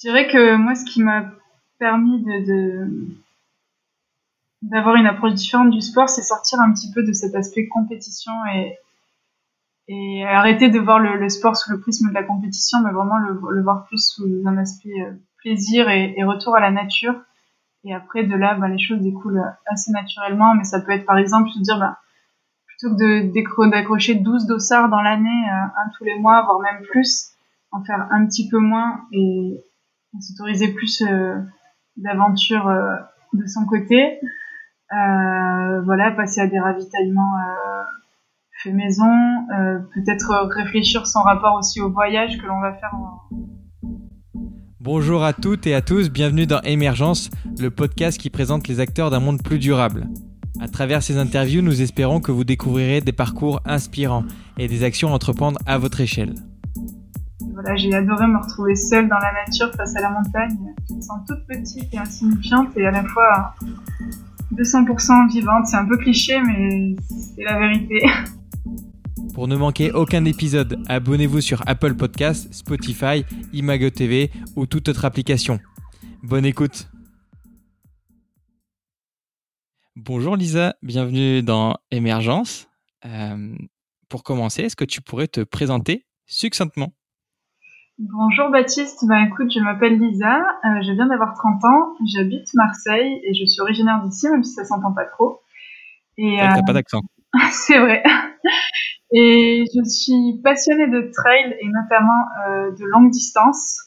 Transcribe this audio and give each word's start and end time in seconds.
Je 0.00 0.08
dirais 0.08 0.28
que 0.28 0.56
moi, 0.56 0.74
ce 0.74 0.86
qui 0.86 1.02
m'a 1.02 1.30
permis 1.78 2.22
de, 2.22 2.88
d'avoir 4.62 4.94
une 4.94 5.06
approche 5.06 5.34
différente 5.34 5.70
du 5.70 5.82
sport, 5.82 6.08
c'est 6.08 6.22
sortir 6.22 6.58
un 6.60 6.72
petit 6.72 6.90
peu 6.90 7.02
de 7.02 7.12
cet 7.12 7.34
aspect 7.34 7.68
compétition 7.68 8.32
et, 8.54 8.78
et 9.88 10.24
arrêter 10.24 10.70
de 10.70 10.78
voir 10.78 11.00
le, 11.00 11.28
sport 11.28 11.54
sous 11.54 11.70
le 11.70 11.80
prisme 11.80 12.08
de 12.08 12.14
la 12.14 12.22
compétition, 12.22 12.78
mais 12.82 12.92
vraiment 12.92 13.18
le, 13.18 13.62
voir 13.62 13.84
plus 13.88 14.14
sous 14.14 14.26
un 14.46 14.56
aspect 14.56 15.02
euh, 15.02 15.12
plaisir 15.36 15.90
et, 15.90 16.14
retour 16.24 16.56
à 16.56 16.60
la 16.60 16.70
nature. 16.70 17.20
Et 17.84 17.92
après, 17.92 18.24
de 18.24 18.34
là, 18.34 18.54
bah, 18.54 18.68
les 18.68 18.78
choses 18.78 19.02
découlent 19.02 19.44
assez 19.66 19.90
naturellement, 19.92 20.54
mais 20.54 20.64
ça 20.64 20.80
peut 20.80 20.92
être 20.92 21.04
par 21.04 21.18
exemple 21.18 21.50
se 21.50 21.58
dire, 21.60 21.78
bah, 21.78 21.98
plutôt 22.66 22.96
que 22.96 23.70
d'accrocher 23.70 24.14
12 24.14 24.46
dossards 24.46 24.88
dans 24.88 25.02
l'année, 25.02 25.28
euh, 25.28 25.82
un 25.84 25.90
tous 25.98 26.04
les 26.04 26.18
mois, 26.18 26.42
voire 26.44 26.60
même 26.60 26.80
plus, 26.90 27.32
en 27.70 27.84
faire 27.84 28.08
un 28.10 28.24
petit 28.24 28.48
peu 28.48 28.58
moins 28.58 29.02
et 29.12 29.62
s'autoriser 30.18 30.72
plus 30.72 31.02
euh, 31.02 31.36
d'aventures 31.96 32.68
de 33.32 33.46
son 33.46 33.64
côté. 33.66 34.20
Euh, 34.92 35.82
voilà, 35.82 36.10
passer 36.10 36.40
à 36.40 36.46
des 36.48 36.58
ravitaillements 36.58 37.36
euh, 37.36 37.82
fait 38.62 38.72
maison, 38.72 39.04
euh, 39.06 39.78
peut-être 39.94 40.50
réfléchir 40.56 41.06
son 41.06 41.20
rapport 41.20 41.54
aussi 41.54 41.80
au 41.80 41.90
voyage 41.90 42.38
que 42.38 42.46
l'on 42.46 42.60
va 42.60 42.72
faire. 42.74 42.90
Bonjour 44.80 45.22
à 45.22 45.32
toutes 45.32 45.66
et 45.66 45.74
à 45.74 45.80
tous, 45.80 46.10
bienvenue 46.10 46.46
dans 46.46 46.60
Émergence, 46.62 47.30
le 47.58 47.70
podcast 47.70 48.18
qui 48.18 48.30
présente 48.30 48.66
les 48.66 48.80
acteurs 48.80 49.10
d'un 49.10 49.20
monde 49.20 49.42
plus 49.42 49.58
durable. 49.58 50.08
À 50.60 50.66
travers 50.66 51.02
ces 51.02 51.18
interviews, 51.18 51.62
nous 51.62 51.82
espérons 51.82 52.20
que 52.20 52.32
vous 52.32 52.44
découvrirez 52.44 53.00
des 53.00 53.12
parcours 53.12 53.60
inspirants 53.64 54.24
et 54.58 54.66
des 54.66 54.82
actions 54.82 55.10
à 55.10 55.12
entreprendre 55.12 55.60
à 55.66 55.78
votre 55.78 56.00
échelle. 56.00 56.34
Voilà, 57.52 57.76
j'ai 57.76 57.92
adoré 57.92 58.26
me 58.26 58.38
retrouver 58.38 58.76
seule 58.76 59.08
dans 59.08 59.18
la 59.18 59.32
nature 59.32 59.72
face 59.74 59.96
à 59.96 60.00
la 60.00 60.10
montagne. 60.10 60.56
Je 60.88 60.94
me 60.94 61.00
sens 61.00 61.20
toute 61.26 61.44
petite 61.46 61.92
et 61.92 61.98
insignifiante 61.98 62.76
et 62.76 62.86
à 62.86 62.90
la 62.90 63.04
fois 63.04 63.54
200% 64.54 65.30
vivante. 65.30 65.66
C'est 65.66 65.76
un 65.76 65.86
peu 65.86 65.96
cliché, 65.96 66.40
mais 66.40 66.96
c'est 67.08 67.42
la 67.42 67.58
vérité. 67.58 68.02
Pour 69.34 69.48
ne 69.48 69.56
manquer 69.56 69.92
aucun 69.92 70.24
épisode, 70.24 70.82
abonnez-vous 70.88 71.40
sur 71.40 71.62
Apple 71.66 71.94
Podcasts, 71.94 72.52
Spotify, 72.52 73.24
Imago 73.52 73.90
TV 73.90 74.30
ou 74.56 74.66
toute 74.66 74.88
autre 74.88 75.04
application. 75.04 75.60
Bonne 76.22 76.44
écoute. 76.44 76.88
Bonjour 79.96 80.36
Lisa, 80.36 80.76
bienvenue 80.82 81.42
dans 81.42 81.76
Émergence. 81.90 82.68
Euh, 83.04 83.54
pour 84.08 84.22
commencer, 84.24 84.62
est-ce 84.62 84.76
que 84.76 84.84
tu 84.84 85.00
pourrais 85.00 85.28
te 85.28 85.40
présenter 85.40 86.06
succinctement? 86.26 86.92
Bonjour 88.02 88.48
Baptiste, 88.48 89.04
bah 89.06 89.20
écoute, 89.26 89.52
je 89.52 89.60
m'appelle 89.60 89.98
Lisa, 89.98 90.38
euh, 90.38 90.80
je 90.80 90.92
viens 90.92 91.06
d'avoir 91.06 91.34
30 91.34 91.62
ans, 91.66 91.94
j'habite 92.06 92.48
Marseille 92.54 93.20
et 93.22 93.34
je 93.34 93.44
suis 93.44 93.60
originaire 93.60 94.00
d'ici, 94.02 94.26
même 94.30 94.42
si 94.42 94.54
ça 94.54 94.64
s'entend 94.64 94.94
pas 94.94 95.04
trop. 95.04 95.42
Et 96.16 96.38
t'as 96.38 96.62
pas 96.62 96.72
d'accent. 96.72 97.02
c'est 97.50 97.78
vrai. 97.78 98.02
Et 99.12 99.66
je 99.66 99.84
suis 99.84 100.40
passionnée 100.42 100.88
de 100.88 101.10
trail 101.12 101.54
et 101.60 101.68
notamment 101.68 102.24
euh, 102.48 102.70
de 102.70 102.86
longue 102.86 103.10
distance, 103.10 103.78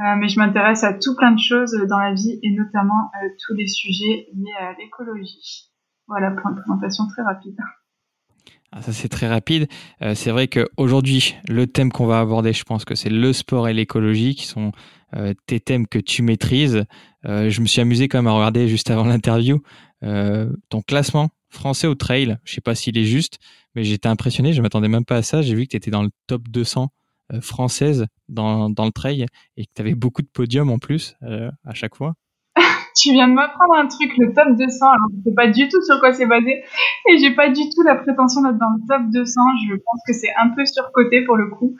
euh, 0.00 0.16
mais 0.18 0.26
je 0.26 0.40
m'intéresse 0.40 0.82
à 0.82 0.92
tout 0.92 1.14
plein 1.14 1.30
de 1.30 1.38
choses 1.38 1.80
dans 1.88 2.00
la 2.00 2.12
vie 2.12 2.40
et 2.42 2.50
notamment 2.50 3.12
tous 3.46 3.54
les 3.54 3.68
sujets 3.68 4.26
liés 4.34 4.56
à 4.58 4.72
l'écologie. 4.72 5.70
Voilà 6.08 6.32
pour 6.32 6.50
une 6.50 6.56
présentation 6.56 7.06
très 7.06 7.22
rapide. 7.22 7.56
Ah, 8.76 8.82
ça, 8.82 8.92
c'est 8.92 9.08
très 9.08 9.28
rapide. 9.28 9.68
Euh, 10.02 10.16
c'est 10.16 10.32
vrai 10.32 10.48
qu'aujourd'hui, 10.48 11.36
le 11.48 11.68
thème 11.68 11.92
qu'on 11.92 12.06
va 12.06 12.18
aborder, 12.18 12.52
je 12.52 12.64
pense 12.64 12.84
que 12.84 12.96
c'est 12.96 13.08
le 13.08 13.32
sport 13.32 13.68
et 13.68 13.72
l'écologie, 13.72 14.34
qui 14.34 14.46
sont 14.46 14.72
euh, 15.14 15.32
tes 15.46 15.60
thèmes 15.60 15.86
que 15.86 16.00
tu 16.00 16.22
maîtrises. 16.22 16.84
Euh, 17.24 17.50
je 17.50 17.60
me 17.60 17.66
suis 17.66 17.80
amusé 17.80 18.08
quand 18.08 18.18
même 18.18 18.26
à 18.26 18.32
regarder 18.32 18.66
juste 18.66 18.90
avant 18.90 19.04
l'interview 19.04 19.62
ton 20.68 20.82
classement 20.82 21.30
français 21.48 21.86
au 21.86 21.94
trail. 21.94 22.36
Je 22.44 22.52
sais 22.52 22.60
pas 22.60 22.74
s'il 22.74 22.98
est 22.98 23.06
juste, 23.06 23.38
mais 23.74 23.84
j'étais 23.84 24.08
impressionné. 24.08 24.52
Je 24.52 24.60
m'attendais 24.60 24.88
même 24.88 25.06
pas 25.06 25.16
à 25.16 25.22
ça. 25.22 25.40
J'ai 25.40 25.54
vu 25.54 25.64
que 25.64 25.70
tu 25.70 25.76
étais 25.78 25.90
dans 25.90 26.02
le 26.02 26.10
top 26.26 26.46
200 26.50 26.90
française 27.40 28.04
dans, 28.28 28.68
dans 28.68 28.84
le 28.84 28.90
trail 28.92 29.24
et 29.56 29.64
que 29.64 29.70
tu 29.74 29.80
avais 29.80 29.94
beaucoup 29.94 30.20
de 30.20 30.28
podiums 30.30 30.68
en 30.68 30.78
plus 30.78 31.16
à 31.22 31.72
chaque 31.72 31.94
fois 31.94 32.16
tu 33.04 33.12
viens 33.12 33.28
de 33.28 33.34
m'apprendre 33.34 33.74
un 33.74 33.86
truc, 33.86 34.16
le 34.16 34.32
top 34.32 34.56
200. 34.56 34.86
Alors, 34.86 35.08
je 35.12 35.28
sais 35.28 35.34
pas 35.34 35.46
du 35.46 35.68
tout 35.68 35.82
sur 35.82 36.00
quoi 36.00 36.14
c'est 36.14 36.24
basé. 36.24 36.64
Et 37.06 37.18
j'ai 37.18 37.34
pas 37.34 37.50
du 37.50 37.68
tout 37.68 37.82
la 37.84 37.96
prétention 37.96 38.40
d'être 38.40 38.56
dans 38.56 38.70
le 38.70 38.80
top 38.88 39.10
200. 39.12 39.40
Je 39.68 39.74
pense 39.74 40.00
que 40.06 40.14
c'est 40.14 40.32
un 40.40 40.48
peu 40.48 40.64
surcoté 40.64 41.22
pour 41.24 41.36
le 41.36 41.50
coup. 41.50 41.76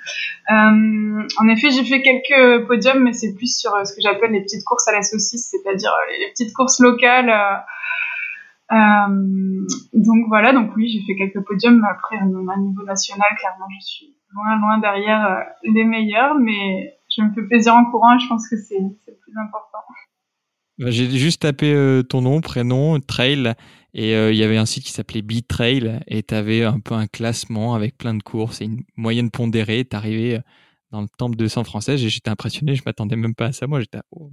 Euh, 0.51 1.23
en 1.41 1.49
effet, 1.49 1.71
j'ai 1.71 1.83
fait 1.83 2.03
quelques 2.03 2.67
podiums, 2.67 3.03
mais 3.03 3.15
c'est 3.15 3.35
plus 3.35 3.59
sur 3.59 3.75
euh, 3.75 3.85
ce 3.85 3.95
que 3.95 4.03
j'appelle 4.03 4.33
les 4.33 4.43
petites 4.43 4.65
courses 4.65 4.87
à 4.87 4.93
la 4.93 5.01
saucisse, 5.01 5.49
c'est-à-dire 5.51 5.93
euh, 5.93 6.13
les 6.21 6.31
petites 6.31 6.53
courses 6.53 6.81
locales. 6.81 7.33
donc 8.71 10.27
voilà, 10.29 10.53
donc 10.53 10.77
oui, 10.77 10.89
j'ai 10.89 11.01
fait 11.07 11.17
quelques 11.17 11.43
podiums. 11.47 11.81
mais 11.81 11.89
Après, 11.89 12.19
à 12.19 12.25
niveau 12.27 12.83
national, 12.85 13.29
clairement, 13.39 13.69
je 13.81 13.87
suis 13.87 14.15
loin, 14.35 14.59
loin 14.61 14.77
derrière 14.79 15.43
les 15.63 15.85
meilleurs, 15.85 16.35
mais 16.35 16.99
je 17.17 17.23
me 17.23 17.33
fais 17.33 17.43
plaisir 17.43 17.75
en 17.75 17.87
courant 17.87 18.15
et 18.15 18.19
je 18.19 18.29
pense 18.29 18.47
que 18.47 18.57
c'est 18.57 18.79
le 18.79 19.15
plus 19.23 19.33
important. 19.43 19.79
Bah, 20.79 20.91
j'ai 20.91 21.09
juste 21.09 21.43
tapé 21.43 21.73
euh, 21.73 22.03
ton 22.03 22.23
nom, 22.23 22.41
prénom, 22.41 22.99
trail, 22.99 23.55
et 23.95 24.17
euh, 24.17 24.33
il 24.33 24.37
y 24.37 24.43
avait 24.43 24.57
un 24.57 24.67
site 24.67 24.85
qui 24.85 24.91
s'appelait 24.91 25.23
B-Trail, 25.23 26.01
et 26.09 26.25
tu 26.25 26.35
avais 26.35 26.65
un 26.65 26.81
peu 26.81 26.95
un 26.95 27.07
classement 27.07 27.77
avec 27.77 27.97
plein 27.97 28.15
de 28.15 28.23
courses 28.23 28.61
et 28.61 28.65
une 28.65 28.83
moyenne 28.97 29.31
pondérée. 29.31 29.85
Tu 29.89 29.95
arrivé 29.95 30.37
euh, 30.37 30.41
dans 30.91 31.01
le 31.01 31.07
temple 31.17 31.37
de 31.37 31.47
San 31.47 31.65
Française 31.65 32.05
et 32.05 32.09
j'étais 32.09 32.31
impressionné, 32.31 32.75
je 32.75 32.83
m'attendais 32.85 33.15
même 33.15 33.37
pas 33.37 33.47
à 33.47 33.53
ça. 33.53 33.69
Moi, 33.69 33.81
j'étais. 33.81 33.99
Oh, 34.11 34.31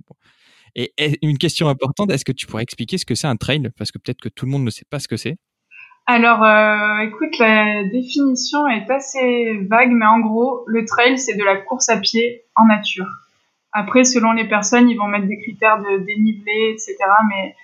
et, 0.75 0.91
une 1.21 1.37
question 1.37 1.69
importante, 1.69 2.09
est-ce 2.11 2.25
que 2.25 2.31
tu 2.31 2.47
pourrais 2.47 2.63
expliquer 2.63 2.97
ce 2.97 3.05
que 3.05 3.13
c'est 3.13 3.27
un 3.27 3.35
trail? 3.35 3.69
Parce 3.77 3.91
que 3.91 3.99
peut-être 3.99 4.21
que 4.21 4.29
tout 4.29 4.45
le 4.45 4.51
monde 4.51 4.63
ne 4.63 4.71
sait 4.71 4.85
pas 4.89 4.99
ce 4.99 5.07
que 5.07 5.17
c'est. 5.17 5.37
Alors, 6.07 6.43
écoute, 7.01 7.37
la 7.39 7.83
définition 7.83 8.67
est 8.67 8.89
assez 8.89 9.59
vague, 9.69 9.91
mais 9.91 10.05
en 10.05 10.19
gros, 10.19 10.63
le 10.65 10.85
trail, 10.85 11.19
c'est 11.19 11.35
de 11.35 11.43
la 11.43 11.57
course 11.57 11.89
à 11.89 11.97
pied 11.97 12.43
en 12.55 12.65
nature. 12.65 13.05
Après, 13.71 14.03
selon 14.03 14.33
les 14.33 14.47
personnes, 14.47 14.89
ils 14.89 14.97
vont 14.97 15.07
mettre 15.07 15.27
des 15.27 15.39
critères 15.39 15.81
de 15.81 15.99
dénivelé, 15.99 16.73
etc. 16.73 16.97
Mais 17.29 17.55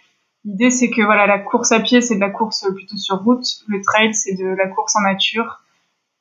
l'idée, 0.46 0.70
c'est 0.70 0.90
que 0.90 1.02
voilà, 1.02 1.28
la 1.28 1.40
course 1.40 1.72
à 1.72 1.80
pied, 1.80 2.02
c'est 2.02 2.16
de 2.16 2.22
la 2.22 2.30
course 2.30 2.66
plutôt 2.74 2.98
sur 2.98 3.18
route. 3.18 3.46
Le 3.68 3.82
trail, 3.82 4.14
c'est 4.14 4.36
de 4.36 4.46
la 4.46 4.68
course 4.68 4.96
en 4.96 5.02
nature, 5.02 5.64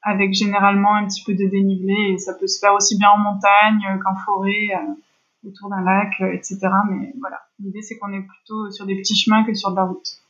avec 0.02 0.34
généralement 0.34 0.94
un 0.96 1.06
petit 1.06 1.22
peu 1.24 1.34
de 1.34 1.46
dénivelé. 1.46 2.12
Et 2.12 2.18
ça 2.18 2.34
peut 2.34 2.48
se 2.48 2.58
faire 2.58 2.74
aussi 2.74 2.98
bien 2.98 3.10
en 3.10 3.18
montagne 3.18 4.00
qu'en 4.02 4.16
forêt, 4.16 4.70
euh, 4.74 5.48
autour 5.48 5.70
d'un 5.70 5.82
lac, 5.82 6.12
euh, 6.20 6.32
etc. 6.32 6.58
Mais 6.90 7.12
voilà, 7.20 7.40
l'idée, 7.60 7.82
c'est 7.82 7.96
qu'on 7.98 8.12
est 8.12 8.22
plutôt 8.22 8.70
sur 8.72 8.86
des 8.86 8.96
petits 8.96 9.16
chemins 9.16 9.44
que 9.44 9.54
sur 9.54 9.70
de 9.70 9.76
la 9.76 9.84
route. 9.84 10.20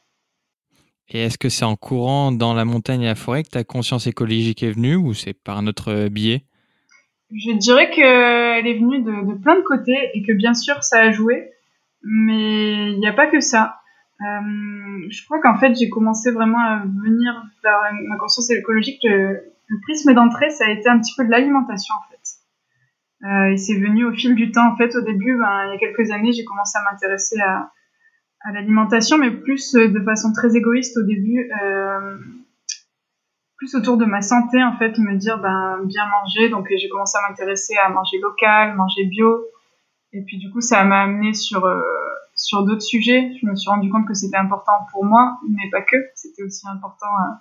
Et 1.09 1.21
est-ce 1.21 1.39
que 1.39 1.49
c'est 1.49 1.65
en 1.65 1.77
courant 1.77 2.33
dans 2.33 2.53
la 2.53 2.65
montagne 2.65 3.03
et 3.03 3.07
la 3.07 3.15
forêt 3.15 3.45
que 3.45 3.51
ta 3.51 3.65
conscience 3.65 4.07
écologique 4.07 4.63
est 4.63 4.73
venue 4.73 4.97
ou 4.97 5.15
c'est 5.15 5.35
par 5.35 5.57
un 5.57 5.67
autre 5.67 6.09
biais? 6.09 6.45
Je 7.33 7.53
dirais 7.53 7.91
qu'elle 7.91 8.67
est 8.67 8.79
venue 8.79 9.03
de, 9.03 9.35
plein 9.43 9.57
de 9.57 9.63
côtés 9.63 10.11
et 10.15 10.23
que 10.23 10.33
bien 10.33 10.55
sûr 10.55 10.83
ça 10.83 11.01
a 11.01 11.11
joué, 11.11 11.51
mais 12.03 12.93
il 12.93 12.99
n'y 12.99 13.09
a 13.09 13.13
pas 13.13 13.27
que 13.27 13.41
ça. 13.41 13.81
Euh, 14.21 15.07
je 15.11 15.25
crois 15.25 15.41
qu'en 15.41 15.59
fait 15.59 15.75
j'ai 15.75 15.89
commencé 15.89 16.31
vraiment 16.31 16.61
à 16.61 16.85
venir 16.85 17.45
vers 17.63 17.81
ma 18.09 18.17
conscience 18.17 18.51
écologique. 18.51 19.01
Le, 19.05 19.53
prisme 19.83 20.15
d'entrée, 20.15 20.51
ça 20.51 20.67
a 20.67 20.71
été 20.71 20.89
un 20.89 20.99
petit 20.99 21.13
peu 21.17 21.25
de 21.25 21.31
l'alimentation 21.31 21.95
en 21.95 22.11
fait. 22.11 22.17
Euh, 23.27 23.53
et 23.53 23.57
c'est 23.57 23.79
venu 23.79 24.05
au 24.05 24.13
fil 24.13 24.35
du 24.37 24.53
temps. 24.53 24.73
En 24.73 24.77
fait, 24.77 24.95
au 24.95 25.01
début, 25.01 25.37
ben, 25.37 25.65
il 25.67 25.73
y 25.73 25.75
a 25.75 25.79
quelques 25.79 26.13
années, 26.13 26.33
j'ai 26.33 26.45
commencé 26.45 26.79
à 26.79 26.91
m'intéresser 26.91 27.41
à, 27.41 27.73
l'alimentation, 28.53 29.19
mais 29.19 29.33
plus 29.33 29.73
de 29.73 30.01
façon 30.05 30.33
très 30.33 30.55
égoïste 30.55 30.97
au 30.99 31.03
début. 31.03 31.51
Euh, 31.65 32.17
plus 33.57 33.75
autour 33.75 33.97
de 33.97 34.05
ma 34.05 34.23
santé 34.23 34.63
en 34.63 34.77
fait 34.77 34.99
me 34.99 35.17
dire 35.17 35.39
ben 35.39 35.81
bien 35.85 36.05
manger. 36.07 36.49
Donc 36.49 36.69
j'ai 36.75 36.89
commencé 36.89 37.17
à 37.19 37.29
m'intéresser 37.29 37.75
à 37.85 37.89
manger 37.89 38.19
local 38.19 38.77
manger 38.77 39.05
bio. 39.05 39.47
Et 40.13 40.23
puis 40.23 40.39
du 40.39 40.51
coup 40.51 40.61
ça 40.61 40.85
m'a 40.85 41.03
amené 41.03 41.33
sur 41.33 41.65
euh, 41.65 41.83
sur 42.35 42.65
d'autres 42.65 42.83
sujets. 42.83 43.33
Je 43.41 43.47
me 43.47 43.57
suis 43.57 43.71
rendu 43.71 43.91
compte 43.91 44.07
que 44.07 44.15
c'était 44.15 44.37
important 44.37 44.73
pour 44.93 45.05
moi 45.05 45.39
mais 45.49 45.71
pas 45.71 45.83
que. 45.83 45.97
C'était 46.15 46.43
aussi 46.43 46.67
important 46.69 47.07
euh, 47.07 47.33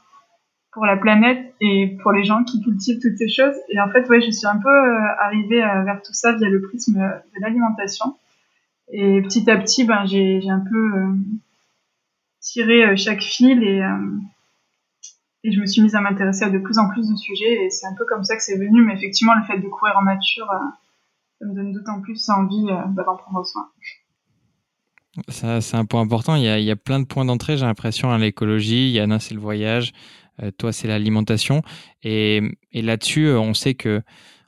pour 0.72 0.86
la 0.86 0.98
planète 0.98 1.54
et 1.62 1.98
pour 2.02 2.12
les 2.12 2.24
gens 2.24 2.44
qui 2.44 2.62
cultivent 2.62 3.00
toutes 3.02 3.18
ces 3.18 3.30
choses. 3.30 3.56
Et 3.70 3.80
en 3.80 3.90
fait 3.90 4.08
ouais 4.10 4.22
je 4.22 4.32
suis 4.32 4.48
un 4.48 4.58
peu 4.58 4.70
euh, 4.70 5.00
arrivée 5.20 5.60
vers 5.60 6.02
tout 6.02 6.14
ça 6.14 6.34
via 6.34 6.50
le 6.50 6.62
prisme 6.62 6.98
de 6.98 7.42
l'alimentation. 7.42 8.18
Et 8.90 9.22
petit 9.22 9.50
à 9.50 9.58
petit 9.58 9.84
ben 9.84 10.06
j'ai 10.06 10.50
un 10.50 10.64
peu 10.72 10.92
tiré 12.40 12.96
chaque 12.96 13.22
fil 13.22 13.64
et 13.64 13.82
et 15.46 15.52
je 15.52 15.62
me 15.62 15.68
suis 15.68 15.82
mise 15.84 15.94
à 15.94 16.02
m'intéresser 16.02 16.44
à 16.44 16.50
de 16.50 16.58
plus 16.58 16.80
en 16.80 16.90
plus 16.90 17.08
de 17.08 17.16
sujets 17.16 17.66
et 17.66 17.70
c'est 17.70 17.86
un 17.86 17.94
peu 17.94 18.04
comme 18.06 18.24
ça 18.24 18.36
que 18.36 18.42
c'est 18.42 18.58
venu. 18.58 18.84
Mais 18.84 18.94
effectivement, 18.94 19.36
le 19.36 19.44
fait 19.44 19.60
de 19.60 19.68
courir 19.68 19.96
en 19.98 20.04
nature, 20.04 20.50
euh, 20.52 20.58
ça 21.40 21.46
me 21.46 21.54
donne 21.54 21.72
d'autant 21.72 22.02
plus 22.02 22.28
envie 22.30 22.66
euh, 22.70 22.82
bah, 22.88 23.04
d'en 23.06 23.16
prendre 23.16 23.46
soin. 23.46 23.70
Ça, 25.30 25.62
c'est 25.62 25.78
un 25.78 25.86
point 25.86 26.02
important. 26.02 26.36
Il 26.36 26.44
y, 26.44 26.72
a, 26.72 26.76
plein 26.76 27.00
de 27.00 27.06
points 27.06 27.26
d'entrée, 27.26 27.58
j'ai 27.58 27.66
l'impression, 27.66 28.12
à 28.12 28.18
l'écologie. 28.18 28.90
Yana, 28.90 29.20
c'est 29.20 29.36
le 29.36 29.40
voyage. 29.40 29.94
Euh, 30.42 30.50
toi, 30.50 30.74
c'est 30.74 30.88
l'alimentation. 30.88 31.62
Et, 32.02 32.42
et 32.72 32.82
là-dessus, 32.82 33.30
on 33.30 33.54
sait 33.54 33.76
que 33.76 34.02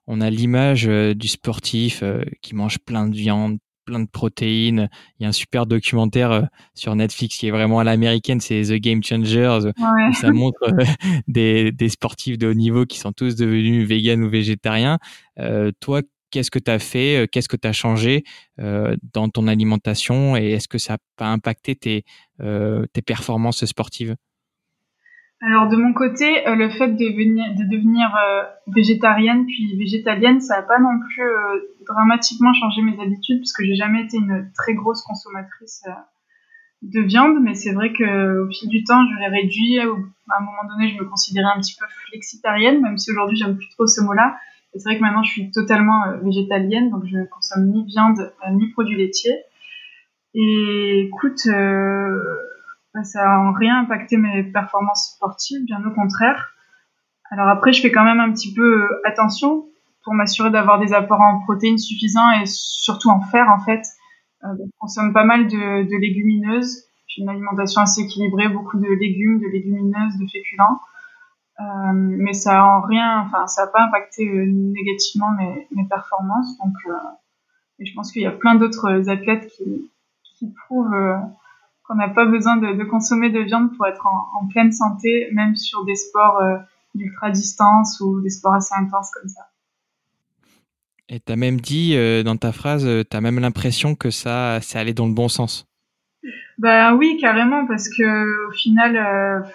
on 0.08 0.20
a 0.20 0.30
l'image 0.30 0.86
du 0.86 1.28
sportif 1.28 2.02
qui 2.42 2.56
mange 2.56 2.80
plein 2.80 3.10
de 3.10 3.16
viande, 3.16 3.58
plein 3.88 4.02
de 4.02 4.08
protéines. 4.08 4.90
Il 5.20 5.24
y 5.24 5.26
a 5.26 5.30
un 5.30 5.32
super 5.32 5.66
documentaire 5.66 6.48
sur 6.76 6.96
Netflix 6.96 7.38
qui 7.38 7.48
est 7.48 7.52
vraiment 7.52 7.80
à 7.80 7.84
l'américaine, 7.84 8.40
c'est 8.40 8.62
The 8.62 8.74
Game 8.74 9.02
Changers. 9.02 9.72
Ça 10.14 10.32
montre 10.32 10.60
des, 11.28 11.72
des, 11.72 11.90
sportifs 11.90 12.38
de 12.38 12.48
haut 12.48 12.54
niveau 12.54 12.86
qui 12.86 13.00
sont 13.00 13.14
tous 13.14 13.36
devenus 13.36 13.88
véganes 13.88 14.24
ou 14.24 14.30
végétariens. 14.30 15.00
toi, 15.80 16.02
qu'est-ce 16.30 16.52
que 16.52 16.60
tu 16.60 16.70
as 16.70 16.80
fait, 16.80 17.28
qu'est-ce 17.32 17.50
que 17.50 17.58
tu 17.58 17.68
as 17.68 17.74
changé 17.74 18.24
dans 18.58 19.30
ton 19.30 19.48
alimentation 19.48 20.36
et 20.36 20.52
est-ce 20.52 20.68
que 20.68 20.78
ça 20.78 20.98
a 21.20 21.32
impacté 21.32 21.76
tes, 21.76 22.04
tes 22.40 23.02
performances 23.02 23.66
sportives? 23.66 24.16
Alors 25.40 25.68
de 25.68 25.76
mon 25.76 25.94
côté, 25.94 26.48
euh, 26.48 26.56
le 26.56 26.70
fait 26.70 26.88
de, 26.88 26.98
de 26.98 27.70
devenir 27.70 28.10
euh, 28.16 28.44
végétarienne 28.68 29.46
puis 29.46 29.78
végétalienne, 29.78 30.42
ça 30.42 30.58
n'a 30.58 30.64
pas 30.64 30.80
non 30.80 31.00
plus 31.00 31.24
euh, 31.24 31.76
dramatiquement 31.86 32.54
changé 32.54 32.82
mes 32.82 33.00
habitudes 33.00 33.38
puisque 33.38 33.62
j'ai 33.62 33.76
jamais 33.76 34.04
été 34.04 34.18
une 34.18 34.50
très 34.56 34.74
grosse 34.74 35.04
consommatrice 35.04 35.84
de 36.82 37.02
viande, 37.02 37.38
mais 37.42 37.54
c'est 37.54 37.72
vrai 37.72 37.94
que 37.94 38.46
au 38.46 38.50
fil 38.50 38.70
du 38.70 38.84
temps, 38.84 39.06
je 39.08 39.20
l'ai 39.20 39.28
réduit. 39.28 39.80
À 39.80 39.84
un 39.84 40.44
moment 40.44 40.74
donné, 40.74 40.90
je 40.90 40.98
me 40.98 41.08
considérais 41.08 41.52
un 41.56 41.60
petit 41.60 41.76
peu 41.76 41.86
flexitarienne, 42.08 42.82
même 42.82 42.98
si 42.98 43.12
aujourd'hui 43.12 43.38
j'aime 43.38 43.58
plus 43.58 43.70
trop 43.70 43.86
ce 43.86 44.02
mot-là. 44.02 44.38
Et 44.74 44.80
c'est 44.80 44.90
vrai 44.90 44.98
que 44.98 45.04
maintenant 45.04 45.24
je 45.24 45.32
suis 45.32 45.52
totalement 45.52 46.18
végétalienne, 46.24 46.90
donc 46.90 47.06
je 47.06 47.16
ne 47.16 47.26
consomme 47.26 47.68
ni 47.68 47.86
viande 47.86 48.34
ni 48.54 48.70
produits 48.72 48.98
laitiers. 48.98 49.38
Et 50.34 51.08
écoute, 51.08 51.48
ça 53.04 53.24
n'a 53.24 53.40
en 53.40 53.54
rien 53.54 53.82
impacté 53.82 54.18
mes 54.18 54.44
performances 54.44 55.14
sportives, 55.16 55.64
bien 55.66 55.84
au 55.86 55.92
contraire. 55.92 56.54
Alors 57.30 57.48
après, 57.48 57.74
je 57.74 57.82
fais 57.82 57.92
quand 57.92 58.04
même 58.04 58.20
un 58.20 58.32
petit 58.32 58.54
peu 58.54 58.84
euh, 58.84 59.02
attention 59.06 59.66
pour 60.04 60.14
m'assurer 60.14 60.50
d'avoir 60.50 60.80
des 60.80 60.94
apports 60.94 61.20
en 61.20 61.42
protéines 61.42 61.78
suffisants 61.78 62.32
et 62.42 62.46
surtout 62.46 63.10
en 63.10 63.22
fer 63.22 63.48
en 63.50 63.60
fait. 63.60 63.82
Euh, 64.44 64.48
je 64.58 64.70
consomme 64.80 65.14
pas 65.14 65.26
mal 65.26 65.48
de, 65.48 65.98
légumineuses. 65.98 66.86
J'ai 67.08 67.24
une 67.24 67.30
alimentation 67.30 67.82
assez 67.82 68.02
équilibrée, 68.02 68.48
beaucoup 68.50 68.78
de 68.78 68.88
légumes, 68.88 69.40
de 69.40 69.48
légumineuses, 69.48 70.18
de 70.20 70.26
féculents. 70.32 70.80
Euh, 71.60 71.94
mais 71.94 72.34
ça 72.34 72.62
a 72.62 72.64
en 72.64 72.82
rien, 72.82 73.22
enfin 73.22 73.48
ça 73.48 73.66
n'a 73.66 73.72
pas 73.72 73.82
impacté 73.82 74.24
négativement 74.26 75.32
mes, 75.32 75.88
performances. 75.90 76.58
Donc, 76.60 76.74
et 77.80 77.86
je 77.86 77.94
pense 77.96 78.12
qu'il 78.12 78.22
y 78.22 78.28
a 78.28 78.32
plein 78.32 78.56
d'autres 78.56 79.10
athlètes 79.10 79.48
qui 79.48 80.54
prouvent 80.68 80.96
qu'on 81.88 81.96
n'a 81.96 82.10
pas 82.10 82.26
besoin 82.26 82.58
de, 82.58 82.84
consommer 82.84 83.30
de 83.30 83.40
viande 83.40 83.76
pour 83.76 83.88
être 83.88 84.06
en, 84.06 84.48
pleine 84.48 84.72
santé, 84.72 85.30
même 85.34 85.56
sur 85.56 85.86
des 85.86 85.96
sports 85.96 86.38
euh, 86.42 86.58
d'ultra 86.96 87.32
distance 87.32 88.00
ou 88.02 88.22
des 88.22 88.30
sports 88.30 88.54
assez 88.54 88.76
intenses 88.76 89.10
comme 89.12 89.30
ça. 89.30 89.42
Et 91.10 91.22
tu 91.22 91.32
as 91.32 91.38
même 91.38 91.62
dit 91.62 91.96
euh, 91.96 92.24
dans 92.24 92.36
ta 92.36 92.52
phrase, 92.52 92.86
euh, 92.86 93.04
tu 93.10 93.16
as 93.16 93.22
même 93.22 93.40
l'impression 93.40 93.96
que 93.96 94.10
ça, 94.10 94.60
ça 94.62 94.80
allait 94.80 94.94
dans 94.94 95.08
le 95.08 95.14
bon 95.14 95.30
sens. 95.30 95.66
Bah 96.58 96.94
oui, 96.94 97.18
carrément, 97.22 97.66
parce 97.66 97.88
que 97.88 98.48
au 98.48 98.52
final, 98.52 99.46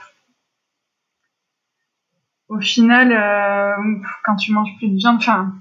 au 2.49 2.61
final, 2.61 3.11
quand 4.25 4.37
tu 4.37 4.53
manges 4.53 4.75
plus 4.79 4.89
de 4.89 4.97
viande, 4.97 5.17
enfin, 5.17 5.53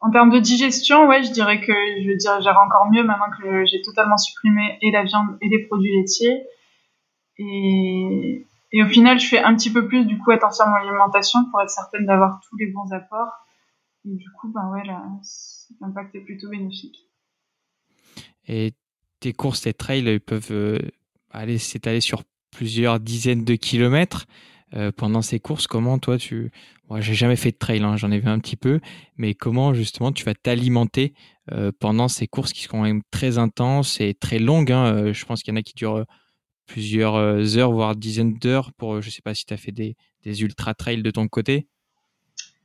en 0.00 0.10
termes 0.10 0.30
de 0.30 0.38
digestion, 0.38 1.08
ouais, 1.08 1.22
je 1.22 1.32
dirais 1.32 1.60
que 1.60 1.72
je 1.72 2.64
encore 2.66 2.90
mieux 2.90 3.02
maintenant 3.02 3.30
que 3.40 3.64
j'ai 3.66 3.80
totalement 3.82 4.18
supprimé 4.18 4.78
et 4.82 4.90
la 4.90 5.04
viande 5.04 5.38
et 5.40 5.48
les 5.48 5.66
produits 5.66 5.96
laitiers. 5.96 6.44
Et, 7.38 8.46
au 8.74 8.86
final, 8.88 9.18
je 9.18 9.26
fais 9.26 9.38
un 9.38 9.54
petit 9.54 9.72
peu 9.72 9.86
plus 9.86 10.04
du 10.04 10.18
coup 10.18 10.32
attention 10.32 10.64
à 10.64 10.68
mon 10.68 10.76
alimentation 10.76 11.38
pour 11.50 11.62
être 11.62 11.70
certaine 11.70 12.04
d'avoir 12.04 12.40
tous 12.48 12.56
les 12.56 12.66
bons 12.66 12.92
apports. 12.92 13.32
Et 14.04 14.14
du 14.14 14.30
coup, 14.32 14.52
ben 14.52 14.70
ouais, 14.72 14.82
l'impact 15.80 16.14
est 16.14 16.20
plutôt 16.20 16.50
bénéfique. 16.50 17.08
Et 18.48 18.74
tes 19.20 19.32
courses, 19.32 19.62
tes 19.62 19.72
trails 19.72 20.20
peuvent 20.20 20.52
euh, 20.52 20.78
aller 21.30 21.58
s'étaler 21.58 22.00
sur 22.00 22.22
plusieurs 22.50 23.00
dizaines 23.00 23.44
de 23.44 23.54
kilomètres. 23.54 24.26
Euh, 24.74 24.90
pendant 24.90 25.22
ces 25.22 25.38
courses, 25.38 25.66
comment 25.66 25.98
toi 25.98 26.18
tu... 26.18 26.50
Moi, 26.88 27.00
j'ai 27.00 27.14
jamais 27.14 27.36
fait 27.36 27.52
de 27.52 27.56
trail, 27.56 27.82
hein, 27.82 27.96
j'en 27.96 28.10
ai 28.10 28.18
vu 28.18 28.28
un 28.28 28.38
petit 28.38 28.56
peu, 28.56 28.80
mais 29.16 29.34
comment 29.34 29.74
justement 29.74 30.12
tu 30.12 30.24
vas 30.24 30.34
t'alimenter 30.34 31.14
euh, 31.52 31.70
pendant 31.78 32.08
ces 32.08 32.26
courses 32.26 32.52
qui 32.52 32.62
sont 32.62 32.78
quand 32.78 32.82
même 32.82 33.02
très 33.10 33.38
intenses 33.38 34.00
et 34.00 34.14
très 34.14 34.38
longues. 34.38 34.72
Hein, 34.72 34.86
euh, 34.86 35.12
je 35.12 35.24
pense 35.24 35.42
qu'il 35.42 35.54
y 35.54 35.56
en 35.56 35.60
a 35.60 35.62
qui 35.62 35.74
durent 35.74 36.04
plusieurs 36.66 37.16
heures, 37.56 37.72
voire 37.72 37.94
dizaines 37.94 38.38
d'heures. 38.38 38.72
Pour, 38.72 39.00
je 39.00 39.10
sais 39.10 39.22
pas 39.22 39.34
si 39.34 39.46
tu 39.46 39.54
as 39.54 39.56
fait 39.56 39.72
des, 39.72 39.96
des 40.24 40.42
ultra 40.42 40.74
trails 40.74 41.02
de 41.02 41.10
ton 41.12 41.28
côté. 41.28 41.68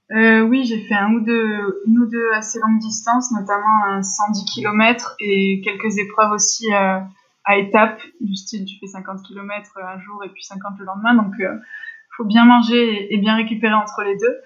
oui, 0.09 0.65
j'ai 0.65 0.83
fait 0.87 0.95
un 0.95 1.13
ou 1.13 1.21
deux, 1.21 1.83
une 1.85 1.99
ou 1.99 2.07
deux 2.07 2.31
assez 2.33 2.59
longues 2.59 2.79
distances, 2.79 3.31
notamment 3.31 3.85
un 3.89 4.01
110 4.01 4.45
km 4.45 5.15
et 5.19 5.61
quelques 5.63 5.97
épreuves 5.99 6.31
aussi 6.31 6.65
à 6.73 7.57
étapes, 7.57 8.01
du 8.19 8.35
style 8.35 8.65
tu 8.65 8.77
fais 8.79 8.87
50 8.87 9.23
km 9.23 9.79
un 9.83 9.99
jour 9.99 10.23
et 10.23 10.29
puis 10.29 10.43
50 10.43 10.79
le 10.79 10.85
lendemain. 10.85 11.15
Donc 11.15 11.33
bien 12.25 12.45
manger 12.45 13.13
et, 13.13 13.17
bien 13.17 13.35
récupérer 13.35 13.73
entre 13.73 14.03
les 14.03 14.15
deux. 14.17 14.37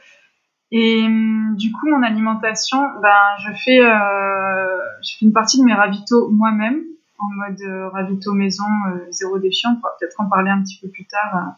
Et 0.72 1.04
hum, 1.06 1.56
du 1.57 1.72
coup, 1.72 1.89
mon 1.89 2.04
alimentation, 2.04 2.80
ben, 3.01 3.38
je 3.39 3.51
fais, 3.63 3.80
euh, 3.80 4.77
je 5.01 5.18
fais 5.18 5.25
une 5.25 5.33
partie 5.33 5.60
de 5.60 5.63
mes 5.63 5.74
ravitaux 5.74 6.30
moi-même, 6.30 6.81
en 7.19 7.30
mode 7.30 7.62
euh, 7.62 7.89
ravito 7.89 8.33
maison, 8.33 8.66
euh, 8.89 9.12
zéro 9.12 9.39
défiant. 9.39 9.72
On 9.72 9.75
pourra 9.75 9.92
peut-être 10.00 10.19
en 10.19 10.27
parler 10.27 10.51
un 10.51 10.62
petit 10.62 10.80
peu 10.81 10.89
plus 10.89 11.06
tard. 11.06 11.36
Hein. 11.36 11.56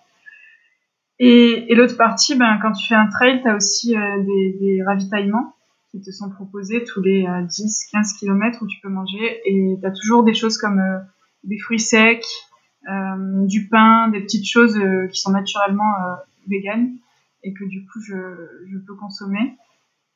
Et, 1.19 1.73
l'autre 1.73 1.97
partie, 1.97 2.35
ben, 2.35 2.59
quand 2.61 2.73
tu 2.73 2.87
fais 2.87 2.95
un 2.95 3.07
trail, 3.07 3.41
tu 3.41 3.49
as 3.49 3.55
aussi 3.55 3.95
des, 3.95 4.57
des, 4.59 4.83
ravitaillements 4.83 5.55
qui 5.91 6.01
te 6.01 6.11
sont 6.11 6.29
proposés 6.29 6.83
tous 6.83 7.01
les 7.01 7.23
10-15 7.23 8.19
km 8.19 8.61
où 8.61 8.67
tu 8.67 8.79
peux 8.81 8.89
manger. 8.89 9.41
Et 9.45 9.77
tu 9.79 9.87
as 9.87 9.91
toujours 9.91 10.23
des 10.23 10.35
choses 10.35 10.59
comme 10.59 10.79
des 11.43 11.57
fruits 11.57 11.79
secs, 11.79 12.21
euh, 12.21 12.56
du 12.87 13.67
pain, 13.67 14.09
des 14.09 14.21
petites 14.21 14.47
choses 14.47 14.77
euh, 14.77 15.07
qui 15.07 15.19
sont 15.19 15.31
naturellement 15.31 15.93
euh, 16.05 16.15
véganes 16.47 16.95
et 17.43 17.53
que 17.53 17.65
du 17.65 17.85
coup 17.85 17.99
je, 18.01 18.15
je 18.71 18.77
peux 18.77 18.95
consommer. 18.95 19.57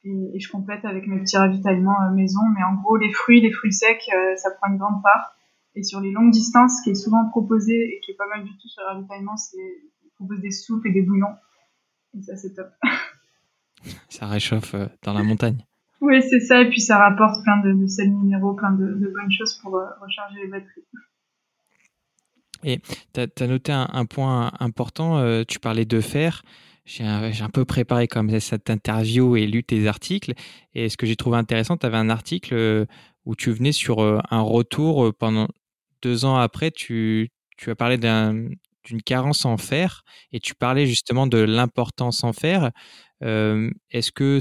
Et, 0.04 0.40
je 0.40 0.50
complète 0.50 0.84
avec 0.86 1.06
mes 1.08 1.20
petits 1.20 1.38
ravitaillements 1.38 2.12
maison. 2.12 2.42
Mais 2.56 2.64
en 2.64 2.76
gros, 2.76 2.98
les 2.98 3.12
fruits, 3.12 3.42
les 3.42 3.52
fruits 3.52 3.74
secs, 3.74 4.10
ça 4.38 4.50
prend 4.52 4.72
une 4.72 4.78
grande 4.78 5.04
part. 5.04 5.36
Et 5.76 5.84
sur 5.84 6.00
les 6.00 6.12
longues 6.12 6.32
distances, 6.32 6.80
ce 6.80 6.84
qui 6.84 6.90
est 6.90 6.96
souvent 6.96 7.30
proposé 7.30 7.74
et 7.74 8.00
qui 8.04 8.12
est 8.12 8.16
pas 8.16 8.28
mal 8.28 8.44
du 8.44 8.52
tout 8.58 8.68
sur 8.68 8.82
le 8.82 8.96
ravitaillement, 8.96 9.38
c'est 9.38 9.58
propose 10.16 10.42
des 10.42 10.52
soupes 10.52 10.86
et 10.86 10.92
des 10.92 11.02
bouillons. 11.02 11.36
Et 12.18 12.22
ça, 12.22 12.36
c'est 12.36 12.54
top. 12.54 12.70
Ça 14.10 14.28
réchauffe 14.28 14.76
dans 15.02 15.14
la 15.14 15.24
montagne. 15.24 15.66
Oui, 16.02 16.22
c'est 16.22 16.40
ça. 16.40 16.62
Et 16.62 16.70
puis 16.70 16.82
ça 16.82 17.00
rapporte 17.00 17.44
plein 17.44 17.58
de, 17.62 17.74
de 17.74 17.88
sels 17.88 18.12
minéraux, 18.12 18.54
plein 18.54 18.72
de, 18.72 18.86
de 18.86 19.08
bonnes 19.08 19.32
choses 19.32 19.56
pour 19.56 19.72
recharger 20.00 20.40
les 20.40 20.48
batteries. 20.48 20.86
Et 22.64 22.80
tu 23.14 23.20
as, 23.20 23.48
noté 23.48 23.72
un, 23.72 24.06
point 24.06 24.52
important, 24.60 25.18
euh, 25.18 25.44
tu 25.48 25.60
parlais 25.60 25.86
de 25.86 26.02
fer. 26.02 26.44
J'ai 26.86 27.06
un, 27.06 27.50
peu 27.54 27.64
préparé 27.64 28.08
comme 28.08 28.40
cette 28.40 28.70
interview 28.70 29.36
et 29.36 29.46
lu 29.48 29.64
tes 29.64 29.88
articles. 29.88 30.34
Et 30.74 30.90
ce 30.90 30.98
que 30.98 31.06
j'ai 31.06 31.16
trouvé 31.16 31.38
intéressant, 31.38 31.78
tu 31.78 31.86
avais 31.86 31.98
un 31.98 32.10
article 32.10 32.54
euh, 32.54 32.86
où 33.26 33.36
tu 33.36 33.52
venais 33.52 33.72
sur 33.72 34.02
euh, 34.02 34.20
un 34.30 34.42
retour 34.42 35.14
pendant 35.18 35.48
deux 36.02 36.26
ans 36.26 36.38
après. 36.38 36.72
Tu, 36.72 37.30
tu 37.58 37.70
as 37.70 37.76
parlé 37.76 37.98
d'une 37.98 39.02
carence 39.06 39.46
en 39.46 39.58
fer 39.58 40.04
et 40.34 40.40
tu 40.40 40.56
parlais 40.56 40.88
justement 40.88 41.28
de 41.28 41.38
l'importance 41.38 42.24
en 42.24 42.34
fer. 42.34 42.72
Est-ce 43.22 44.12
que 44.12 44.40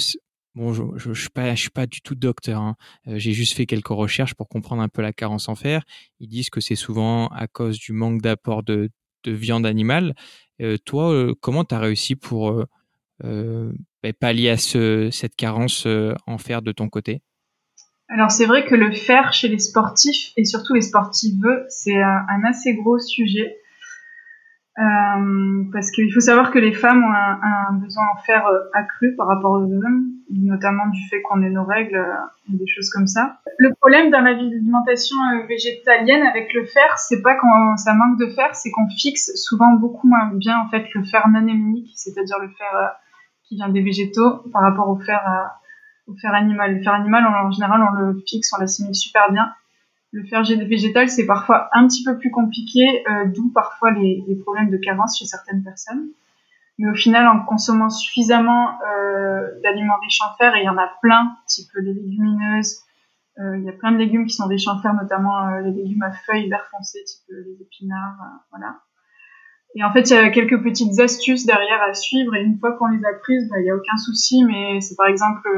Bon, 0.57 0.73
je, 0.73 0.83
je, 0.97 1.13
suis 1.13 1.31
pas, 1.31 1.55
suis 1.55 1.71
pas 1.71 1.87
du 1.87 2.03
tout 2.03 2.17
docteur. 2.17 2.61
Hein. 2.61 2.77
Euh, 3.07 3.19
j'ai 3.19 3.33
juste 3.33 3.57
fait 3.57 3.67
quelques 3.67 3.89
recherches 3.89 4.35
pour 4.35 4.49
comprendre 4.49 4.83
un 4.83 4.89
peu 4.89 5.01
la 5.01 5.13
carence 5.13 5.49
en 5.49 5.55
fer. 5.55 5.83
Ils 6.19 6.29
disent 6.29 6.51
que 6.51 6.61
c'est 6.61 6.75
souvent 6.75 7.29
à 7.29 7.47
cause 7.47 7.79
du 7.79 7.93
manque 7.93 8.21
d'apport 8.21 8.65
de, 8.65 8.91
de, 9.25 9.33
viande 9.33 9.65
animale. 9.65 10.15
Euh, 10.61 10.77
toi, 10.85 11.13
euh, 11.13 11.35
comment 11.41 11.65
tu 11.65 11.75
as 11.75 11.79
réussi 11.79 12.17
pour 12.17 12.65
bah, 13.23 14.13
pallier 14.19 14.51
à 14.51 14.57
ce, 14.57 15.11
cette 15.13 15.37
carence 15.37 15.87
en 16.27 16.39
fer 16.39 16.63
de 16.63 16.73
ton 16.73 16.89
côté? 16.89 17.23
Alors 18.09 18.33
c'est 18.33 18.47
vrai 18.47 18.67
que 18.67 18.75
le 18.75 18.93
fer 18.93 19.33
chez 19.33 19.47
les 19.47 19.61
sportifs 19.61 20.33
et 20.37 20.45
surtout 20.45 20.75
les 20.75 20.81
sportifs, 20.81 21.35
c'est 21.69 21.97
un, 21.97 22.43
assez 22.45 22.75
gros 22.75 22.99
sujet. 22.99 23.57
Euh, 24.81 25.65
parce 25.75 25.91
qu'il 25.91 26.11
faut 26.11 26.21
savoir 26.21 26.51
que 26.51 26.59
les 26.59 26.73
femmes 26.73 27.05
ont 27.05 27.13
un, 27.13 27.73
besoin 27.75 28.05
en 28.15 28.17
fer 28.23 28.47
euh, 28.47 28.61
accru 28.73 29.15
par 29.15 29.27
rapport 29.27 29.53
aux 29.53 29.65
hommes, 29.65 30.07
notamment 30.31 30.87
du 30.87 31.07
fait 31.09 31.21
qu'on 31.21 31.43
ait 31.43 31.51
nos 31.51 31.65
règles 31.65 31.97
euh, 31.97 32.15
et 32.51 32.57
des 32.57 32.67
choses 32.67 32.89
comme 32.89 33.07
ça. 33.07 33.41
Le 33.59 33.75
problème 33.75 34.11
dans 34.11 34.23
l'alimentation 34.23 35.17
végétalienne 35.47 36.23
avec 36.23 36.55
le 36.55 36.65
fer, 36.65 36.97
c'est 36.97 37.21
pas 37.21 37.35
qu'on 37.35 37.77
ça 37.77 37.93
manque 37.93 38.19
de 38.19 38.29
fer, 38.29 38.55
c'est 38.55 38.71
qu'on 38.71 38.89
fixe 38.89 39.31
souvent 39.35 39.73
beaucoup 39.75 40.09
moins 40.09 40.31
bien 40.33 40.59
en 40.59 40.71
fait 40.71 40.87
le 40.95 41.05
fer 41.05 41.29
non 41.29 41.47
héminique, 41.47 41.93
c'est-à-dire 41.95 42.39
le 42.39 42.49
fer 42.49 42.97
qui 43.45 43.57
vient 43.57 43.69
des 43.69 43.83
végétaux 43.83 44.45
par 44.51 44.63
rapport 44.63 44.89
au 44.89 44.97
fer 44.97 45.21
au 46.07 46.15
fer 46.15 46.33
animal. 46.33 46.77
Le 46.77 46.83
fer 46.83 46.95
animal, 46.95 47.27
en 47.27 47.51
général, 47.51 47.83
on 47.83 47.95
le 47.97 48.23
fixe, 48.27 48.51
on 48.57 48.61
l'assimile 48.61 48.95
super 48.95 49.31
bien 49.31 49.53
le 50.13 50.25
fer 50.25 50.43
végétal, 50.43 51.09
c'est 51.09 51.27
parfois 51.27 51.69
un 51.73 51.87
petit 51.87 52.03
peu 52.03 52.19
plus 52.19 52.31
compliqué, 52.31 53.05
euh, 53.09 53.27
d'où 53.27 53.51
parfois 53.53 53.93
les, 53.93 54.25
problèmes 54.43 54.71
de 54.71 54.77
carence 54.77 55.19
chez 55.19 55.27
certaines 55.27 55.63
personnes. 55.63 56.09
Mais 56.79 56.89
au 56.89 56.95
final, 56.95 57.29
en 57.29 57.45
consommant 57.45 57.91
suffisamment 57.91 58.71
euh, 58.83 59.61
d'aliments 59.63 59.99
riches 60.03 60.21
en 60.23 60.35
fer, 60.37 60.57
et 60.57 60.61
il 60.61 60.65
y 60.65 60.69
en 60.69 60.79
a 60.79 60.91
plein, 61.03 61.37
type 61.47 61.71
les 61.77 61.93
légumineuses, 61.93 62.81
euh, 63.39 63.57
il 63.59 63.65
y 63.65 63.69
a 63.69 63.73
plein 63.73 63.93
de 63.93 63.99
légumes 63.99 64.27
qui 64.27 64.35
sont 64.35 64.47
riches 64.47 64.67
en 64.67 64.81
fer, 64.81 64.95
notamment 64.95 65.49
les 65.61 65.71
légumes 65.71 66.03
à 66.03 66.13
feuilles 66.13 66.49
vert 66.49 66.67
foncé, 66.71 66.99
type 67.05 67.25
les 67.29 67.63
épinards, 67.63 68.19
voilà. 68.51 68.81
Et 69.77 69.85
en 69.85 69.93
fait, 69.93 70.11
il 70.11 70.15
y 70.15 70.17
a 70.17 70.31
quelques 70.31 70.61
petites 70.65 70.99
astuces 70.99 71.47
derrière 71.47 71.81
à 71.83 71.95
suivre, 71.95 72.35
et 72.35 72.43
une 72.43 72.59
fois 72.59 72.73
qu'on 72.77 72.89
les 72.89 73.05
a 73.05 73.13
prises, 73.21 73.49
bah, 73.49 73.61
il 73.61 73.65
n'y 73.65 73.71
a 73.71 73.77
aucun 73.77 73.97
souci, 73.97 74.43
mais 74.43 74.81
c'est 74.81 74.97
par 74.97 75.07
exemple 75.07 75.49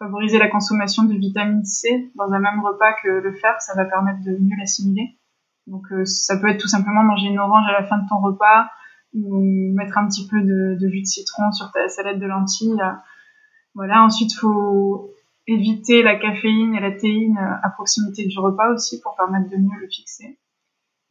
favoriser 0.00 0.38
la 0.38 0.48
consommation 0.48 1.04
de 1.04 1.14
vitamine 1.14 1.64
C 1.64 2.10
dans 2.16 2.32
un 2.32 2.40
même 2.40 2.60
repas 2.64 2.94
que 3.02 3.08
le 3.08 3.32
fer, 3.34 3.54
ça 3.60 3.74
va 3.76 3.84
permettre 3.84 4.24
de 4.24 4.32
mieux 4.32 4.56
l'assimiler. 4.58 5.18
Donc 5.66 5.86
ça 6.04 6.36
peut 6.38 6.48
être 6.48 6.60
tout 6.60 6.68
simplement 6.68 7.04
manger 7.04 7.28
une 7.28 7.38
orange 7.38 7.66
à 7.68 7.72
la 7.72 7.86
fin 7.86 7.98
de 7.98 8.08
ton 8.08 8.18
repas, 8.18 8.68
ou 9.14 9.40
mettre 9.74 9.98
un 9.98 10.08
petit 10.08 10.26
peu 10.26 10.40
de, 10.40 10.76
jus 10.80 11.02
de 11.02 11.06
citron 11.06 11.52
sur 11.52 11.70
ta 11.70 11.88
salade 11.88 12.18
de 12.18 12.26
lentilles. 12.26 12.82
Voilà, 13.74 14.02
ensuite, 14.02 14.34
faut 14.34 15.10
éviter 15.46 16.02
la 16.02 16.16
caféine 16.16 16.74
et 16.74 16.80
la 16.80 16.92
théine 16.92 17.38
à 17.62 17.68
proximité 17.70 18.26
du 18.26 18.38
repas 18.38 18.72
aussi 18.72 19.00
pour 19.00 19.14
permettre 19.16 19.50
de 19.50 19.56
mieux 19.56 19.80
le 19.80 19.88
fixer. 19.88 20.38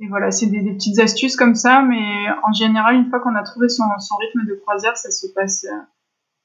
Et 0.01 0.07
voilà, 0.07 0.31
c'est 0.31 0.47
des, 0.47 0.61
des, 0.61 0.73
petites 0.73 0.99
astuces 0.99 1.35
comme 1.35 1.55
ça, 1.55 1.81
mais 1.81 2.27
en 2.43 2.53
général, 2.53 2.95
une 2.95 3.09
fois 3.09 3.19
qu'on 3.19 3.35
a 3.35 3.43
trouvé 3.43 3.67
son, 3.67 3.83
son, 3.99 4.15
rythme 4.15 4.47
de 4.47 4.55
croisière, 4.55 4.95
ça 4.95 5.11
se 5.11 5.27
passe 5.33 5.65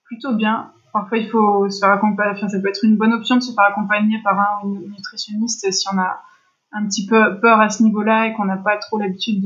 plutôt 0.05 0.35
bien. 0.35 0.73
Parfois, 0.95 1.19
il 1.19 1.29
faut 1.29 1.69
se 1.69 1.81
faire 1.81 1.91
accompagner, 1.91 2.39
ça 2.39 2.61
peut 2.61 2.69
être 2.69 2.85
une 2.85 2.97
bonne 2.97 3.13
option 3.13 3.35
de 3.35 3.41
se 3.41 3.53
faire 3.53 3.65
accompagner 3.65 4.23
par 4.23 4.39
un 4.39 4.65
nutritionniste 4.65 5.69
si 5.73 5.89
on 5.93 5.99
a 5.99 6.23
un 6.71 6.87
petit 6.87 7.05
peu 7.05 7.41
peur 7.41 7.61
à 7.61 7.69
ce 7.69 7.83
niveau-là 7.83 8.29
et 8.29 8.35
qu'on 8.35 8.45
n'a 8.45 8.57
pas 8.57 8.77
trop 8.77 9.01
l'habitude 9.01 9.43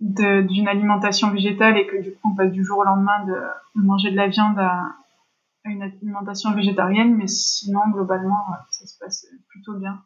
de, 0.00 0.40
d'une 0.40 0.68
alimentation 0.68 1.30
végétale 1.30 1.76
et 1.76 1.86
que 1.86 2.02
du 2.02 2.12
coup 2.12 2.30
on 2.32 2.34
passe 2.34 2.50
du 2.50 2.64
jour 2.64 2.78
au 2.78 2.84
lendemain 2.84 3.26
de, 3.26 3.36
manger 3.74 4.10
de 4.10 4.16
la 4.16 4.28
viande 4.28 4.58
à, 4.58 4.86
une 5.66 5.82
alimentation 5.82 6.54
végétarienne, 6.54 7.16
mais 7.16 7.26
sinon 7.26 7.80
globalement 7.92 8.46
ça 8.70 8.86
se 8.86 8.96
passe 8.98 9.26
plutôt 9.48 9.74
bien. 9.74 10.02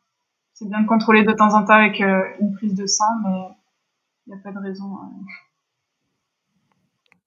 C'est 0.54 0.68
bien 0.68 0.80
de 0.80 0.88
contrôler 0.88 1.22
de 1.22 1.30
temps 1.30 1.54
en 1.54 1.64
temps 1.64 1.74
avec 1.74 2.00
euh, 2.00 2.20
une 2.40 2.52
prise 2.54 2.74
de 2.74 2.86
sang, 2.86 3.20
mais 3.22 3.48
il 4.26 4.32
n'y 4.32 4.40
a 4.40 4.42
pas 4.42 4.50
de 4.50 4.58
raison. 4.58 4.98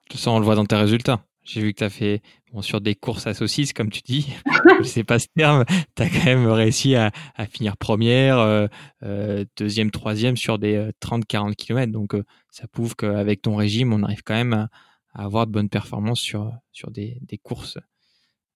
Tout 0.10 0.18
ça, 0.18 0.32
on 0.32 0.40
le 0.40 0.46
voit 0.46 0.56
dans 0.56 0.66
tes 0.66 0.76
résultats. 0.76 1.22
J'ai 1.44 1.62
vu 1.62 1.72
que 1.72 1.78
tu 1.78 1.84
as 1.86 1.90
fait 1.90 2.22
sur 2.62 2.82
des 2.82 2.96
courses 2.96 3.28
à 3.28 3.34
saucisses, 3.34 3.74
comme 3.74 3.90
tu 3.90 4.02
dis. 4.02 4.34
je 4.80 4.84
sais 4.84 5.04
pas 5.04 5.20
ce 5.20 5.28
terme. 5.36 5.66
Tu 5.96 6.04
as 6.04 6.10
quand 6.10 6.26
même 6.26 6.48
réussi 6.48 6.96
à, 6.96 7.12
finir 7.50 7.78
première, 7.78 8.40
euh, 8.40 8.68
euh, 9.04 9.46
deuxième, 9.58 9.92
troisième 9.92 10.38
sur 10.38 10.60
des 10.60 10.90
30-40 11.02 11.50
euh, 11.50 11.54
km. 11.54 11.92
Donc, 11.92 12.16
ça 12.50 12.68
prouve 12.68 12.96
qu'avec 12.96 13.42
ton 13.42 13.56
régime, 13.56 13.94
on 13.94 14.04
arrive 14.04 14.24
quand 14.24 14.36
même 14.36 14.54
à, 14.54 14.70
avoir 15.14 15.48
de 15.48 15.52
bonnes 15.52 15.70
performances 15.70 16.22
sur, 16.22 16.52
des 16.92 17.40
courses 17.44 17.78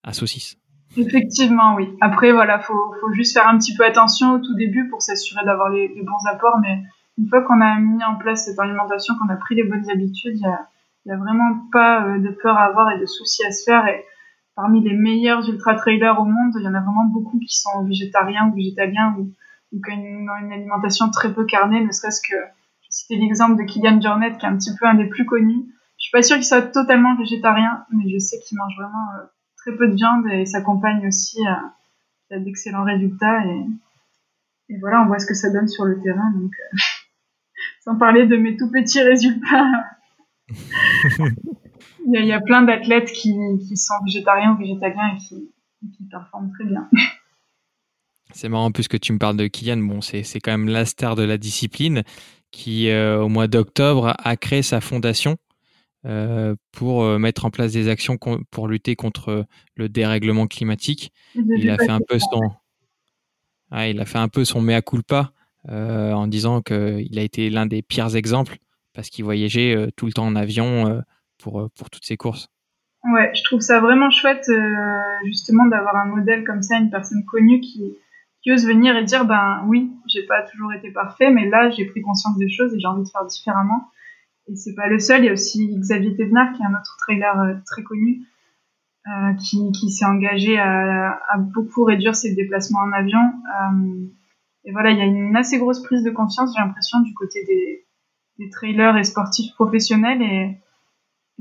à 0.03 0.13
saucisses. 0.13 0.57
Effectivement, 0.97 1.75
oui. 1.75 1.87
Après, 2.01 2.31
voilà, 2.33 2.59
faut, 2.59 2.93
faut 2.99 3.13
juste 3.13 3.33
faire 3.33 3.47
un 3.47 3.57
petit 3.57 3.75
peu 3.75 3.85
attention 3.85 4.33
au 4.33 4.39
tout 4.39 4.53
début 4.55 4.89
pour 4.89 5.01
s'assurer 5.01 5.43
d'avoir 5.45 5.69
les, 5.69 5.87
les, 5.87 6.03
bons 6.03 6.25
apports. 6.29 6.59
Mais 6.61 6.83
une 7.17 7.27
fois 7.29 7.43
qu'on 7.43 7.61
a 7.61 7.79
mis 7.79 8.03
en 8.03 8.15
place 8.15 8.45
cette 8.45 8.59
alimentation, 8.59 9.15
qu'on 9.17 9.31
a 9.33 9.37
pris 9.37 9.55
les 9.55 9.63
bonnes 9.63 9.89
habitudes, 9.89 10.35
il 10.35 10.41
y 10.41 10.45
a 10.45 10.67
il 11.05 11.09
n'y 11.09 11.13
a 11.13 11.17
vraiment 11.17 11.67
pas 11.71 12.05
euh, 12.05 12.19
de 12.19 12.29
peur 12.29 12.57
à 12.57 12.65
avoir 12.65 12.91
et 12.91 12.99
de 12.99 13.05
soucis 13.05 13.43
à 13.45 13.51
se 13.51 13.63
faire. 13.63 13.87
Et 13.87 14.05
parmi 14.55 14.81
les 14.81 14.95
meilleurs 14.95 15.47
ultra-trailers 15.49 16.19
au 16.19 16.25
monde, 16.25 16.53
il 16.59 16.63
y 16.63 16.67
en 16.67 16.75
a 16.75 16.81
vraiment 16.81 17.05
beaucoup 17.05 17.39
qui 17.39 17.57
sont 17.57 17.83
végétariens 17.85 18.49
ou 18.49 18.55
végétaliens 18.55 19.15
ou, 19.17 19.33
qui 19.71 19.91
ont 19.91 19.95
une, 19.95 20.51
alimentation 20.51 21.09
très 21.09 21.33
peu 21.33 21.45
carnée, 21.45 21.83
ne 21.83 21.91
serait-ce 21.91 22.21
que, 22.21 22.35
citais 22.89 23.15
l'exemple 23.15 23.55
de 23.55 23.63
Kylian 23.63 24.01
Jornet, 24.01 24.37
qui 24.37 24.45
est 24.45 24.49
un 24.49 24.57
petit 24.57 24.75
peu 24.77 24.85
un 24.85 24.95
des 24.95 25.07
plus 25.07 25.25
connus. 25.25 25.65
Je 25.97 26.03
suis 26.03 26.11
pas 26.11 26.21
sûre 26.21 26.35
qu'il 26.35 26.45
soit 26.45 26.61
totalement 26.61 27.15
végétarien, 27.15 27.85
mais 27.91 28.09
je 28.09 28.19
sais 28.19 28.37
qu'il 28.39 28.57
mange 28.57 28.75
vraiment 28.77 29.07
euh, 29.17 29.25
très 29.57 29.71
peu 29.75 29.87
de 29.87 29.95
viande 29.95 30.27
et 30.27 30.45
s'accompagne 30.45 31.07
aussi 31.07 31.39
à, 31.47 32.37
d'excellents 32.37 32.83
résultats. 32.83 33.45
Et, 33.45 33.65
et, 34.73 34.79
voilà, 34.79 35.01
on 35.01 35.05
voit 35.05 35.19
ce 35.19 35.25
que 35.25 35.33
ça 35.33 35.49
donne 35.51 35.69
sur 35.69 35.85
le 35.85 36.01
terrain. 36.01 36.31
Donc, 36.35 36.51
euh, 36.51 36.77
sans 37.85 37.95
parler 37.95 38.25
de 38.27 38.35
mes 38.35 38.57
tout 38.57 38.69
petits 38.69 39.01
résultats 39.01 39.71
il, 42.05 42.25
y 42.25 42.31
a, 42.31 42.41
plein 42.41 42.63
d'athlètes 42.63 43.11
qui, 43.11 43.33
sont 43.75 43.93
végétariens 44.05 44.53
ou 44.53 44.57
végétaliens 44.57 45.15
et 45.15 45.17
qui, 45.17 46.03
performent 46.09 46.51
très 46.51 46.65
bien. 46.65 46.89
C'est 48.33 48.49
marrant, 48.49 48.71
puisque 48.71 48.99
tu 48.99 49.13
me 49.13 49.17
parles 49.17 49.37
de 49.37 49.47
Kylian, 49.47 49.77
bon, 49.77 50.01
c'est, 50.01 50.23
quand 50.39 50.51
même 50.51 50.69
la 50.69 50.85
star 50.85 51.15
de 51.15 51.23
la 51.23 51.37
discipline 51.37 52.03
qui, 52.51 52.89
euh, 52.89 53.21
au 53.21 53.29
mois 53.29 53.47
d'octobre, 53.47 54.15
a 54.17 54.35
créé 54.35 54.61
sa 54.61 54.81
fondation 54.81 55.37
euh, 56.05 56.55
pour 56.71 57.03
euh, 57.03 57.17
mettre 57.17 57.45
en 57.45 57.49
place 57.49 57.71
des 57.71 57.87
actions 57.87 58.17
pour 58.17 58.67
lutter 58.67 58.95
contre 58.95 59.45
le 59.75 59.89
dérèglement 59.89 60.47
climatique. 60.47 61.11
Il 61.35 61.69
a 61.69 61.77
fait 61.77 61.89
un 61.89 62.01
peu 62.07 62.19
son, 62.19 62.41
il 63.73 63.99
a 63.99 64.05
fait 64.05 64.17
un 64.17 64.27
peu 64.27 64.45
son 64.45 64.61
mea 64.61 64.81
culpa 64.81 65.31
en 65.67 66.27
disant 66.27 66.61
qu'il 66.61 67.19
a 67.19 67.21
été 67.21 67.49
l'un 67.49 67.67
des 67.67 67.81
pires 67.81 68.15
exemples 68.15 68.57
parce 68.93 69.09
qu'il 69.09 69.25
voyageait 69.25 69.75
euh, 69.75 69.87
tout 69.95 70.05
le 70.05 70.13
temps 70.13 70.25
en 70.25 70.35
avion 70.35 70.87
euh, 70.87 71.01
pour, 71.37 71.61
euh, 71.61 71.67
pour 71.77 71.89
toutes 71.89 72.05
ces 72.05 72.17
courses. 72.17 72.49
Ouais, 73.03 73.31
je 73.33 73.43
trouve 73.43 73.61
ça 73.61 73.79
vraiment 73.79 74.11
chouette 74.11 74.47
justement 75.25 75.65
d'avoir 75.65 75.95
un 75.95 76.05
modèle 76.05 76.43
comme 76.43 76.61
ça, 76.61 76.77
une 76.77 76.91
personne 76.91 77.25
connue 77.25 77.59
qui, 77.59 77.97
qui 78.43 78.51
ose 78.51 78.67
venir 78.67 78.95
et 78.95 79.03
dire 79.03 79.25
ben 79.25 79.63
oui, 79.65 79.91
j'ai 80.07 80.23
pas 80.27 80.43
toujours 80.43 80.71
été 80.71 80.91
parfait, 80.91 81.31
mais 81.31 81.49
là 81.49 81.71
j'ai 81.71 81.85
pris 81.85 82.03
conscience 82.03 82.37
des 82.37 82.47
choses 82.47 82.75
et 82.75 82.79
j'ai 82.79 82.87
envie 82.87 83.01
de 83.01 83.09
faire 83.09 83.25
différemment. 83.25 83.89
Et 84.47 84.55
c'est 84.55 84.75
pas 84.75 84.87
le 84.87 84.99
seul, 84.99 85.23
il 85.23 85.25
y 85.25 85.29
a 85.29 85.33
aussi 85.33 85.75
Xavier 85.79 86.15
Thévenard 86.15 86.53
qui 86.53 86.61
est 86.61 86.65
un 86.65 86.73
autre 86.73 86.95
trailer 86.99 87.59
très 87.65 87.81
connu 87.81 88.21
qui, 89.39 89.71
qui 89.71 89.89
s'est 89.89 90.05
engagé 90.05 90.59
à, 90.59 91.37
beaucoup 91.39 91.83
réduire 91.83 92.15
ses 92.15 92.35
déplacements 92.35 92.81
en 92.81 92.91
avion. 92.91 93.19
Et 94.63 94.71
voilà, 94.71 94.91
il 94.91 94.99
y 94.99 95.01
a 95.01 95.05
une 95.05 95.35
assez 95.35 95.57
grosse 95.57 95.81
prise 95.81 96.03
de 96.03 96.11
conscience, 96.11 96.53
j'ai 96.55 96.61
l'impression, 96.61 96.99
du 96.99 97.15
côté 97.15 97.43
des, 97.45 97.87
des 98.39 98.49
trailers 98.49 98.97
et 98.97 99.03
sportifs 99.03 99.53
professionnels 99.55 100.21
et, 100.21 100.57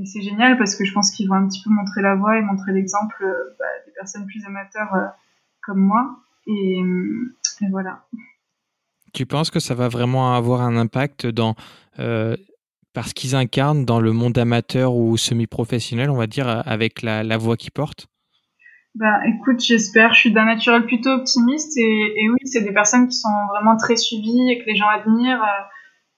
c'est 0.03 0.23
génial 0.23 0.57
parce 0.57 0.77
que 0.77 0.85
je 0.87 0.95
pense 0.95 1.11
qu'ils 1.11 1.29
vont 1.29 1.35
un 1.35 1.47
petit 1.47 1.63
peu 1.63 1.69
montrer 1.69 2.01
la 2.01 2.15
voie 2.15 2.39
et 2.39 2.41
montrer 2.41 2.73
l'exemple 2.73 3.23
euh, 3.23 3.55
bah, 3.59 3.67
des 3.85 3.93
personnes 3.93 4.25
plus 4.25 4.43
amateurs 4.47 4.95
euh, 4.95 5.05
comme 5.63 5.81
moi 5.81 6.17
et, 6.47 6.81
voilà. 7.71 8.03
Tu 9.13 9.27
penses 9.27 9.51
que 9.51 9.61
ça 9.61 9.75
va 9.75 9.89
vraiment 9.89 10.35
avoir 10.35 10.63
un 10.63 10.79
impact 10.79 11.27
dans 11.27 11.55
euh, 11.99 12.35
parce 12.95 13.13
qu'ils 13.13 13.37
incarnent 13.37 13.85
dans 13.85 14.01
le 14.01 14.13
monde 14.13 14.39
amateur 14.39 14.95
ou 14.95 15.19
semi-professionnel, 15.19 16.09
on 16.09 16.17
va 16.17 16.27
dire, 16.27 16.63
avec 16.67 17.03
la, 17.03 17.23
la 17.23 17.37
voix 17.37 17.59
qu'ils 17.59 17.73
portent? 17.73 18.09
Bah, 18.95 19.21
écoute, 19.27 19.61
j'espère. 19.61 20.15
Je 20.15 20.21
suis 20.21 20.33
d'un 20.33 20.47
naturel 20.47 20.87
plutôt 20.87 21.11
optimiste 21.11 21.77
et, 21.77 21.83
et 22.17 22.31
oui, 22.31 22.39
c'est 22.45 22.63
des 22.63 22.73
personnes 22.73 23.09
qui 23.09 23.17
sont 23.17 23.29
vraiment 23.51 23.77
très 23.77 23.97
suivies 23.97 24.51
et 24.51 24.59
que 24.59 24.67
les 24.67 24.77
gens 24.77 24.89
admirent. 24.89 25.43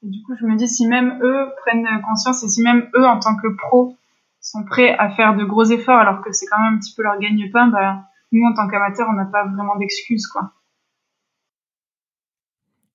Et 0.03 0.09
du 0.09 0.23
coup, 0.23 0.35
je 0.39 0.45
me 0.47 0.57
dis, 0.57 0.69
si 0.69 0.87
même 0.87 1.19
eux 1.23 1.49
prennent 1.65 1.87
conscience 2.03 2.43
et 2.43 2.49
si 2.49 2.63
même 2.63 2.89
eux, 2.95 3.07
en 3.07 3.21
tant 3.21 3.37
que 3.37 3.49
pros, 3.49 3.97
sont 4.41 4.65
prêts 4.65 4.97
à 4.99 5.11
faire 5.11 5.37
de 5.37 5.45
gros 5.45 5.65
efforts 5.65 5.99
alors 5.99 6.23
que 6.23 6.33
c'est 6.33 6.47
quand 6.47 6.61
même 6.61 6.75
un 6.75 6.79
petit 6.79 6.95
peu 6.95 7.03
leur 7.03 7.19
gagne-pain, 7.19 7.69
bah, 7.69 8.05
nous, 8.33 8.45
en 8.45 8.55
tant 8.55 8.69
qu'amateurs, 8.69 9.07
on 9.09 9.15
n'a 9.15 9.27
pas 9.27 9.47
vraiment 9.47 9.77
d'excuses, 9.77 10.27
quoi. 10.27 10.53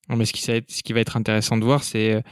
Non, 0.09 0.15
mais 0.15 0.25
ce 0.25 0.31
qui, 0.33 0.93
va 0.93 0.99
être 0.99 1.17
intéressant 1.17 1.57
de 1.57 1.65
voir, 1.65 1.83
c'est 1.83 2.23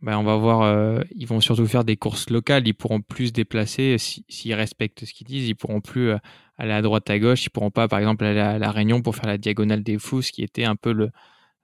bah, 0.00 0.18
on 0.18 0.24
va 0.24 0.36
voir, 0.36 0.62
euh, 0.62 1.00
ils 1.14 1.28
vont 1.28 1.40
surtout 1.40 1.66
faire 1.66 1.84
des 1.84 1.96
courses 1.96 2.28
locales, 2.28 2.66
ils 2.66 2.74
pourront 2.74 3.00
plus 3.00 3.28
se 3.28 3.32
déplacer 3.32 3.96
s'ils 3.98 4.54
respectent 4.54 5.04
ce 5.04 5.12
qu'ils 5.14 5.28
disent, 5.28 5.48
ils 5.48 5.54
pourront 5.54 5.80
plus 5.80 6.10
euh, 6.10 6.18
aller 6.58 6.72
à 6.72 6.82
droite 6.82 7.08
à 7.08 7.20
gauche, 7.20 7.44
ils 7.44 7.50
pourront 7.50 7.70
pas 7.70 7.86
par 7.86 8.00
exemple 8.00 8.24
aller 8.24 8.40
à 8.40 8.58
la 8.58 8.70
Réunion 8.72 9.00
pour 9.00 9.14
faire 9.14 9.26
la 9.26 9.38
diagonale 9.38 9.84
des 9.84 9.98
fous, 9.98 10.22
ce 10.22 10.32
qui 10.32 10.42
était 10.42 10.64
un 10.64 10.74
peu 10.74 11.08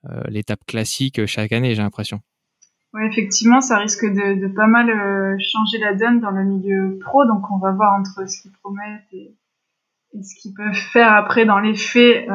euh, 0.09 0.23
l'étape 0.29 0.65
classique 0.67 1.27
chaque 1.27 1.51
année, 1.51 1.75
j'ai 1.75 1.83
l'impression. 1.83 2.21
Ouais, 2.95 3.07
effectivement, 3.07 3.61
ça 3.61 3.77
risque 3.77 4.05
de, 4.05 4.41
de 4.41 4.49
pas 4.49 4.67
mal 4.67 4.89
euh, 4.89 5.37
changer 5.41 5.79
la 5.79 5.95
donne 5.95 6.21
dans 6.21 6.31
le 6.31 6.43
milieu 6.43 6.99
pro, 7.01 7.27
donc 7.27 7.51
on 7.51 7.59
va 7.59 7.73
voir 7.73 8.01
entre 8.01 8.27
ce 8.27 8.41
qu'ils 8.41 8.53
promettent 8.53 9.13
et, 9.13 9.35
ce 10.23 10.35
qu'ils 10.41 10.55
peuvent 10.55 10.73
faire 10.73 11.13
après 11.13 11.45
dans 11.45 11.59
les 11.59 11.75
faits, 11.75 12.29
euh, 12.31 12.35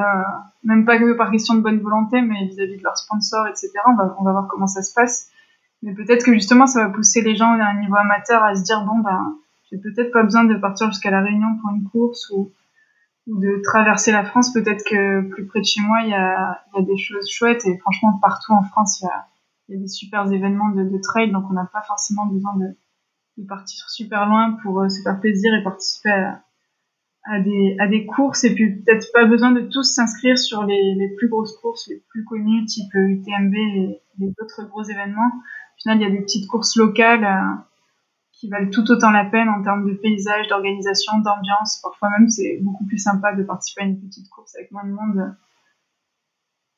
même 0.63 0.85
pas 0.85 0.99
que 0.99 1.13
par 1.17 1.31
question 1.31 1.55
de 1.55 1.61
bonne 1.61 1.79
volonté, 1.79 2.21
mais 2.21 2.45
vis-à-vis 2.45 2.77
de 2.77 2.83
leurs 2.83 2.97
sponsors, 2.97 3.47
etc. 3.47 3.71
On 3.87 3.95
va, 3.95 4.15
on 4.19 4.23
va 4.23 4.31
voir 4.31 4.47
comment 4.47 4.67
ça 4.67 4.83
se 4.83 4.93
passe. 4.93 5.31
Mais 5.81 5.93
peut-être 5.93 6.23
que 6.23 6.33
justement, 6.33 6.67
ça 6.67 6.85
va 6.85 6.89
pousser 6.91 7.21
les 7.21 7.35
gens 7.35 7.51
à 7.59 7.65
un 7.65 7.79
niveau 7.79 7.95
amateur 7.95 8.43
à 8.43 8.55
se 8.55 8.63
dire 8.63 8.85
bon 8.85 8.99
ben, 8.99 9.35
j'ai 9.71 9.79
peut-être 9.79 10.11
pas 10.11 10.23
besoin 10.23 10.43
de 10.43 10.55
partir 10.55 10.87
jusqu'à 10.91 11.09
la 11.09 11.21
Réunion 11.21 11.57
pour 11.61 11.71
une 11.71 11.83
course 11.89 12.29
ou, 12.29 12.51
ou 13.27 13.39
de 13.39 13.59
traverser 13.63 14.11
la 14.11 14.23
France. 14.23 14.53
Peut-être 14.53 14.85
que 14.87 15.27
plus 15.29 15.47
près 15.47 15.59
de 15.59 15.65
chez 15.65 15.81
moi, 15.81 16.01
il 16.03 16.09
y 16.09 16.13
a, 16.13 16.61
y 16.75 16.79
a 16.79 16.83
des 16.83 16.97
choses 16.97 17.27
chouettes 17.27 17.65
et 17.65 17.77
franchement 17.79 18.19
partout 18.21 18.53
en 18.53 18.63
France, 18.63 19.01
il 19.01 19.05
y 19.05 19.07
a 19.07 19.25
il 19.67 19.75
y 19.75 19.77
a 19.77 19.81
des 19.81 19.87
super 19.87 20.31
événements 20.31 20.69
de, 20.69 20.97
trail, 21.01 21.31
donc 21.31 21.45
on 21.49 21.53
n'a 21.53 21.69
pas 21.71 21.81
forcément 21.81 22.25
besoin 22.25 22.55
de, 22.57 22.67
de, 23.37 23.47
partir 23.47 23.89
super 23.89 24.25
loin 24.25 24.57
pour 24.61 24.81
euh, 24.81 24.89
se 24.89 25.01
faire 25.01 25.19
plaisir 25.19 25.53
et 25.53 25.63
participer 25.63 26.11
à, 27.23 27.39
des, 27.39 27.75
à 27.79 27.87
des 27.87 28.05
courses. 28.05 28.43
Et 28.43 28.53
puis 28.53 28.81
peut-être 28.81 29.07
pas 29.13 29.25
besoin 29.25 29.51
de 29.51 29.61
tous 29.61 29.83
s'inscrire 29.83 30.37
sur 30.37 30.63
les, 30.63 30.95
les, 30.95 31.09
plus 31.15 31.29
grosses 31.29 31.57
courses, 31.57 31.87
les 31.87 32.03
plus 32.09 32.25
connues, 32.25 32.65
type 32.65 32.93
UTMB 32.93 33.53
et 33.55 34.01
les 34.19 34.33
autres 34.41 34.67
gros 34.69 34.83
événements. 34.83 35.27
Au 35.27 35.81
final, 35.81 35.99
il 35.99 36.03
y 36.03 36.05
a 36.05 36.11
des 36.11 36.21
petites 36.21 36.47
courses 36.47 36.75
locales 36.75 37.23
euh, 37.23 37.55
qui 38.31 38.49
valent 38.49 38.69
tout 38.69 38.89
autant 38.91 39.11
la 39.11 39.25
peine 39.25 39.49
en 39.49 39.63
termes 39.63 39.89
de 39.89 39.93
paysage, 39.93 40.47
d'organisation, 40.47 41.19
d'ambiance. 41.19 41.79
Parfois 41.81 42.09
même, 42.09 42.29
c'est 42.29 42.59
beaucoup 42.61 42.85
plus 42.85 42.97
sympa 42.97 43.33
de 43.33 43.43
participer 43.43 43.81
à 43.81 43.85
une 43.85 43.99
petite 43.99 44.29
course 44.29 44.55
avec 44.55 44.71
moins 44.71 44.85
de 44.85 44.91
monde. 44.91 45.35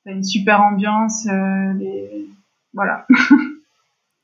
T'as 0.03 0.11
une 0.11 0.23
super 0.23 0.61
ambiance, 0.61 1.25
euh, 1.25 1.73
voilà. 2.75 3.07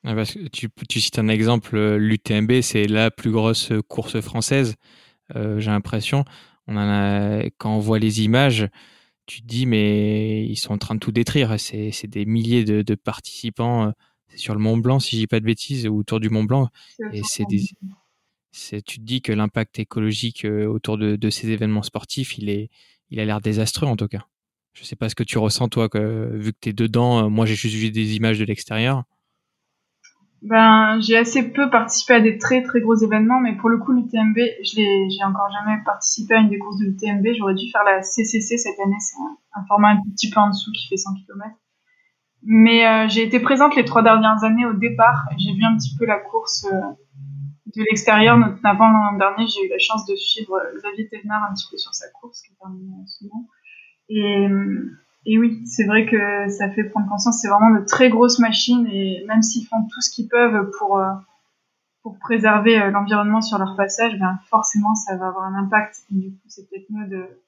parce 0.04 0.34
que 0.34 0.48
tu, 0.50 0.70
tu, 0.88 1.02
cites 1.02 1.18
un 1.18 1.28
exemple, 1.28 1.76
euh, 1.76 1.98
l'UTMB, 1.98 2.62
c'est 2.62 2.86
la 2.86 3.10
plus 3.10 3.32
grosse 3.32 3.74
course 3.88 4.22
française, 4.22 4.76
euh, 5.36 5.60
j'ai 5.60 5.72
l'impression. 5.72 6.24
On 6.68 6.78
en 6.78 6.88
a, 6.88 7.44
quand 7.58 7.76
on 7.76 7.80
voit 7.80 7.98
les 7.98 8.22
images, 8.22 8.70
tu 9.26 9.42
te 9.42 9.48
dis, 9.48 9.66
mais 9.66 10.46
ils 10.46 10.58
sont 10.58 10.74
en 10.74 10.78
train 10.78 10.94
de 10.94 11.00
tout 11.00 11.12
détruire. 11.12 11.60
C'est 11.60 12.08
des 12.08 12.26
milliers 12.26 12.64
de, 12.64 12.84
de 12.84 12.96
participants 12.96 13.92
c'est 14.32 14.38
sur 14.38 14.54
le 14.54 14.62
Mont 14.62 14.78
Blanc, 14.78 15.00
si 15.00 15.16
je 15.16 15.22
dis 15.22 15.28
pas 15.28 15.40
de 15.40 15.46
bêtises, 15.46 15.88
autour 15.88 16.20
du 16.20 16.30
Mont 16.30 16.46
Blanc. 16.46 16.70
Et 17.12 17.22
c'est 17.24 17.46
tu 18.82 19.00
te 19.00 19.04
dis 19.04 19.22
que 19.22 19.32
l'impact 19.32 19.80
écologique 19.80 20.46
euh, 20.46 20.66
autour 20.66 20.98
de, 20.98 21.30
ces 21.30 21.50
événements 21.52 21.84
sportifs, 21.84 22.38
il 22.38 22.50
est, 22.50 22.70
il 23.10 23.20
a 23.20 23.26
l'air 23.26 23.40
désastreux 23.42 23.88
en 23.88 23.96
tout 23.96 24.08
cas. 24.08 24.26
Je 24.74 24.86
sais 24.86 24.96
pas 24.96 25.10
ce 25.10 25.16
que 25.16 25.24
tu 25.24 25.38
ressens 25.38 25.68
toi, 25.68 25.90
que, 25.90 26.30
vu 26.34 26.54
que 26.54 26.58
tu 26.62 26.70
es 26.70 26.74
dedans. 26.74 27.26
Euh, 27.26 27.30
moi, 27.30 27.46
j'ai 27.46 27.56
juste 27.56 27.76
vu 27.76 27.92
des 27.92 28.16
images 28.16 28.40
de 28.40 28.46
l'extérieur. 28.46 29.04
Ben, 30.42 31.00
j'ai 31.02 31.18
assez 31.18 31.52
peu 31.52 31.70
participé 31.70 32.16
à 32.16 32.20
des 32.20 32.40
très 32.40 32.64
très 32.64 32.82
gros 32.82 32.96
événements, 32.96 33.40
mais 33.40 33.56
pour 33.58 33.70
le 33.70 33.78
coup, 33.78 33.92
l'UTMB, 33.92 34.38
je 34.38 34.74
j'ai 34.74 35.24
encore 35.24 35.50
jamais 35.52 35.78
participé 35.86 36.34
à 36.34 36.38
une 36.40 36.50
des 36.50 36.58
courses 36.58 36.80
de 36.80 36.86
l'UTMB. 36.86 37.28
J'aurais 37.38 37.54
dû 37.54 37.70
faire 37.72 37.84
la 37.84 38.02
CCC 38.02 38.58
cette 38.58 38.80
année, 38.80 38.96
c'est 39.00 39.22
un, 39.22 39.62
un, 39.62 39.66
format 39.68 39.90
un 39.90 40.02
petit 40.16 40.32
peu 40.32 40.40
en 40.40 40.50
dessous 40.50 40.72
qui 40.72 40.88
fait 40.88 40.98
100 40.98 41.14
km. 41.14 41.56
Mais 42.44 42.88
euh, 42.88 43.08
j'ai 43.08 43.24
été 43.24 43.40
présente 43.40 43.76
les 43.76 43.86
trois 43.86 44.02
dernières 44.02 44.44
années 44.44 44.66
au 44.66 44.74
départ. 44.74 45.28
J'ai 45.38 45.54
vu 45.54 45.64
un 45.64 45.78
petit 45.78 45.96
peu 45.96 46.06
la 46.06 46.18
course 46.18 46.66
euh, 46.74 46.80
de 47.76 47.84
l'extérieur, 47.84 48.36
notamment 48.36 48.90
l'an 48.90 49.18
dernier. 49.20 49.46
J'ai 49.46 49.68
eu 49.68 49.70
la 49.70 49.78
chance 49.78 50.08
de 50.08 50.16
suivre 50.16 50.60
Xavier 50.76 51.08
Thévenard 51.08 51.44
un 51.52 51.54
petit 51.54 51.68
peu 51.70 51.78
sur 51.78 51.94
sa 51.94 52.10
course, 52.20 52.42
qui 52.42 52.52
est 52.52 52.56
terminée 52.60 52.96
en 53.00 53.06
ce 53.06 53.26
moment. 53.26 53.46
Et, 54.14 55.38
oui, 55.38 55.64
c'est 55.66 55.86
vrai 55.86 56.06
que 56.06 56.50
ça 56.50 56.70
fait 56.70 56.84
prendre 56.84 57.08
conscience. 57.08 57.40
C'est 57.42 57.48
vraiment 57.48 57.72
de 57.80 57.86
très 57.86 58.10
grosses 58.10 58.40
machines 58.40 58.88
et 58.88 59.24
même 59.28 59.42
s'ils 59.42 59.68
font 59.68 59.84
tout 59.84 60.02
ce 60.02 60.12
qu'ils 60.12 60.28
peuvent 60.28 60.70
pour 60.78 61.02
pour 62.02 62.18
préserver 62.18 62.90
l'environnement 62.90 63.42
sur 63.42 63.60
leur 63.60 63.76
passage, 63.76 64.18
ben 64.20 64.40
forcément 64.50 64.96
ça 64.96 65.16
va 65.18 65.28
avoir 65.28 65.46
un 65.46 65.54
impact. 65.54 65.98
Et 66.12 66.16
du 66.16 66.32
coup, 66.32 66.48
c'est 66.48 66.68
peut-être 66.68 66.90
mieux 66.90 67.08
de 67.08 67.42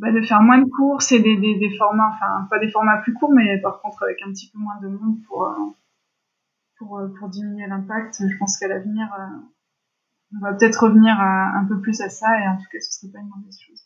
bah, 0.00 0.10
de 0.12 0.22
faire 0.22 0.40
moins 0.40 0.56
de 0.56 0.64
courses 0.64 1.12
et 1.12 1.20
des, 1.20 1.36
des, 1.36 1.76
formats, 1.76 2.10
enfin 2.14 2.46
pas 2.48 2.58
des 2.58 2.70
formats 2.70 2.96
plus 3.02 3.12
courts, 3.12 3.32
mais 3.32 3.60
par 3.60 3.82
contre 3.82 4.02
avec 4.04 4.16
un 4.22 4.30
petit 4.30 4.50
peu 4.50 4.58
moins 4.58 4.80
de 4.80 4.88
monde 4.88 5.22
pour, 5.28 5.44
euh, 5.44 5.54
pour, 6.78 6.98
euh, 6.98 7.08
pour 7.18 7.28
diminuer 7.28 7.66
l'impact. 7.66 8.16
Je 8.18 8.38
pense 8.38 8.56
qu'à 8.58 8.68
l'avenir, 8.68 9.12
euh, 9.12 9.36
on 10.34 10.40
va 10.40 10.54
peut-être 10.54 10.84
revenir 10.84 11.20
un 11.20 11.66
peu 11.68 11.78
plus 11.82 12.00
à 12.00 12.08
ça 12.08 12.40
et 12.40 12.48
en 12.48 12.56
tout 12.56 12.64
cas 12.72 12.78
ce 12.80 12.92
serait 12.92 13.12
pas 13.12 13.18
une 13.18 13.28
mauvaise 13.28 13.58
chose. 13.60 13.79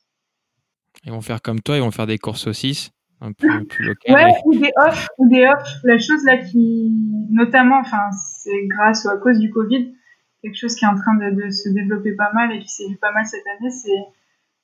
Ils 1.06 1.12
vont 1.12 1.20
faire 1.20 1.42
comme 1.42 1.60
toi, 1.60 1.76
ils 1.76 1.82
vont 1.82 1.90
faire 1.90 2.06
des 2.06 2.18
courses 2.18 2.46
aussi 2.46 2.90
un 3.20 3.32
peu 3.32 3.64
plus 3.68 3.84
locales. 3.84 4.14
Ouais, 4.14 4.34
ou 4.44 4.58
des 4.58 4.70
off, 4.76 5.08
ou 5.18 5.28
des 5.28 5.46
off. 5.46 5.68
La 5.84 5.98
chose 5.98 6.24
là 6.24 6.38
qui, 6.38 6.90
notamment, 7.30 7.78
enfin 7.80 8.10
c'est 8.42 8.66
grâce 8.66 9.04
ou 9.04 9.10
à 9.10 9.18
cause 9.18 9.38
du 9.38 9.50
Covid, 9.50 9.94
quelque 10.42 10.56
chose 10.56 10.74
qui 10.74 10.84
est 10.84 10.88
en 10.88 10.96
train 10.96 11.14
de, 11.16 11.30
de 11.30 11.50
se 11.50 11.68
développer 11.70 12.12
pas 12.12 12.32
mal 12.32 12.52
et 12.52 12.60
qui 12.60 12.68
s'est 12.68 12.88
vu 12.88 12.96
pas 12.96 13.12
mal 13.12 13.24
cette 13.26 13.46
année, 13.46 13.70
c'est 13.70 14.04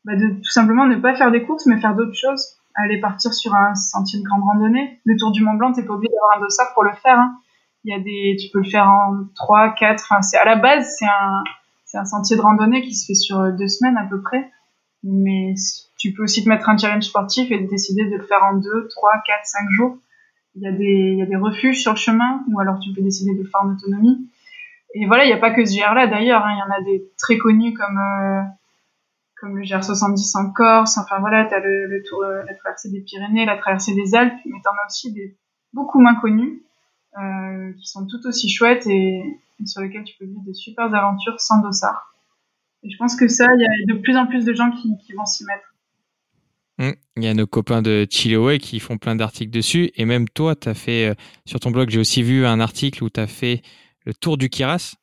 bah, 0.05 0.17
de 0.17 0.29
tout 0.29 0.51
simplement 0.51 0.87
ne 0.87 0.97
pas 0.97 1.15
faire 1.15 1.31
des 1.31 1.43
courses, 1.45 1.67
mais 1.67 1.81
faire 1.81 1.95
d'autres 1.95 2.15
choses. 2.15 2.57
Aller 2.75 3.01
partir 3.01 3.35
sur 3.35 3.55
un 3.55 3.75
sentier 3.75 4.21
de 4.21 4.25
grande 4.25 4.43
randonnée. 4.43 5.01
Le 5.05 5.17
Tour 5.17 5.33
du 5.33 5.43
Mont 5.43 5.55
Blanc, 5.55 5.73
t'es 5.73 5.85
pas 5.85 5.95
obligé 5.95 6.13
d'avoir 6.13 6.39
un 6.39 6.41
dossard 6.41 6.73
pour 6.73 6.85
le 6.85 6.93
faire. 6.93 7.19
Hein. 7.19 7.37
Il 7.85 7.93
y 7.93 7.95
a 7.95 8.01
des, 8.01 8.37
tu 8.41 8.49
peux 8.53 8.61
le 8.61 8.71
faire 8.71 8.89
en 8.89 9.25
3, 9.35 9.75
4, 9.75 10.03
enfin, 10.03 10.23
c'est, 10.23 10.39
à 10.39 10.45
la 10.45 10.57
base, 10.57 10.95
c'est 10.99 11.07
un, 11.07 11.43
c'est 11.85 11.99
un 11.99 12.05
sentier 12.05 12.37
de 12.37 12.43
randonnée 12.43 12.83
qui 12.83 12.95
se 12.95 13.07
fait 13.07 13.15
sur 13.15 13.53
deux 13.53 13.69
semaines 13.69 13.97
à 13.97 14.07
peu 14.09 14.23
près. 14.23 14.51
Mais 15.03 15.55
tu 16.01 16.15
peux 16.15 16.23
aussi 16.23 16.43
te 16.43 16.49
mettre 16.49 16.67
un 16.71 16.79
challenge 16.79 17.05
sportif 17.05 17.51
et 17.51 17.59
décider 17.59 18.07
de 18.07 18.17
le 18.17 18.25
faire 18.25 18.43
en 18.43 18.57
2, 18.57 18.89
3, 18.89 19.13
4, 19.27 19.41
5 19.45 19.71
jours. 19.71 19.99
Il 20.55 20.63
y 20.63 20.67
a 20.67 20.73
des, 20.73 21.37
refuges 21.37 21.83
sur 21.83 21.93
le 21.93 21.99
chemin, 21.99 22.43
ou 22.51 22.59
alors 22.59 22.79
tu 22.79 22.91
peux 22.95 23.03
décider 23.03 23.35
de 23.35 23.43
le 23.43 23.45
faire 23.45 23.61
en 23.63 23.73
autonomie. 23.75 24.27
Et 24.95 25.07
voilà, 25.07 25.25
il 25.25 25.27
n'y 25.27 25.35
a 25.35 25.39
pas 25.39 25.51
que 25.51 25.63
ce 25.63 25.77
GR 25.77 25.93
là 25.93 26.07
d'ailleurs, 26.07 26.43
hein. 26.45 26.55
il 26.55 26.59
y 26.59 26.63
en 26.63 26.75
a 26.75 26.83
des 26.85 27.05
très 27.19 27.37
connus 27.37 27.75
comme, 27.75 27.99
euh, 27.99 28.43
le 29.43 29.61
GR70 29.61 30.39
en 30.39 30.51
Corse. 30.53 30.97
Enfin 30.97 31.19
voilà, 31.21 31.45
tu 31.45 31.55
as 31.55 31.61
le, 31.61 31.87
le, 31.87 32.03
tour, 32.03 32.23
euh, 32.23 32.43
la 32.45 32.55
traversée 32.55 32.89
des 32.91 33.03
Pyrénées, 33.03 33.45
la 33.45 33.59
traversée 33.59 33.95
des 33.95 34.15
Alpes, 34.15 34.41
mais 34.47 34.59
tu 34.63 34.69
en 34.69 34.73
as 34.73 34.87
aussi 34.87 35.13
des 35.13 35.37
beaucoup 35.75 36.01
moins 36.01 36.15
connus 36.15 36.63
euh, 37.19 37.73
qui 37.75 37.87
sont 37.87 38.07
tout 38.07 38.27
aussi 38.27 38.49
chouettes 38.49 38.87
et, 38.87 39.23
sur 39.67 39.83
lesquels 39.83 40.05
tu 40.05 40.17
peux 40.19 40.25
vivre 40.25 40.43
de 40.47 40.55
super 40.55 40.93
aventures 40.95 41.39
sans 41.39 41.61
dossard. 41.61 42.15
Et 42.85 42.91
je 42.91 42.97
pense 42.97 43.17
que 43.17 43.29
ça, 43.29 43.45
il 43.55 43.61
y 43.61 43.93
a 43.93 43.95
de 43.95 44.01
plus 44.01 44.17
en 44.17 44.27
plus 44.27 44.47
de 44.47 44.55
gens 44.55 44.71
qui 44.71 45.13
vont 45.13 45.27
s'y 45.27 45.45
mettre. 45.45 45.70
Mmh. 46.81 46.91
Il 47.17 47.25
y 47.25 47.29
a 47.29 47.35
nos 47.35 47.47
copains 47.47 47.83
de 47.83 48.07
Chiloé 48.11 48.59
qui 48.59 48.81
font 48.81 48.99
plein 48.99 49.15
d'articles 49.15 49.51
dessus. 49.53 49.91
Et 49.95 50.05
même 50.05 50.29
toi, 50.29 50.57
tu 50.57 50.69
as 50.69 50.75
fait, 50.75 51.11
euh, 51.11 51.15
sur 51.45 51.61
ton 51.61 51.71
blog, 51.71 51.91
j'ai 51.91 52.01
aussi 52.01 52.23
vu 52.23 52.47
un 52.47 52.59
article 52.59 53.05
où 53.05 53.11
tu 53.11 53.21
as 53.21 53.27
fait 53.27 53.63
le 54.07 54.15
tour 54.15 54.39
du 54.39 54.49
Kiras. 54.49 54.97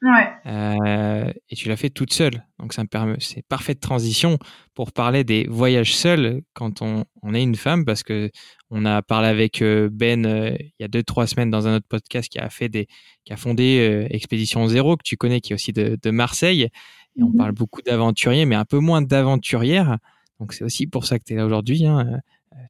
Ouais. 0.00 0.28
Euh, 0.46 1.32
et 1.48 1.56
tu 1.56 1.68
l'as 1.68 1.76
fait 1.76 1.90
toute 1.90 2.12
seule. 2.12 2.46
Donc 2.60 2.72
ça 2.72 2.82
me 2.82 2.88
permet, 2.88 3.16
c'est 3.18 3.42
parfaite 3.42 3.80
transition 3.80 4.38
pour 4.74 4.92
parler 4.92 5.24
des 5.24 5.46
voyages 5.48 5.96
seuls 5.96 6.42
quand 6.54 6.82
on, 6.82 7.04
on 7.22 7.34
est 7.34 7.42
une 7.42 7.56
femme, 7.56 7.84
parce 7.84 8.04
que 8.04 8.30
on 8.70 8.84
a 8.84 9.02
parlé 9.02 9.26
avec 9.26 9.60
euh, 9.60 9.88
Ben 9.90 10.24
euh, 10.24 10.56
il 10.58 10.72
y 10.78 10.84
a 10.84 10.88
deux 10.88 11.02
trois 11.02 11.26
semaines 11.26 11.50
dans 11.50 11.66
un 11.66 11.76
autre 11.76 11.88
podcast 11.88 12.30
qui 12.30 12.38
a 12.38 12.48
fait 12.48 12.68
des, 12.68 12.86
qui 13.24 13.32
a 13.32 13.36
fondé 13.36 14.06
Expédition 14.10 14.66
Zéro 14.68 14.96
que 14.96 15.02
tu 15.04 15.16
connais, 15.16 15.40
qui 15.40 15.52
est 15.52 15.54
aussi 15.54 15.72
de, 15.72 15.98
de 16.00 16.10
Marseille. 16.10 16.68
Et 17.16 17.22
on 17.22 17.30
mhm. 17.30 17.36
parle 17.36 17.52
beaucoup 17.52 17.82
d'aventuriers, 17.82 18.46
mais 18.46 18.54
un 18.54 18.64
peu 18.64 18.78
moins 18.78 19.02
d'aventurières. 19.02 19.98
Donc 20.40 20.52
c'est 20.52 20.64
aussi 20.64 20.86
pour 20.86 21.04
ça 21.04 21.18
que 21.18 21.24
tu 21.24 21.34
es 21.34 21.36
là 21.36 21.44
aujourd'hui. 21.44 21.86
Hein. 21.86 22.20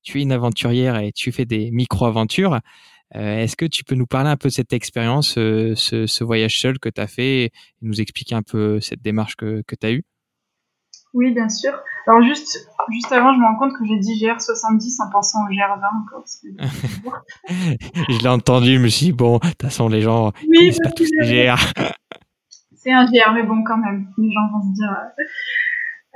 Tu 0.02 0.18
es 0.18 0.22
une 0.22 0.32
aventurière 0.32 0.98
et 0.98 1.12
tu 1.12 1.32
fais 1.32 1.44
des 1.44 1.70
micro-aventures. 1.70 2.60
Euh, 3.14 3.38
est-ce 3.38 3.56
que 3.56 3.64
tu 3.64 3.84
peux 3.84 3.94
nous 3.94 4.06
parler 4.06 4.30
un 4.30 4.36
peu 4.36 4.48
de 4.48 4.54
cette 4.54 4.72
expérience, 4.72 5.38
euh, 5.38 5.74
ce, 5.76 6.24
voyage 6.24 6.60
seul 6.60 6.78
que 6.78 6.88
tu 6.88 7.00
as 7.00 7.06
fait, 7.06 7.44
et 7.44 7.52
nous 7.80 8.00
expliquer 8.00 8.34
un 8.34 8.42
peu 8.42 8.80
cette 8.80 9.00
démarche 9.00 9.36
que, 9.36 9.62
que 9.66 9.74
tu 9.74 9.86
as 9.86 9.92
eue? 9.92 10.04
Oui, 11.14 11.32
bien 11.32 11.48
sûr. 11.48 11.72
Alors 12.06 12.22
juste, 12.22 12.68
juste 12.90 13.12
avant, 13.12 13.32
je 13.32 13.38
me 13.38 13.44
rends 13.46 13.56
compte 13.56 13.72
que 13.78 13.84
j'ai 13.86 13.98
dit 13.98 14.22
GR70 14.22 15.02
en 15.02 15.10
pensant 15.10 15.38
au 15.44 15.48
GR20 15.48 15.80
encore. 16.02 16.24
je 17.48 18.22
l'ai 18.22 18.28
entendu, 18.28 18.74
je 18.74 18.78
me 18.78 18.88
suis 18.88 19.06
dit, 19.06 19.12
bon, 19.12 19.38
de 19.38 19.48
toute 19.48 19.62
façon, 19.62 19.88
les 19.88 20.02
gens 20.02 20.32
oui, 20.42 20.58
connaissent 20.58 20.78
pas 20.82 20.90
tous 20.90 21.08
les 21.18 21.46
GR. 21.46 21.58
C'est 22.76 22.92
un 22.92 23.06
GR, 23.06 23.32
mais 23.34 23.42
bon, 23.42 23.64
quand 23.64 23.78
même, 23.78 24.12
les 24.18 24.30
gens 24.30 24.50
vont 24.52 24.62
se 24.62 24.74
dire... 24.74 24.94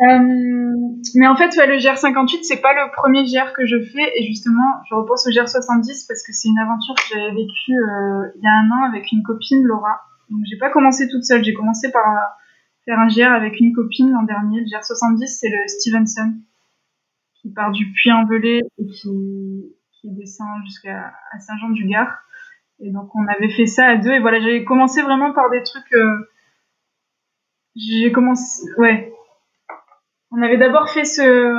Euh, 0.02 0.72
euh, 0.72 0.72
mais 1.14 1.26
en 1.26 1.36
fait, 1.36 1.56
ouais, 1.56 1.66
le 1.66 1.76
GR58, 1.76 2.42
c'est 2.42 2.60
pas 2.60 2.72
le 2.72 2.90
premier 2.92 3.24
GR 3.24 3.52
que 3.52 3.66
je 3.66 3.76
fais. 3.80 4.12
Et 4.16 4.26
justement, 4.26 4.82
je 4.88 4.94
repense 4.94 5.26
au 5.26 5.30
GR70 5.30 6.06
parce 6.08 6.22
que 6.26 6.32
c'est 6.32 6.48
une 6.48 6.58
aventure 6.58 6.94
que 6.94 7.02
j'avais 7.10 7.34
vécue 7.34 7.72
euh, 7.72 8.28
il 8.36 8.42
y 8.42 8.46
a 8.46 8.52
un 8.52 8.70
an 8.70 8.88
avec 8.88 9.10
une 9.12 9.22
copine, 9.22 9.62
Laura. 9.64 10.00
Donc, 10.30 10.40
j'ai 10.50 10.56
pas 10.56 10.70
commencé 10.70 11.08
toute 11.08 11.24
seule. 11.24 11.44
J'ai 11.44 11.54
commencé 11.54 11.90
par 11.90 12.08
euh, 12.08 12.20
faire 12.84 12.98
un 12.98 13.08
GR 13.08 13.32
avec 13.32 13.60
une 13.60 13.72
copine 13.72 14.10
l'an 14.10 14.22
dernier. 14.22 14.60
Le 14.60 14.66
GR70, 14.66 15.26
c'est 15.26 15.50
le 15.50 15.68
Stevenson 15.68 16.34
qui 17.34 17.50
part 17.50 17.72
du 17.72 17.92
Puy-en-Velay 17.92 18.60
et 18.78 18.86
qui, 18.86 19.74
qui 19.92 20.10
descend 20.10 20.48
jusqu'à 20.64 21.12
Saint-Jean-du-Gard. 21.38 22.22
Et 22.80 22.90
donc, 22.90 23.14
on 23.14 23.26
avait 23.26 23.50
fait 23.50 23.66
ça 23.66 23.86
à 23.86 23.96
deux. 23.96 24.12
Et 24.12 24.20
voilà, 24.20 24.40
j'ai 24.40 24.64
commencé 24.64 25.02
vraiment 25.02 25.32
par 25.32 25.50
des 25.50 25.62
trucs. 25.62 25.94
j'ai 27.76 28.10
commencé, 28.12 28.62
ouais, 28.78 29.11
on 30.32 30.42
avait 30.42 30.56
d'abord 30.56 30.88
fait 30.88 31.04
ce, 31.04 31.54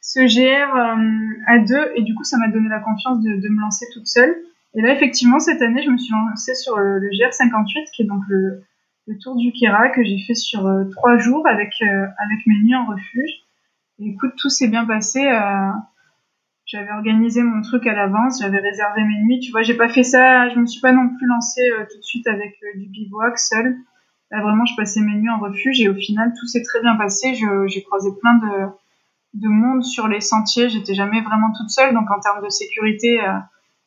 ce 0.00 0.20
GR 0.20 0.76
euh, 0.76 1.42
à 1.46 1.58
deux 1.58 1.92
et 1.96 2.02
du 2.02 2.14
coup 2.14 2.24
ça 2.24 2.38
m'a 2.38 2.48
donné 2.48 2.68
la 2.68 2.80
confiance 2.80 3.20
de, 3.20 3.40
de, 3.40 3.48
me 3.48 3.60
lancer 3.60 3.86
toute 3.92 4.06
seule. 4.06 4.34
Et 4.74 4.80
là 4.80 4.92
effectivement 4.92 5.38
cette 5.38 5.60
année 5.60 5.82
je 5.82 5.90
me 5.90 5.98
suis 5.98 6.12
lancée 6.12 6.54
sur 6.54 6.78
le, 6.78 7.00
GR 7.10 7.32
58 7.32 7.90
qui 7.94 8.02
est 8.02 8.06
donc 8.06 8.22
le, 8.28 8.62
le 9.06 9.18
tour 9.18 9.36
du 9.36 9.52
Kera 9.52 9.90
que 9.90 10.02
j'ai 10.04 10.18
fait 10.26 10.34
sur 10.34 10.66
euh, 10.66 10.84
trois 10.84 11.18
jours 11.18 11.46
avec 11.46 11.72
euh, 11.82 11.86
avec 11.86 12.46
mes 12.46 12.58
nuits 12.62 12.74
en 12.74 12.86
refuge. 12.86 13.30
Et 13.98 14.10
écoute 14.10 14.32
tout 14.36 14.48
s'est 14.48 14.68
bien 14.68 14.86
passé. 14.86 15.20
j'avais 16.64 16.92
organisé 16.92 17.42
mon 17.42 17.60
truc 17.60 17.86
à 17.86 17.94
l'avance, 17.94 18.40
j'avais 18.40 18.58
réservé 18.58 19.02
mes 19.04 19.22
nuits. 19.24 19.40
Tu 19.40 19.50
vois 19.50 19.62
j'ai 19.62 19.76
pas 19.76 19.88
fait 19.88 20.04
ça, 20.04 20.48
je 20.48 20.58
me 20.58 20.66
suis 20.66 20.80
pas 20.80 20.92
non 20.92 21.08
plus 21.08 21.26
lancée 21.26 21.68
tout 21.90 21.98
de 21.98 22.02
suite 22.02 22.26
avec 22.26 22.58
du 22.76 22.88
bivouac 22.88 23.38
seul. 23.38 23.76
Vraiment, 24.40 24.64
je 24.64 24.74
passais 24.76 25.00
mes 25.00 25.14
nuits 25.14 25.28
en 25.28 25.38
refuge 25.38 25.80
et 25.80 25.88
au 25.90 25.94
final, 25.94 26.32
tout 26.38 26.46
s'est 26.46 26.62
très 26.62 26.80
bien 26.80 26.96
passé. 26.96 27.34
J'ai 27.34 27.82
croisé 27.82 28.10
plein 28.18 28.34
de, 28.36 28.66
de 29.34 29.48
monde 29.48 29.84
sur 29.84 30.08
les 30.08 30.22
sentiers. 30.22 30.70
J'étais 30.70 30.94
jamais 30.94 31.20
vraiment 31.20 31.52
toute 31.52 31.68
seule. 31.68 31.92
Donc, 31.92 32.10
en 32.10 32.18
termes 32.18 32.42
de 32.42 32.48
sécurité, 32.48 33.20
euh, 33.20 33.38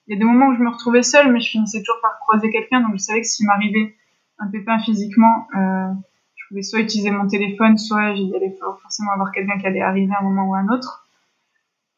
il 0.08 0.14
y 0.14 0.16
a 0.16 0.20
des 0.20 0.26
moments 0.26 0.48
où 0.48 0.56
je 0.56 0.62
me 0.62 0.70
retrouvais 0.70 1.02
seule, 1.02 1.32
mais 1.32 1.40
je 1.40 1.50
finissais 1.50 1.80
toujours 1.80 2.00
par 2.02 2.20
croiser 2.20 2.52
quelqu'un. 2.52 2.82
Donc, 2.82 2.92
je 2.94 2.98
savais 3.00 3.22
que 3.22 3.28
s'il 3.28 3.48
m'arrivait 3.48 3.96
un 4.38 4.48
pépin 4.48 4.78
physiquement, 4.78 5.48
euh, 5.56 5.92
je 6.36 6.48
pouvais 6.48 6.62
soit 6.62 6.80
utiliser 6.80 7.10
mon 7.10 7.28
téléphone, 7.28 7.78
soit 7.80 8.14
j'y 8.14 8.32
allais 8.36 8.56
forcément 8.84 9.12
avoir 9.14 9.32
quelqu'un 9.32 9.58
qui 9.58 9.66
allait 9.66 9.82
arriver 9.82 10.14
à 10.14 10.22
un 10.22 10.24
moment 10.24 10.46
ou 10.48 10.54
à 10.54 10.60
un 10.60 10.68
autre. 10.68 11.08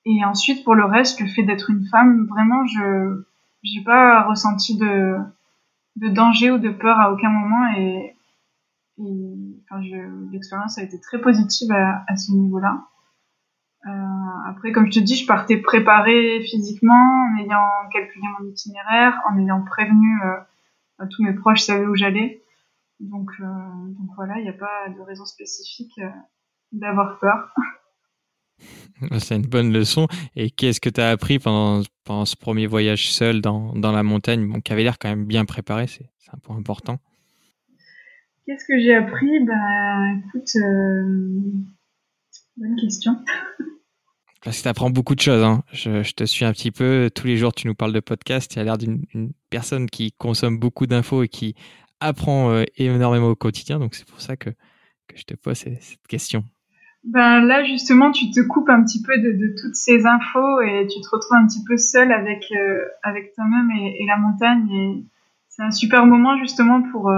Et 0.05 0.23
ensuite, 0.23 0.63
pour 0.63 0.73
le 0.73 0.85
reste, 0.85 1.19
le 1.19 1.27
fait 1.27 1.43
d'être 1.43 1.69
une 1.69 1.85
femme, 1.87 2.27
vraiment, 2.27 2.65
je 2.65 3.23
j'ai 3.63 3.81
pas 3.83 4.23
ressenti 4.23 4.77
de 4.77 5.17
de 5.97 6.07
danger 6.07 6.51
ou 6.51 6.59
de 6.59 6.69
peur 6.69 6.97
à 6.99 7.11
aucun 7.11 7.29
moment 7.29 7.73
et, 7.75 8.13
l'expérience 8.97 10.77
a 10.77 10.83
été 10.83 10.99
très 10.99 11.21
positive 11.21 11.71
à, 11.71 12.15
ce 12.15 12.31
niveau-là. 12.31 12.87
Euh, 13.85 14.49
après, 14.49 14.71
comme 14.71 14.87
je 14.87 14.99
te 14.99 15.03
dis, 15.03 15.15
je 15.15 15.27
partais 15.27 15.57
préparée 15.57 16.41
physiquement, 16.43 16.93
en 16.93 17.37
ayant 17.39 17.89
calculé 17.91 18.25
mon 18.39 18.49
itinéraire, 18.49 19.19
en 19.29 19.37
ayant 19.37 19.63
prévenu 19.63 20.19
euh, 20.23 21.05
tous 21.11 21.23
mes 21.23 21.33
proches 21.33 21.61
savaient 21.61 21.85
où 21.85 21.95
j'allais. 21.95 22.43
Donc, 22.99 23.29
euh, 23.39 23.45
voilà, 24.15 24.39
il 24.39 24.43
n'y 24.43 24.49
a 24.49 24.53
pas 24.53 24.89
de 24.89 25.01
raison 25.01 25.25
spécifique 25.25 26.01
d'avoir 26.71 27.19
peur. 27.19 27.53
C'est 29.19 29.35
une 29.35 29.45
bonne 29.45 29.71
leçon. 29.71 30.07
Et 30.35 30.49
qu'est-ce 30.49 30.79
que 30.79 30.89
tu 30.89 31.01
as 31.01 31.09
appris 31.09 31.39
pendant, 31.39 31.83
ce 32.25 32.35
premier 32.35 32.67
voyage 32.67 33.11
seul 33.11 33.41
dans, 33.41 33.73
dans 33.73 33.91
la 33.91 34.03
montagne, 34.03 34.47
bon, 34.47 34.61
qui 34.61 34.73
avait 34.73 34.83
l'air 34.83 34.97
quand 34.99 35.09
même 35.09 35.25
bien 35.25 35.45
préparé, 35.45 35.87
c'est 35.87 36.09
un 36.33 36.37
point 36.37 36.57
important. 36.57 36.99
Qu'est-ce 38.47 38.63
que 38.65 38.79
j'ai 38.79 38.95
appris? 38.95 39.43
Bah 39.43 40.13
écoute, 40.19 40.47
bonne 42.55 42.75
question. 42.79 43.17
Parce 44.41 44.59
que 44.59 44.63
tu 44.63 44.69
apprends 44.69 44.89
beaucoup 44.89 45.15
de 45.15 45.19
choses. 45.19 45.43
Hein. 45.43 45.63
Je, 45.73 46.01
je, 46.01 46.13
te 46.13 46.23
suis 46.23 46.45
un 46.45 46.53
petit 46.53 46.71
peu. 46.71 47.09
Tous 47.13 47.27
les 47.27 47.35
jours, 47.35 47.53
tu 47.53 47.67
nous 47.67 47.75
parles 47.75 47.91
de 47.91 47.99
podcast. 47.99 48.49
Tu 48.49 48.57
as 48.59 48.63
l'air 48.63 48.77
d'une 48.77 49.03
personne 49.49 49.89
qui 49.89 50.13
consomme 50.13 50.59
beaucoup 50.59 50.87
d'infos 50.87 51.23
et 51.23 51.27
qui 51.27 51.55
apprend 51.99 52.51
euh, 52.51 52.63
énormément 52.77 53.27
au 53.27 53.35
quotidien. 53.35 53.79
Donc, 53.79 53.95
c'est 53.95 54.07
pour 54.07 54.21
ça 54.21 54.37
que, 54.37 54.51
que, 54.51 55.17
je 55.17 55.25
te 55.25 55.33
pose 55.33 55.57
cette 55.57 56.07
question. 56.07 56.45
Ben 57.03 57.41
là, 57.41 57.65
justement, 57.65 58.11
tu 58.11 58.31
te 58.31 58.39
coupes 58.39 58.69
un 58.69 58.81
petit 58.81 59.01
peu 59.01 59.17
de, 59.17 59.33
de, 59.33 59.55
toutes 59.61 59.75
ces 59.75 60.05
infos 60.05 60.61
et 60.61 60.87
tu 60.87 61.01
te 61.01 61.09
retrouves 61.11 61.37
un 61.37 61.47
petit 61.47 61.65
peu 61.65 61.75
seul 61.75 62.13
avec, 62.13 62.45
euh, 62.53 62.85
avec 63.03 63.33
toi-même 63.33 63.69
et, 63.71 64.01
et, 64.01 64.05
la 64.05 64.15
montagne. 64.15 64.71
Et 64.71 65.05
c'est 65.49 65.63
un 65.63 65.71
super 65.71 66.05
moment, 66.05 66.37
justement, 66.37 66.81
pour, 66.93 67.09
euh, 67.09 67.17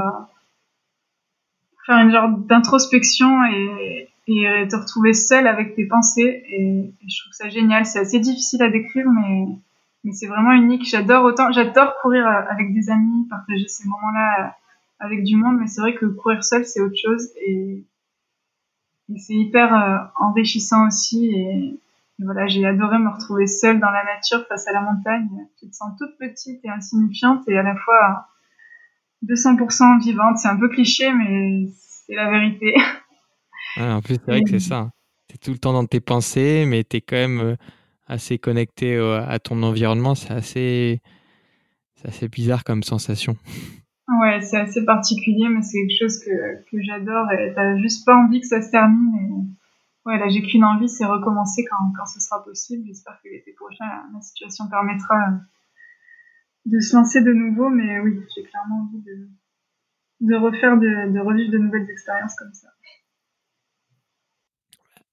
une 1.98 2.12
genre 2.12 2.30
d'introspection 2.30 3.44
et, 3.46 4.10
et 4.30 4.68
te 4.68 4.76
retrouver 4.76 5.14
seul 5.14 5.48
avec 5.48 5.76
tes 5.76 5.86
pensées. 5.86 6.44
Et, 6.50 6.94
je 7.08 7.22
trouve 7.22 7.34
ça 7.34 7.50
génial. 7.50 7.86
C'est 7.86 8.00
assez 8.00 8.20
difficile 8.20 8.62
à 8.62 8.70
décrire, 8.70 9.08
mais, 9.10 10.14
c'est 10.14 10.28
vraiment 10.28 10.52
unique. 10.52 10.88
J'adore 10.88 11.24
autant, 11.24 11.52
j'adore 11.52 11.94
courir 12.02 12.26
avec 12.28 12.74
des 12.74 12.90
amis, 12.90 13.28
partager 13.30 13.68
ces 13.68 13.88
moments-là 13.88 14.56
avec 15.00 15.24
du 15.24 15.36
monde, 15.36 15.58
mais 15.60 15.68
c'est 15.68 15.82
vrai 15.82 15.94
que 15.96 16.06
courir 16.06 16.44
seul, 16.44 16.66
c'est 16.66 16.82
autre 16.82 16.98
chose. 17.02 17.30
Et, 17.46 17.84
c'est 19.18 19.34
hyper 19.34 19.74
euh, 19.74 19.98
enrichissant 20.20 20.88
aussi. 20.88 21.32
Et, 21.32 21.80
voilà, 22.20 22.48
j'ai 22.48 22.66
adoré 22.66 23.00
me 23.00 23.10
retrouver 23.10 23.48
seule 23.48 23.80
dans 23.80 23.90
la 23.90 24.04
nature 24.04 24.46
face 24.48 24.68
à 24.68 24.74
la 24.74 24.82
montagne. 24.82 25.30
Tu 25.60 25.70
te 25.70 25.76
sens 25.76 25.98
toute 25.98 26.18
petite 26.18 26.60
et 26.64 26.70
insignifiante 26.70 27.48
et 27.48 27.58
à 27.58 27.64
la 27.64 27.76
fois 27.76 28.28
200% 29.26 30.02
vivante. 30.02 30.38
C'est 30.38 30.48
un 30.48 30.58
peu 30.58 30.70
cliché, 30.70 31.12
mais 31.14 31.68
c'est 31.76 32.16
la 32.16 32.30
vérité. 32.30 32.74
en 33.78 34.02
plus, 34.02 34.16
c'est 34.16 34.32
vrai 34.32 34.42
que 34.42 34.50
c'est 34.50 34.60
ça. 34.60 34.90
Tu 35.28 35.36
es 35.36 35.38
tout 35.38 35.52
le 35.52 35.58
temps 35.58 35.74
dans 35.74 35.86
tes 35.86 36.00
pensées, 36.00 36.66
mais 36.66 36.84
tu 36.84 36.98
es 36.98 37.02
quand 37.02 37.16
même 37.16 37.40
euh, 37.40 37.56
assez 38.08 38.38
connecté 38.40 38.98
à 38.98 39.40
ton 39.40 39.62
environnement. 39.64 40.16
C'est 40.16 40.34
assez, 40.34 41.02
assez 42.04 42.28
bizarre 42.28 42.64
comme 42.64 42.84
sensation. 42.84 43.36
Ouais, 44.10 44.42
c'est 44.42 44.58
assez 44.58 44.84
particulier, 44.86 45.48
mais 45.50 45.62
c'est 45.62 45.78
quelque 45.80 46.00
chose 46.00 46.20
que, 46.20 46.64
que 46.70 46.82
j'adore 46.82 47.32
et 47.32 47.54
t'as 47.54 47.78
juste 47.78 48.06
pas 48.06 48.16
envie 48.16 48.42
que 48.42 48.48
ça 48.48 48.62
se 48.62 48.72
termine. 48.72 49.16
Et... 49.16 49.30
Ouais, 50.06 50.18
là, 50.18 50.28
j'ai 50.30 50.42
qu'une 50.42 50.64
envie, 50.64 50.90
c'est 50.90 51.06
recommencer 51.06 51.64
quand, 51.70 51.94
quand 51.96 52.06
ce 52.06 52.20
sera 52.20 52.44
possible. 52.44 52.84
J'espère 52.88 53.20
que 53.24 53.30
l'été 53.30 53.54
prochain, 53.54 53.86
la 54.14 54.22
situation 54.22 54.68
permettra 54.68 55.16
de 56.66 56.80
se 56.80 56.96
lancer 56.96 57.22
de 57.22 57.32
nouveau, 57.32 57.70
mais 57.70 58.00
oui, 58.00 58.20
j'ai 58.36 58.44
clairement 58.44 58.88
envie 58.88 59.04
de, 59.04 59.30
de 60.22 60.36
refaire, 60.36 60.78
de, 60.78 61.14
de 61.14 61.20
revivre 61.20 61.52
de 61.52 61.58
nouvelles 61.58 61.90
expériences 61.90 62.36
comme 62.36 62.54
ça. 62.54 62.68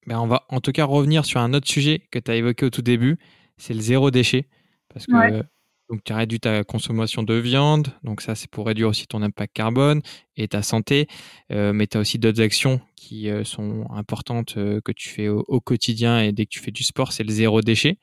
Ben 0.06 0.20
on 0.20 0.26
va 0.26 0.44
en 0.48 0.60
tout 0.60 0.72
cas 0.72 0.84
revenir 0.84 1.24
sur 1.24 1.40
un 1.40 1.52
autre 1.52 1.66
sujet 1.66 2.06
que 2.10 2.18
tu 2.18 2.30
as 2.30 2.36
évoqué 2.36 2.64
au 2.64 2.70
tout 2.70 2.82
début, 2.82 3.18
c'est 3.56 3.74
le 3.74 3.80
zéro 3.80 4.10
déchet. 4.10 4.48
Parce 4.88 5.06
que 5.06 5.42
donc, 5.88 6.02
tu 6.02 6.12
as 6.12 6.16
réduit 6.16 6.40
ta 6.40 6.64
consommation 6.64 7.22
de 7.22 7.34
viande, 7.34 7.88
donc 8.02 8.20
ça 8.20 8.34
c'est 8.34 8.50
pour 8.50 8.66
réduire 8.66 8.88
aussi 8.88 9.06
ton 9.06 9.22
impact 9.22 9.54
carbone 9.54 10.02
et 10.36 10.48
ta 10.48 10.62
santé, 10.62 11.06
euh, 11.52 11.72
mais 11.72 11.86
tu 11.86 11.96
as 11.96 12.00
aussi 12.00 12.18
d'autres 12.18 12.42
actions 12.42 12.80
qui 12.96 13.30
euh, 13.30 13.44
sont 13.44 13.86
importantes 13.90 14.56
euh, 14.56 14.80
que 14.80 14.90
tu 14.90 15.08
fais 15.08 15.28
au, 15.28 15.60
quotidien 15.60 16.20
et 16.20 16.32
dès 16.32 16.44
que 16.44 16.50
tu 16.50 16.58
fais 16.58 16.72
du 16.72 16.82
sport, 16.82 17.12
c'est 17.12 17.22
le 17.22 17.30
zéro 17.30 17.60
déchet. 17.60 17.98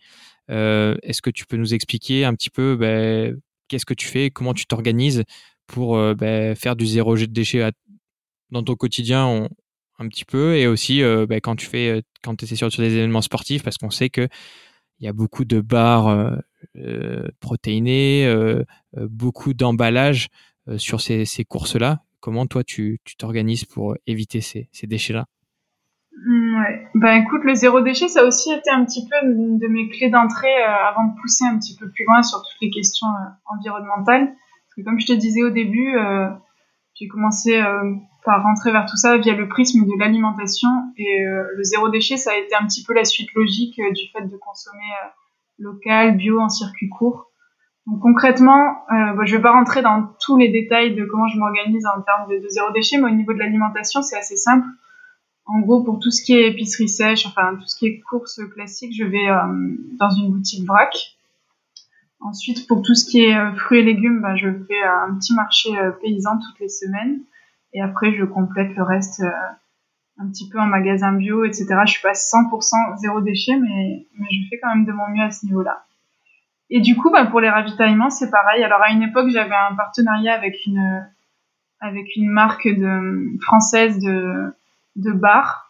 Est-ce 0.49 1.21
que 1.21 1.29
tu 1.29 1.45
peux 1.45 1.58
nous 1.58 1.73
expliquer 1.73 2.25
un 2.25 2.34
petit 2.34 2.49
peu 2.49 2.75
ben, 2.75 3.39
qu'est-ce 3.67 3.86
que 3.86 3.93
tu 3.93 4.08
fais, 4.08 4.29
comment 4.29 4.53
tu 4.53 4.65
t'organises 4.65 5.23
pour 5.67 5.97
ben, 6.15 6.56
faire 6.56 6.75
du 6.75 6.86
zéro 6.86 7.15
déchet 7.15 7.71
dans 8.51 8.63
ton 8.63 8.75
quotidien 8.75 9.47
un 9.99 10.08
petit 10.08 10.25
peu 10.25 10.56
et 10.58 10.67
aussi 10.67 11.01
ben, 11.01 11.39
quand 11.41 11.56
tu 11.56 11.65
fais 11.65 12.03
quand 12.23 12.36
tu 12.36 12.45
es 12.45 12.56
sur, 12.56 12.69
des 12.69 12.93
événements 12.95 13.21
sportifs 13.21 13.63
parce 13.63 13.77
qu'on 13.77 13.91
sait 13.91 14.10
que 14.10 14.27
il 15.03 15.06
y 15.06 15.10
a 15.10 15.13
beaucoup 15.13 15.43
de 15.43 15.60
bars 15.60 16.08
euh, 16.08 16.36
euh, 16.77 17.27
protéinés, 17.41 18.25
euh, 18.25 18.63
beaucoup 18.95 19.53
d'emballage 19.53 20.29
sur 20.77 21.01
ces, 21.01 21.25
courses-là. 21.45 22.03
Comment 22.21 22.47
toi 22.47 22.63
tu 22.63 23.01
t'organises 23.17 23.65
pour 23.65 23.95
éviter 24.08 24.39
ces, 24.39 24.69
déchets-là? 24.84 25.25
Ouais. 26.26 26.88
Ben 26.95 27.23
écoute, 27.23 27.43
le 27.43 27.54
zéro 27.54 27.82
déchet, 27.82 28.08
ça 28.08 28.21
a 28.21 28.23
aussi 28.23 28.52
été 28.52 28.69
un 28.69 28.86
petit 28.86 29.08
peu 29.08 29.15
de 29.28 29.67
mes 29.67 29.89
clés 29.89 30.10
d'entrée 30.10 30.63
avant 30.63 31.06
de 31.06 31.19
pousser 31.19 31.43
un 31.45 31.58
petit 31.58 31.76
peu 31.76 31.89
plus 31.89 32.06
loin 32.06 32.21
sur 32.21 32.39
toutes 32.39 32.62
les 32.62 32.69
questions 32.69 33.08
environnementales. 33.45 34.28
Parce 34.28 34.76
que 34.78 34.82
comme 34.84 34.99
je 34.99 35.08
te 35.08 35.13
disais 35.13 35.43
au 35.43 35.49
début, 35.49 35.97
j'ai 36.93 37.08
commencé 37.08 37.62
par 38.23 38.43
rentrer 38.43 38.71
vers 38.71 38.86
tout 38.86 38.97
ça 38.97 39.17
via 39.17 39.36
le 39.36 39.47
prisme 39.47 39.86
de 39.86 39.99
l'alimentation. 39.99 40.69
Et 40.97 41.21
euh, 41.21 41.43
le 41.56 41.63
zéro 41.63 41.89
déchet, 41.89 42.17
ça 42.17 42.32
a 42.32 42.36
été 42.36 42.56
un 42.56 42.65
petit 42.65 42.84
peu 42.84 42.93
la 42.93 43.04
suite 43.04 43.30
logique 43.36 43.80
euh, 43.80 43.91
du 43.91 44.08
fait 44.12 44.26
de 44.26 44.38
consommer 44.38 44.80
euh, 45.04 45.10
local, 45.60 46.17
bio, 46.17 46.39
en 46.39 46.49
circuit 46.49 46.89
court. 46.89 47.30
Donc 47.86 47.99
concrètement, 47.99 48.86
euh, 48.91 49.13
bah, 49.13 49.26
je 49.26 49.36
vais 49.36 49.41
pas 49.41 49.52
rentrer 49.52 49.82
dans 49.82 50.13
tous 50.21 50.38
les 50.38 50.49
détails 50.49 50.95
de 50.95 51.06
comment 51.06 51.28
je 51.28 51.38
m'organise 51.38 51.86
en 51.86 52.02
termes 52.02 52.30
de, 52.30 52.47
zéro 52.47 52.71
déchet, 52.71 52.97
mais 52.97 53.12
au 53.12 53.15
niveau 53.15 53.34
de 53.34 53.39
l'alimentation, 53.39 54.02
c'est 54.02 54.17
assez 54.17 54.38
simple. 54.38 54.67
En 55.45 55.60
gros, 55.60 55.84
pour 55.84 55.99
tout 55.99 56.12
ce 56.12 56.23
qui 56.23 56.34
est 56.34 56.47
épicerie 56.49 56.88
sèche, 56.88 57.25
enfin 57.25 57.56
tout 57.56 57.67
ce 57.67 57.75
qui 57.77 57.88
est 57.88 57.99
course 58.01 58.39
classique, 58.53 58.93
je 58.97 59.03
vais 59.03 59.27
dans 59.99 60.10
une 60.10 60.32
boutique 60.32 60.65
vrac. 60.65 60.95
Ensuite, 62.21 62.67
pour 62.67 62.82
tout 62.82 62.95
ce 62.95 63.06
qui 63.06 63.25
est 63.25 63.56
fruits 63.58 63.79
et 63.79 63.84
légumes, 63.84 64.21
bah, 64.21 64.38
je 64.38 64.47
fais 64.67 64.82
un 64.82 65.13
petit 65.15 65.34
marché 65.34 65.69
paysan 66.01 66.39
toutes 66.39 66.60
les 66.62 66.69
semaines. 66.69 67.19
Et 67.73 67.82
après, 67.82 68.13
je 68.13 68.23
complète 68.23 68.75
le 68.75 68.84
reste 68.84 69.21
euh, 69.21 69.32
un 70.19 70.27
petit 70.29 70.47
peu 70.47 70.60
en 70.60 70.67
magasin 70.67 71.12
bio, 71.13 71.43
etc. 71.43 71.67
Je 71.86 71.91
suis 71.91 72.01
pas 72.01 72.13
100% 72.13 72.97
zéro 72.97 73.21
déchet, 73.21 73.58
mais, 73.58 74.08
mais 74.17 74.27
je 74.32 74.47
fais 74.49 74.60
quand 74.60 74.69
même 74.69 74.86
de 74.86 74.91
mon 74.91 75.08
mieux 75.10 75.23
à 75.23 75.32
ce 75.32 75.45
niveau-là. 75.45 75.84
Et 76.69 76.82
du 76.82 76.95
coup, 76.95 77.10
bah, 77.10 77.25
pour 77.25 77.39
les 77.39 77.49
ravitaillements, 77.49 78.10
c'est 78.10 78.29
pareil. 78.29 78.63
Alors 78.63 78.82
à 78.82 78.91
une 78.91 79.01
époque, 79.01 79.29
j'avais 79.29 79.56
un 79.56 79.75
partenariat 79.75 80.34
avec 80.34 80.65
une 80.65 81.06
avec 81.79 82.15
une 82.15 82.29
marque 82.29 82.67
française 83.41 83.99
de 83.99 84.53
de 84.95 85.12
bar 85.12 85.69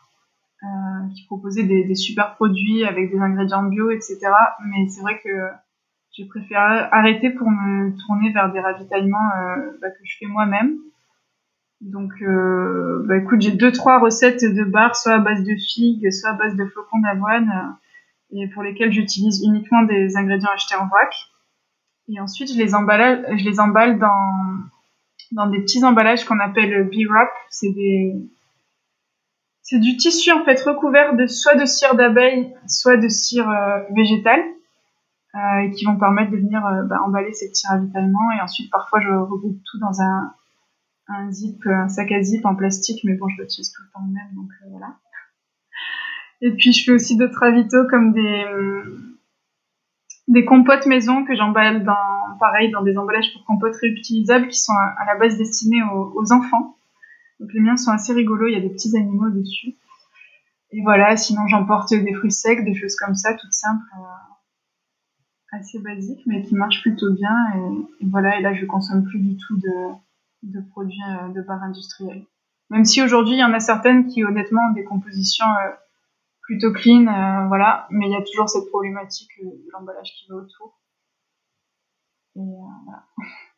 euh, 0.64 1.10
qui 1.14 1.26
proposait 1.26 1.64
des, 1.64 1.94
super 1.96 2.36
produits 2.36 2.86
avec 2.86 3.12
des 3.12 3.20
ingrédients 3.20 3.64
bio, 3.64 3.92
etc. 3.92 4.20
Mais 4.66 4.88
c'est 4.88 5.02
vrai 5.02 5.20
que 5.22 5.50
j'ai 6.12 6.26
préféré 6.26 6.88
arrêter 6.92 7.32
pour 7.32 7.50
me 7.50 7.92
tourner 8.06 8.32
vers 8.32 8.52
des 8.52 8.62
ravitaillements 8.62 9.30
euh, 9.38 9.78
bah, 9.82 9.90
que 9.90 10.06
je 10.06 10.18
fais 10.20 10.26
moi-même. 10.26 10.78
Donc, 11.82 12.14
euh, 12.22 13.04
bah 13.08 13.18
écoute, 13.18 13.42
j'ai 13.42 13.52
deux 13.52 13.74
trois 13.74 14.00
recettes 14.00 14.46
de 14.46 14.64
bar, 14.64 14.96
soit 14.96 15.16
à 15.16 15.20
base 15.20 15.44
de 15.44 15.54
figues, 15.56 16.10
soit 16.14 16.30
à 16.30 16.34
base 16.34 16.56
de 16.56 16.66
flocons 16.66 17.00
d'avoine, 17.00 17.78
et 18.32 18.48
pour 18.48 18.64
lesquelles 18.64 18.94
j'utilise 18.94 19.44
uniquement 19.44 19.82
des 19.84 20.16
ingrédients 20.16 20.52
achetés 20.54 20.76
en 20.76 20.88
vrac. 20.88 21.14
Et 22.08 22.22
ensuite, 22.22 22.54
je 22.54 22.58
les 22.58 22.74
emballe, 22.74 23.26
je 23.38 23.44
les 23.44 23.60
emballe 23.60 24.00
dans 24.00 24.64
dans 25.34 25.48
des 25.48 25.60
petits 25.60 25.84
emballages 25.84 26.24
qu'on 26.24 26.40
appelle 26.40 26.88
bee 26.88 27.06
wrap. 27.06 27.30
C'est 27.50 27.72
des 27.72 28.16
c'est 29.64 29.80
du 29.80 29.98
tissu 29.98 30.32
en 30.32 30.44
fait 30.44 30.62
recouvert 30.62 31.16
de 31.16 31.26
soit 31.26 31.56
de 31.56 31.66
cire 31.66 31.96
d'abeille, 31.96 32.54
soit 32.68 32.98
de 32.98 33.08
cire 33.08 33.50
euh, 33.50 33.80
végétale, 33.96 34.44
euh, 35.36 35.70
qui 35.72 35.86
vont 35.86 35.98
permettre 35.98 36.32
de 36.32 36.38
venir 36.38 36.66
euh, 36.66 36.84
bah, 36.84 37.00
emballer 37.06 37.34
ces 37.34 37.50
petits 37.50 37.66
ravitaillements. 37.68 38.32
Et 38.38 38.42
ensuite, 38.42 38.70
parfois, 38.70 39.00
je 39.00 39.10
regroupe 39.10 39.58
tout 39.66 39.80
dans 39.80 40.02
un 40.02 40.34
zip, 41.32 41.66
un 41.66 41.90
sac 41.90 42.12
à 42.12 42.22
zip 42.22 42.46
en 42.46 42.56
plastique, 42.56 43.02
mais 43.04 43.16
bon, 43.16 43.28
je 43.30 43.42
l'utilise 43.42 43.72
tout 43.72 43.82
le 43.82 43.92
temps 43.94 44.06
même, 44.06 44.36
donc 44.36 44.50
voilà. 44.70 44.96
Et 46.42 46.52
puis 46.52 46.74
je 46.74 46.84
fais 46.84 46.92
aussi 46.92 47.16
d'autres 47.16 47.40
ravitaux 47.40 47.88
comme 47.90 48.14
des 48.14 48.46
des 50.28 50.46
compotes 50.46 50.86
maison 50.86 51.26
que 51.26 51.36
j'emballe 51.36 51.84
dans 51.84 52.38
pareil 52.40 52.72
dans 52.72 52.82
des 52.82 52.98
emballages 52.98 53.34
pour 53.34 53.46
compotes 53.46 53.76
réutilisables 53.76 54.48
qui 54.48 54.60
sont 54.60 54.74
à, 54.74 55.06
la 55.06 55.16
base 55.16 55.38
destinés 55.38 55.82
aux, 55.84 56.32
enfants. 56.32 56.78
Donc 57.40 57.54
les 57.54 57.60
miens 57.60 57.78
sont 57.78 57.92
assez 57.92 58.14
rigolos, 58.14 58.48
il 58.48 58.54
y 58.54 58.58
a 58.58 58.62
des 58.62 58.70
petits 58.70 58.96
animaux 58.96 59.30
dessus. 59.30 59.76
Et 60.72 60.82
voilà, 60.82 61.18
sinon 61.18 61.48
j'emporte 61.48 61.94
des 61.94 62.14
fruits 62.14 62.32
secs, 62.32 62.64
des 62.64 62.74
choses 62.74 62.96
comme 62.96 63.16
ça, 63.16 63.34
toutes 63.34 63.54
simples 63.54 63.86
assez 65.54 65.80
basique, 65.80 66.22
mais 66.26 66.44
qui 66.44 66.56
marche 66.56 66.82
plutôt 66.82 67.14
bien. 67.14 67.36
Et, 68.00 68.06
voilà, 68.08 68.40
et 68.40 68.42
là, 68.42 68.54
je 68.54 68.66
consomme 68.66 69.04
plus 69.04 69.20
du 69.20 69.38
tout 69.38 69.58
de, 69.58 70.62
produits 70.72 70.98
de 71.34 71.42
bar 71.42 71.62
industriels. 71.64 72.26
Même 72.70 72.86
si 72.86 73.02
aujourd'hui, 73.02 73.36
il 73.36 73.40
y 73.40 73.44
en 73.44 73.54
a 73.54 73.60
certaines 73.60 74.08
qui, 74.08 74.24
honnêtement, 74.24 74.62
ont 74.70 74.74
des 74.74 74.84
compositions 74.84 75.46
plutôt 76.42 76.74
clean, 76.74 77.06
voilà, 77.48 77.88
mais 77.90 78.08
il 78.08 78.12
y 78.12 78.16
a 78.16 78.24
toujours 78.24 78.50
cette 78.50 78.68
problématique 78.70 79.32
de 79.42 79.72
l'emballage 79.72 80.12
qui 80.18 80.28
va 80.30 80.38
autour. 80.38 80.80
Et 82.36 82.42
voilà. 82.86 83.06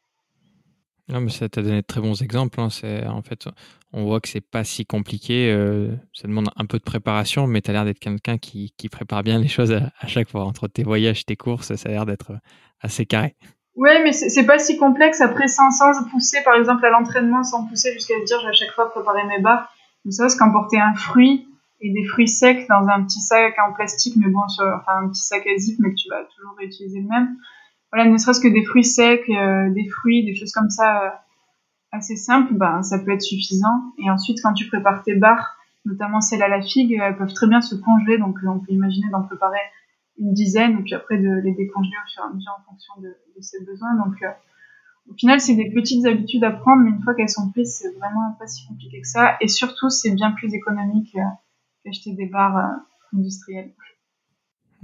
Non, 1.08 1.22
mais 1.22 1.30
ça 1.30 1.48
t'a 1.48 1.62
donné 1.62 1.82
de 1.82 1.86
très 1.86 2.02
bons 2.02 2.22
exemples. 2.22 2.60
Hein. 2.60 2.70
C'est, 2.70 3.06
en 3.06 3.22
fait, 3.22 3.48
on 3.94 4.06
voit 4.06 4.20
que 4.20 4.28
c'est 4.28 4.42
pas 4.42 4.64
si 4.64 4.86
compliqué. 4.86 5.52
Euh, 5.52 5.92
ça 6.14 6.28
demande 6.28 6.50
un 6.56 6.66
peu 6.66 6.80
de 6.80 6.84
préparation, 6.84 7.46
mais 7.46 7.62
tu 7.62 7.70
as 7.70 7.74
l'air 7.74 7.86
d'être 7.86 8.00
quelqu'un 8.00 8.38
qui, 8.38 8.74
prépare 8.92 9.22
bien 9.22 9.38
les 9.40 9.48
choses 9.48 9.72
à, 9.72 10.08
chaque 10.08 10.30
fois. 10.30 10.46
Entre 10.46 10.68
tes 10.68 10.84
voyages, 10.84 11.26
tes 11.26 11.36
courses, 11.36 11.76
ça 11.76 11.90
a 11.90 11.92
l'air 11.92 12.06
d'être 12.06 12.34
assez 12.82 13.06
carré. 13.06 13.36
Ouais, 13.76 14.02
mais 14.04 14.14
c'est, 14.14 14.46
pas 14.46 14.58
si 14.58 14.78
complexe. 14.78 15.22
Après, 15.22 15.48
sans, 15.48 15.70
sans 15.70 15.92
pousser, 16.10 16.42
par 16.44 16.56
exemple, 16.56 16.84
à 16.86 16.90
l'entraînement, 16.90 17.44
sans 17.44 17.66
pousser 17.68 17.94
jusqu'à 17.94 18.16
dire, 18.26 18.40
j'ai 18.42 18.48
à 18.48 18.54
chaque 18.54 18.72
fois 18.72 18.90
préparer 18.90 19.26
mes 19.26 19.40
barres. 19.40 19.70
Mais 20.06 20.12
ça, 20.12 20.28
c'est 20.30 20.38
qu'emporter 20.38 20.80
un 20.80 20.96
fruit 20.96 21.48
et 21.82 21.92
des 21.92 22.06
fruits 22.06 22.28
secs 22.28 22.66
dans 22.68 22.88
un 22.88 23.04
petit 23.04 23.20
sac 23.20 23.54
en 23.60 23.74
plastique, 23.74 24.16
mais 24.18 24.30
bon, 24.30 24.40
enfin, 24.40 25.04
un 25.04 25.10
petit 25.10 25.22
sac 25.22 25.46
à 25.46 25.58
zip, 25.58 25.78
mais 25.80 25.90
que 25.90 25.96
tu 25.96 26.10
vas 26.10 26.24
toujours 26.36 26.56
réutiliser 26.58 27.02
le 27.02 27.08
même 27.08 27.38
voilà, 27.96 28.12
ne 28.12 28.18
serait-ce 28.18 28.42
que 28.42 28.50
des 28.50 28.66
fruits 28.66 28.84
secs, 28.84 29.24
euh, 29.30 29.70
des 29.70 29.88
fruits, 29.88 30.26
des 30.26 30.36
choses 30.36 30.52
comme 30.52 30.70
ça 30.70 31.02
euh, 31.02 31.10
assez 31.94 32.18
simples, 32.18 32.54
ben, 32.54 32.84
ça 32.84 33.00
peut 33.00 33.12
être 33.12 33.22
suffisant. 33.22 33.94
Et 33.98 34.12
ensuite, 34.12 34.40
quand 34.44 34.54
tu 34.54 34.68
prépares 34.68 35.02
tes 35.04 35.16
barres, 35.16 35.56
notamment 35.86 36.20
celles 36.20 36.44
à 36.44 36.50
la 36.50 36.62
figue, 36.62 36.92
elles 37.02 37.16
peuvent 37.16 37.34
très 37.34 37.48
bien 37.48 37.62
se 37.62 37.74
congeler, 37.76 38.18
donc 38.18 38.38
on 38.46 38.60
peut 38.60 38.74
imaginer 38.74 39.08
d'en 39.12 39.22
préparer 39.22 39.60
une 40.18 40.34
dizaine 40.34 40.80
et 40.80 40.84
puis 40.84 40.94
après 40.94 41.18
de 41.18 41.40
les 41.42 41.54
décongeler 41.54 41.96
au 42.06 42.10
fur 42.14 42.24
et 42.24 42.32
à 42.32 42.34
mesure 42.34 42.52
en 42.60 42.70
fonction 42.70 42.94
de, 43.02 43.16
ses 43.40 43.64
besoins. 43.64 43.96
Donc 43.96 44.22
euh, 44.24 44.30
au 45.10 45.14
final, 45.14 45.40
c'est 45.40 45.56
des 45.56 45.72
petites 45.72 46.06
habitudes 46.06 46.44
à 46.44 46.52
prendre, 46.52 46.84
mais 46.84 46.90
une 46.90 47.02
fois 47.02 47.14
qu'elles 47.14 47.30
sont 47.30 47.50
prises, 47.52 47.78
c'est 47.82 47.98
vraiment 47.98 48.34
pas 48.38 48.48
si 48.48 48.68
compliqué 48.68 49.00
que 49.00 49.08
ça. 49.08 49.38
Et 49.40 49.48
surtout, 49.48 49.90
c'est 49.90 50.12
bien 50.12 50.32
plus 50.32 50.54
économique 50.54 51.16
qu'acheter 51.86 52.12
des 52.12 52.26
barres 52.26 52.82
industrielles. 53.14 53.72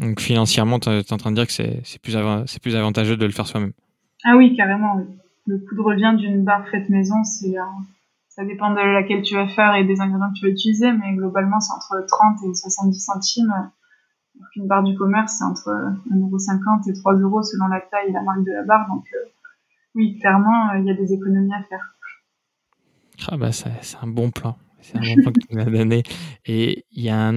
Donc 0.02 0.20
financièrement, 0.20 0.80
tu 0.80 0.90
es 0.90 1.14
en 1.14 1.18
train 1.18 1.32
de 1.32 1.36
dire 1.36 1.48
que 1.48 1.54
c'est 1.54 2.02
plus, 2.02 2.18
plus 2.62 2.76
avantageux 2.76 3.16
de 3.16 3.26
le 3.26 3.32
faire 3.32 3.48
soi-même. 3.48 3.74
Ah 4.26 4.36
oui, 4.36 4.56
carrément. 4.58 4.98
Oui. 4.98 5.04
Le 5.48 5.58
coût 5.60 5.76
de 5.76 5.82
revient 5.82 6.16
d'une 6.18 6.44
barre 6.44 6.68
faite 6.70 6.90
maison, 6.90 7.24
c'est 7.24 7.56
ça 8.32 8.46
dépend 8.46 8.72
de 8.72 8.80
laquelle 8.80 9.22
tu 9.24 9.36
vas 9.36 9.48
faire 9.48 9.76
et 9.76 9.84
des 9.84 10.00
ingrédients 10.00 10.30
que 10.30 10.40
tu 10.40 10.46
vas 10.46 10.52
utiliser, 10.52 10.92
mais 10.94 11.14
globalement, 11.14 11.60
c'est 11.60 11.74
entre 11.74 12.06
30 12.08 12.38
et 12.50 12.54
70 12.54 13.00
centimes. 13.00 13.52
Alors 13.52 14.50
qu'une 14.54 14.68
barre 14.68 14.84
du 14.84 14.98
commerce, 14.98 15.36
c'est 15.38 15.44
entre 15.44 15.70
1,50€ 16.10 16.90
et 16.90 16.94
3 16.94 17.16
euros 17.16 17.44
selon 17.44 17.68
la 17.68 17.82
taille 17.82 18.08
et 18.08 18.12
la 18.14 18.22
marque 18.22 18.46
de 18.46 18.54
la 18.54 18.64
barre. 18.64 18.88
Donc 18.88 19.04
euh, 19.14 19.30
oui, 19.96 20.18
clairement, 20.20 20.70
euh, 20.70 20.80
il 20.80 20.86
y 20.86 20.92
a 20.92 20.94
des 20.94 21.12
économies 21.12 21.54
à 21.54 21.62
faire. 21.64 21.98
Ah 23.28 23.36
bah 23.36 23.52
c'est 23.52 23.70
un 24.02 24.08
bon 24.08 24.32
plan. 24.32 24.56
C'est 24.82 24.98
un 24.98 25.02
bon 25.02 25.24
point 25.24 25.32
que 25.34 25.48
tu 25.48 25.56
m'as 25.56 25.65
donné. 25.65 26.04
Et 26.46 26.86
il 26.91 27.04
y, 27.04 27.10
a 27.10 27.34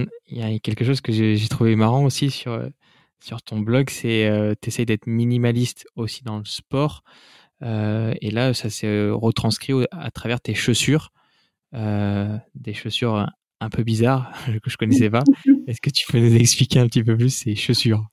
quelque 0.59 0.83
chose 0.83 1.01
que 1.01 1.11
j'ai 1.11 1.47
trouvé 1.47 1.75
marrant 1.75 2.03
aussi 2.03 2.31
sur, 2.31 2.69
sur 3.19 3.41
ton 3.41 3.59
blog, 3.59 3.89
c'est 3.89 4.27
que 4.29 4.55
tu 4.61 4.69
essayes 4.69 4.85
d'être 4.85 5.07
minimaliste 5.07 5.85
aussi 5.95 6.23
dans 6.23 6.37
le 6.37 6.45
sport. 6.45 7.03
Euh, 7.61 8.13
et 8.21 8.31
là, 8.31 8.53
ça 8.53 8.69
s'est 8.69 9.09
retranscrit 9.09 9.73
à 9.91 10.11
travers 10.11 10.41
tes 10.41 10.53
chaussures, 10.53 11.11
euh, 11.73 12.37
des 12.53 12.73
chaussures 12.73 13.27
un 13.61 13.69
peu 13.69 13.83
bizarres 13.83 14.31
que 14.63 14.69
je 14.69 14.77
connaissais 14.77 15.09
pas. 15.09 15.23
Est-ce 15.67 15.81
que 15.81 15.89
tu 15.89 16.05
peux 16.07 16.19
nous 16.19 16.35
expliquer 16.35 16.79
un 16.79 16.87
petit 16.87 17.03
peu 17.03 17.17
plus 17.17 17.29
ces 17.29 17.55
chaussures? 17.55 18.05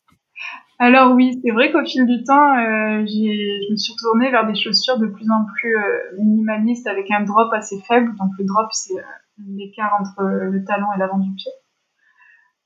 Alors 0.78 1.14
oui, 1.14 1.38
c'est 1.44 1.52
vrai 1.52 1.70
qu'au 1.70 1.85
fil 1.85 2.06
du 2.06 2.24
temps, 2.24 2.52
euh, 2.56 3.06
je 3.06 3.70
me 3.70 3.76
suis 3.76 3.92
retournée 3.92 4.30
vers 4.30 4.46
des 4.46 4.54
chaussures 4.54 4.98
de 4.98 5.06
plus 5.06 5.30
en 5.30 5.44
plus 5.44 5.76
minimalistes 6.18 6.87
avec 6.87 7.11
un 7.11 7.22
drop 7.22 7.52
assez 7.52 7.80
faible. 7.80 8.14
Donc 8.16 8.30
le 8.38 8.44
drop, 8.44 8.66
c'est 8.72 8.94
l'écart 9.56 9.92
entre 10.00 10.24
le 10.24 10.64
talon 10.64 10.87
et 10.96 10.98
l'avant 10.98 11.18
du 11.18 11.32
pied. 11.35 11.52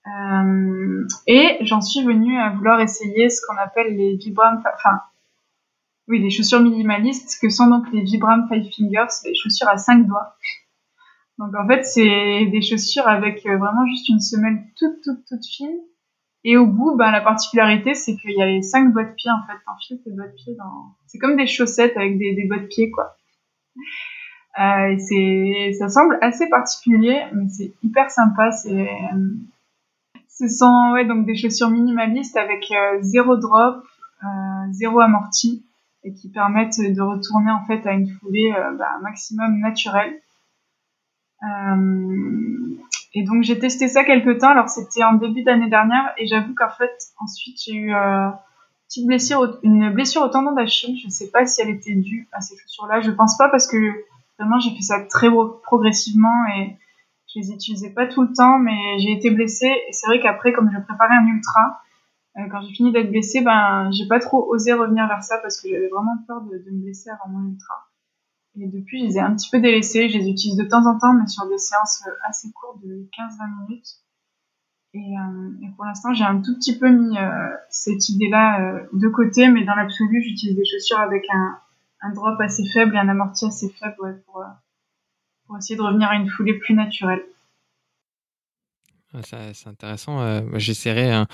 Euh, 0.06 1.06
et 1.26 1.58
j'en 1.62 1.80
suis 1.80 2.04
venue 2.04 2.38
à 2.38 2.50
vouloir 2.50 2.80
essayer 2.80 3.28
ce 3.28 3.40
qu'on 3.46 3.56
appelle 3.56 3.96
les 3.96 4.16
Vibram, 4.16 4.62
enfin, 4.74 5.00
oui, 6.08 6.20
les 6.20 6.30
chaussures 6.30 6.60
minimalistes, 6.60 7.40
que 7.40 7.48
sont 7.48 7.66
donc 7.66 7.90
les 7.92 8.02
Vibram 8.02 8.46
Five 8.48 8.70
Fingers, 8.72 9.12
les 9.24 9.34
chaussures 9.34 9.68
à 9.68 9.78
cinq 9.78 10.06
doigts. 10.06 10.36
Donc 11.38 11.54
en 11.54 11.66
fait, 11.66 11.82
c'est 11.82 12.46
des 12.46 12.62
chaussures 12.62 13.08
avec 13.08 13.44
euh, 13.46 13.58
vraiment 13.58 13.84
juste 13.86 14.08
une 14.08 14.20
semelle 14.20 14.64
toute, 14.76 15.02
toute, 15.02 15.24
toute 15.26 15.44
fine. 15.44 15.80
Et 16.48 16.56
au 16.56 16.64
bout, 16.64 16.94
ben, 16.94 17.10
la 17.10 17.20
particularité, 17.20 17.94
c'est 17.94 18.14
qu'il 18.14 18.30
y 18.30 18.40
a 18.40 18.46
les 18.46 18.62
cinq 18.62 18.92
doigts 18.92 19.02
de 19.02 19.12
pied, 19.14 19.32
en 19.32 19.44
fait. 19.48 19.58
T'enfiles 19.66 20.00
tes 20.04 20.12
doigts 20.12 20.28
de 20.28 20.32
pied 20.32 20.54
dans... 20.54 20.94
C'est 21.08 21.18
comme 21.18 21.36
des 21.36 21.48
chaussettes 21.48 21.96
avec 21.96 22.18
des, 22.18 22.36
des 22.36 22.46
doigts 22.46 22.60
de 22.60 22.66
pied, 22.66 22.92
quoi. 22.92 23.16
Euh, 24.60 24.96
ça 25.76 25.88
semble 25.88 26.16
assez 26.22 26.48
particulier, 26.48 27.20
mais 27.34 27.48
c'est 27.48 27.72
hyper 27.82 28.12
sympa. 28.12 28.52
C'est, 28.52 28.88
ce 30.28 30.46
sont 30.48 30.92
ouais, 30.92 31.04
donc 31.04 31.26
des 31.26 31.34
chaussures 31.34 31.68
minimalistes 31.70 32.36
avec 32.36 32.70
euh, 32.70 33.02
zéro 33.02 33.36
drop, 33.36 33.82
euh, 34.22 34.26
zéro 34.70 35.00
amorti 35.00 35.64
et 36.04 36.14
qui 36.14 36.30
permettent 36.30 36.78
de 36.78 37.02
retourner 37.02 37.50
en 37.50 37.64
fait 37.64 37.84
à 37.88 37.92
une 37.92 38.06
foulée 38.06 38.54
euh, 38.56 38.72
bah, 38.76 38.98
maximum 39.02 39.58
naturelle. 39.58 40.20
Et 43.16 43.24
donc 43.24 43.42
j'ai 43.42 43.58
testé 43.58 43.88
ça 43.88 44.04
quelques 44.04 44.38
temps. 44.38 44.50
Alors 44.50 44.68
c'était 44.68 45.02
en 45.02 45.14
début 45.14 45.42
d'année 45.42 45.68
dernière 45.68 46.12
et 46.18 46.26
j'avoue 46.26 46.54
qu'en 46.54 46.70
fait 46.70 46.92
ensuite 47.18 47.58
j'ai 47.64 47.74
eu 47.74 47.94
euh, 47.94 48.28
petite 48.86 49.06
blessure, 49.06 49.58
une 49.64 49.90
blessure 49.90 50.22
au 50.22 50.28
tendon 50.28 50.52
d'Achille. 50.52 50.96
Je 51.00 51.06
ne 51.06 51.10
sais 51.10 51.30
pas 51.30 51.44
si 51.46 51.60
elle 51.60 51.70
était 51.70 51.94
due 51.94 52.28
à 52.32 52.40
ces 52.40 52.56
chaussures-là. 52.56 53.00
Je 53.00 53.10
pense 53.10 53.36
pas 53.36 53.48
parce 53.48 53.66
que 53.66 53.76
Vraiment, 54.38 54.58
j'ai 54.58 54.70
fait 54.70 54.82
ça 54.82 55.00
très 55.00 55.28
progressivement 55.62 56.44
et 56.56 56.76
je 57.28 57.40
les 57.40 57.52
utilisais 57.52 57.90
pas 57.90 58.06
tout 58.06 58.22
le 58.22 58.32
temps, 58.34 58.58
mais 58.58 58.98
j'ai 58.98 59.12
été 59.12 59.30
blessée. 59.30 59.72
Et 59.88 59.92
c'est 59.92 60.06
vrai 60.06 60.20
qu'après, 60.20 60.52
comme 60.52 60.70
je 60.72 60.78
préparais 60.80 61.14
un 61.14 61.26
ultra, 61.26 61.80
euh, 62.36 62.42
quand 62.50 62.60
j'ai 62.60 62.74
fini 62.74 62.92
d'être 62.92 63.10
blessée, 63.10 63.40
ben, 63.40 63.90
j'ai 63.92 64.06
pas 64.06 64.20
trop 64.20 64.46
osé 64.52 64.74
revenir 64.74 65.08
vers 65.08 65.22
ça 65.22 65.38
parce 65.38 65.60
que 65.60 65.68
j'avais 65.70 65.88
vraiment 65.88 66.18
peur 66.26 66.42
de, 66.42 66.70
me 66.70 66.82
blesser 66.82 67.08
avant 67.10 67.32
mon 67.32 67.48
ultra. 67.48 67.88
Et 68.58 68.66
depuis, 68.66 69.00
je 69.00 69.04
les 69.04 69.16
ai 69.16 69.20
un 69.20 69.34
petit 69.34 69.50
peu 69.50 69.60
délaissés. 69.60 70.08
Je 70.08 70.18
les 70.18 70.28
utilise 70.28 70.56
de 70.56 70.64
temps 70.64 70.86
en 70.86 70.98
temps, 70.98 71.12
mais 71.12 71.26
sur 71.26 71.46
des 71.48 71.58
séances 71.58 72.02
assez 72.28 72.50
courtes 72.52 72.82
de 72.82 73.08
15-20 73.16 73.68
minutes. 73.68 73.88
Et, 74.94 74.98
euh, 74.98 75.50
et, 75.62 75.70
pour 75.76 75.84
l'instant, 75.84 76.14
j'ai 76.14 76.24
un 76.24 76.40
tout 76.40 76.54
petit 76.54 76.78
peu 76.78 76.88
mis 76.88 77.18
euh, 77.18 77.48
cette 77.68 78.08
idée-là 78.08 78.86
de 78.92 79.08
côté, 79.08 79.48
mais 79.48 79.64
dans 79.64 79.74
l'absolu, 79.74 80.22
j'utilise 80.22 80.56
des 80.56 80.64
chaussures 80.64 81.00
avec 81.00 81.24
un, 81.32 81.60
drop 82.14 82.40
assez 82.40 82.64
faible 82.66 82.94
et 82.94 82.98
un 82.98 83.08
amorti 83.08 83.44
assez 83.44 83.68
faible 83.68 83.94
euh, 84.04 84.12
pour, 85.46 85.56
essayer 85.58 85.76
de 85.76 85.82
revenir 85.82 86.08
à 86.08 86.14
une 86.14 86.28
foulée 86.28 86.54
plus 86.54 86.74
naturelle. 86.74 87.22
C'est 89.22 89.68
intéressant. 89.68 90.20
Euh, 90.20 90.42
j'essaierai, 90.54 91.10
hein, 91.10 91.26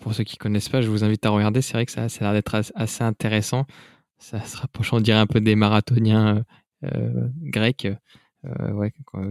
pour 0.00 0.14
ceux 0.14 0.24
qui 0.24 0.36
connaissent 0.36 0.68
pas, 0.68 0.80
je 0.80 0.88
vous 0.88 1.04
invite 1.04 1.24
à 1.26 1.30
regarder. 1.30 1.62
C'est 1.62 1.74
vrai 1.74 1.86
que 1.86 1.92
ça, 1.92 2.08
ça 2.08 2.24
a 2.24 2.32
l'air 2.32 2.32
d'être 2.32 2.54
assez 2.74 3.04
intéressant. 3.04 3.64
Ça 4.18 4.40
se 4.40 4.56
rapproche, 4.56 4.92
on 4.92 5.00
dirait, 5.00 5.18
un 5.18 5.26
peu 5.26 5.40
des 5.40 5.56
marathoniens 5.56 6.44
euh, 6.84 7.28
grecs. 7.42 7.88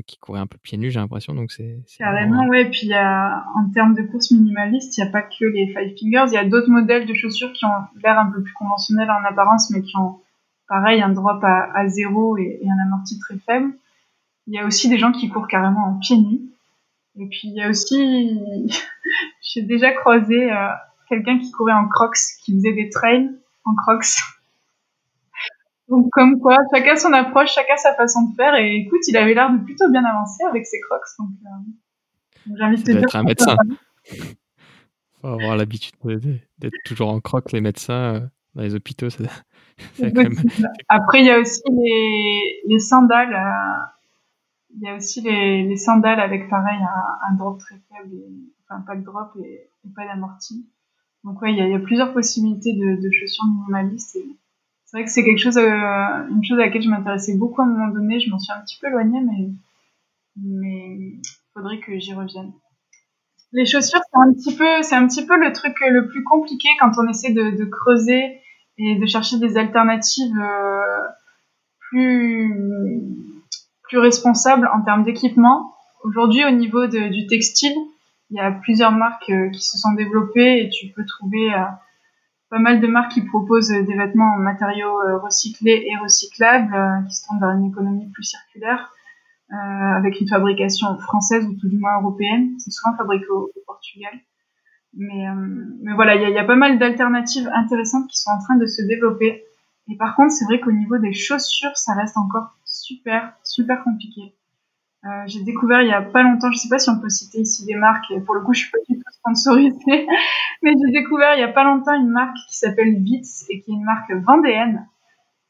qui 0.07 0.17
couraient 0.17 0.39
un 0.39 0.47
peu 0.47 0.57
pieds 0.57 0.77
nus, 0.77 0.91
j'ai 0.91 0.99
l'impression. 0.99 1.33
Donc 1.35 1.51
c'est 1.51 1.79
carrément, 1.97 2.47
ouais. 2.47 2.69
Puis 2.69 2.91
a, 2.93 3.45
en 3.55 3.69
termes 3.69 3.93
de 3.93 4.01
course 4.03 4.31
minimaliste, 4.31 4.97
il 4.97 5.03
n'y 5.03 5.09
a 5.09 5.11
pas 5.11 5.21
que 5.21 5.45
les 5.45 5.67
Five 5.67 5.95
Fingers. 5.99 6.25
Il 6.31 6.33
y 6.33 6.37
a 6.37 6.45
d'autres 6.45 6.69
modèles 6.69 7.05
de 7.05 7.13
chaussures 7.13 7.53
qui 7.53 7.65
ont 7.65 8.01
l'air 8.03 8.17
un 8.17 8.31
peu 8.31 8.41
plus 8.41 8.53
conventionnels 8.53 9.09
en 9.11 9.23
apparence, 9.27 9.69
mais 9.69 9.81
qui 9.81 9.95
ont 9.97 10.19
pareil, 10.67 11.01
un 11.01 11.09
drop 11.09 11.43
à, 11.43 11.87
zéro 11.87 12.37
et, 12.37 12.61
un 12.65 12.83
amorti 12.85 13.19
très 13.19 13.37
faible. 13.37 13.73
Il 14.47 14.53
y 14.53 14.59
a 14.59 14.65
aussi 14.65 14.89
des 14.89 14.97
gens 14.97 15.11
qui 15.11 15.29
courent 15.29 15.47
carrément 15.47 15.85
en 15.85 15.99
pieds 15.99 16.17
nus. 16.17 16.41
Et 17.19 17.27
puis 17.27 17.41
il 17.43 17.53
y 17.53 17.61
a 17.61 17.69
aussi, 17.69 18.39
j'ai 19.41 19.61
déjà 19.61 19.91
croisé 19.91 20.51
euh, 20.51 20.69
quelqu'un 21.09 21.37
qui 21.37 21.51
courait 21.51 21.73
en 21.73 21.87
crocs, 21.87 22.17
qui 22.43 22.53
faisait 22.55 22.73
des 22.73 22.89
trails 22.89 23.29
en 23.65 23.75
crocs. 23.75 24.17
Donc 25.93 26.09
comme 26.11 26.39
quoi, 26.39 26.57
chacun 26.73 26.95
son 26.95 27.13
approche, 27.13 27.53
chacun 27.53 27.77
sa 27.77 27.93
façon 27.93 28.23
de 28.23 28.35
faire. 28.35 28.55
Et 28.55 28.77
écoute, 28.77 29.01
il 29.07 29.15
avait 29.15 29.35
l'air 29.35 29.53
de 29.53 29.63
plutôt 29.63 29.87
bien 29.91 30.03
avancer 30.03 30.43
avec 30.49 30.65
ses 30.65 30.79
crocs. 30.79 31.05
Donc 31.19 31.29
euh, 31.45 32.57
j'ai 32.57 32.63
envie 32.63 32.81
de 32.81 32.83
te 32.83 32.97
dire. 32.97 33.15
un 33.15 33.21
médecin. 33.21 33.55
Faut 35.21 35.27
avoir 35.27 35.55
l'habitude 35.55 35.93
d'être 36.57 36.73
toujours 36.83 37.09
en 37.09 37.19
crocs, 37.19 37.51
les 37.51 37.61
médecins. 37.61 38.15
Euh, 38.15 38.19
dans 38.55 38.63
les 38.63 38.73
hôpitaux, 38.73 39.09
ça, 39.11 39.23
Après, 40.89 41.21
il 41.21 41.25
y 41.25 41.31
a 41.31 41.39
aussi 41.39 41.61
les, 41.71 42.61
les 42.67 42.79
sandales. 42.79 43.33
Euh, 43.33 43.85
il 44.75 44.81
y 44.81 44.87
a 44.87 44.95
aussi 44.95 45.21
les, 45.21 45.63
les, 45.63 45.77
sandales 45.77 46.19
avec 46.19 46.49
pareil 46.49 46.79
un, 47.29 47.35
drop 47.35 47.59
très 47.59 47.75
faible, 47.89 48.15
enfin 48.67 48.81
pas 48.81 48.95
de 48.95 49.03
drop 49.03 49.31
et, 49.43 49.69
pas 49.95 50.07
d'amorti. 50.07 50.67
Donc 51.23 51.39
ouais, 51.41 51.51
il 51.51 51.57
y, 51.57 51.61
a, 51.61 51.67
il 51.67 51.71
y, 51.71 51.75
a, 51.75 51.79
plusieurs 51.79 52.13
possibilités 52.13 52.73
de, 52.73 52.99
de 52.99 53.09
chaussures 53.11 53.45
minimalistes. 53.45 54.17
C'est 54.93 54.99
vrai 54.99 55.05
que 55.05 55.11
c'est 55.11 55.23
quelque 55.23 55.39
chose, 55.39 55.57
euh, 55.57 56.27
une 56.29 56.43
chose 56.43 56.59
à 56.59 56.65
laquelle 56.65 56.83
je 56.83 56.89
m'intéressais 56.89 57.35
beaucoup 57.35 57.61
à 57.61 57.65
un 57.65 57.67
moment 57.67 57.87
donné. 57.87 58.19
Je 58.19 58.29
m'en 58.29 58.37
suis 58.37 58.53
un 58.53 58.61
petit 58.61 58.77
peu 58.79 58.89
éloignée, 58.89 59.21
mais 59.21 59.49
mais 60.39 61.13
faudrait 61.55 61.79
que 61.79 61.97
j'y 61.97 62.13
revienne. 62.13 62.51
Les 63.53 63.65
chaussures, 63.65 64.01
c'est 64.03 64.19
un 64.19 64.33
petit 64.33 64.55
peu, 64.55 64.83
c'est 64.83 64.93
un 64.93 65.07
petit 65.07 65.25
peu 65.25 65.35
le 65.35 65.51
truc 65.51 65.73
le 65.81 66.07
plus 66.09 66.23
compliqué 66.23 66.69
quand 66.79 66.91
on 66.99 67.09
essaie 67.09 67.33
de, 67.33 67.65
creuser 67.65 68.39
et 68.77 68.95
de 68.95 69.05
chercher 69.07 69.39
des 69.39 69.57
alternatives 69.57 70.39
euh, 70.39 71.01
plus 71.89 72.53
plus 73.81 73.97
responsables 73.97 74.69
en 74.75 74.83
termes 74.83 75.05
d'équipement. 75.05 75.73
Aujourd'hui, 76.03 76.45
au 76.45 76.51
niveau 76.51 76.85
du 76.85 77.25
textile, 77.25 77.75
il 78.29 78.37
y 78.37 78.39
a 78.39 78.51
plusieurs 78.51 78.91
marques 78.91 79.31
euh, 79.31 79.49
qui 79.49 79.61
se 79.61 79.79
sont 79.79 79.93
développées 79.93 80.65
et 80.65 80.69
tu 80.69 80.93
peux 80.95 81.05
trouver 81.05 81.51
pas 82.53 82.59
mal 82.59 82.79
de 82.81 82.87
marques 82.87 83.13
qui 83.13 83.21
proposent 83.25 83.69
des 83.69 83.95
vêtements 83.95 84.35
en 84.35 84.37
matériaux 84.37 84.95
recyclés 85.23 85.87
et 85.89 85.97
recyclables, 85.97 86.75
qui 87.07 87.15
se 87.15 87.25
tournent 87.25 87.39
vers 87.39 87.49
une 87.49 87.65
économie 87.65 88.11
plus 88.11 88.23
circulaire. 88.23 88.93
Euh, 89.53 89.55
avec 89.55 90.19
une 90.19 90.27
fabrication 90.27 90.97
française 90.97 91.45
ou 91.45 91.53
tout 91.53 91.67
du 91.67 91.77
moins 91.77 92.01
européenne. 92.01 92.55
C'est 92.57 92.71
souvent 92.71 92.95
fabriqué 92.97 93.27
au, 93.29 93.51
Portugal. 93.67 94.13
Mais, 94.95 95.27
euh, 95.27 95.33
mais 95.83 95.93
voilà, 95.93 96.15
il 96.15 96.27
y, 96.27 96.31
y 96.31 96.39
a, 96.39 96.43
pas 96.43 96.55
mal 96.55 96.79
d'alternatives 96.79 97.47
intéressantes 97.53 98.07
qui 98.07 98.19
sont 98.19 98.31
en 98.31 98.39
train 98.39 98.55
de 98.55 98.65
se 98.65 98.81
développer. 98.81 99.43
Et 99.89 99.97
par 99.97 100.15
contre, 100.15 100.31
c'est 100.31 100.45
vrai 100.45 100.59
qu'au 100.59 100.71
niveau 100.71 100.97
des 100.97 101.13
chaussures, 101.13 101.75
ça 101.75 101.93
reste 101.93 102.17
encore 102.17 102.57
super, 102.65 103.33
super 103.43 103.83
compliqué. 103.83 104.33
Euh, 105.05 105.09
j'ai 105.27 105.43
découvert 105.43 105.81
il 105.81 105.89
y 105.89 105.93
a 105.93 106.01
pas 106.01 106.23
longtemps, 106.23 106.49
je 106.51 106.57
sais 106.57 106.69
pas 106.69 106.79
si 106.79 106.89
on 106.89 106.99
peut 106.99 107.09
citer 107.09 107.39
ici 107.39 107.65
des 107.65 107.75
marques, 107.75 108.09
et 108.11 108.21
pour 108.21 108.35
le 108.35 108.41
coup 108.41 108.53
je 108.53 108.61
suis 108.61 108.71
pas 108.71 108.77
du 108.87 108.95
tout 108.95 109.11
sponsorisée, 109.11 109.75
mais 110.61 110.71
j'ai 110.71 110.91
découvert 110.91 111.35
il 111.35 111.41
y 111.41 111.43
a 111.43 111.51
pas 111.51 111.65
longtemps 111.65 111.93
une 111.93 112.09
marque 112.09 112.37
qui 112.49 112.57
s'appelle 112.57 112.95
Vitz 113.03 113.45
et 113.49 113.61
qui 113.61 113.71
est 113.71 113.73
une 113.73 113.83
marque 113.83 114.11
vendéenne 114.25 114.87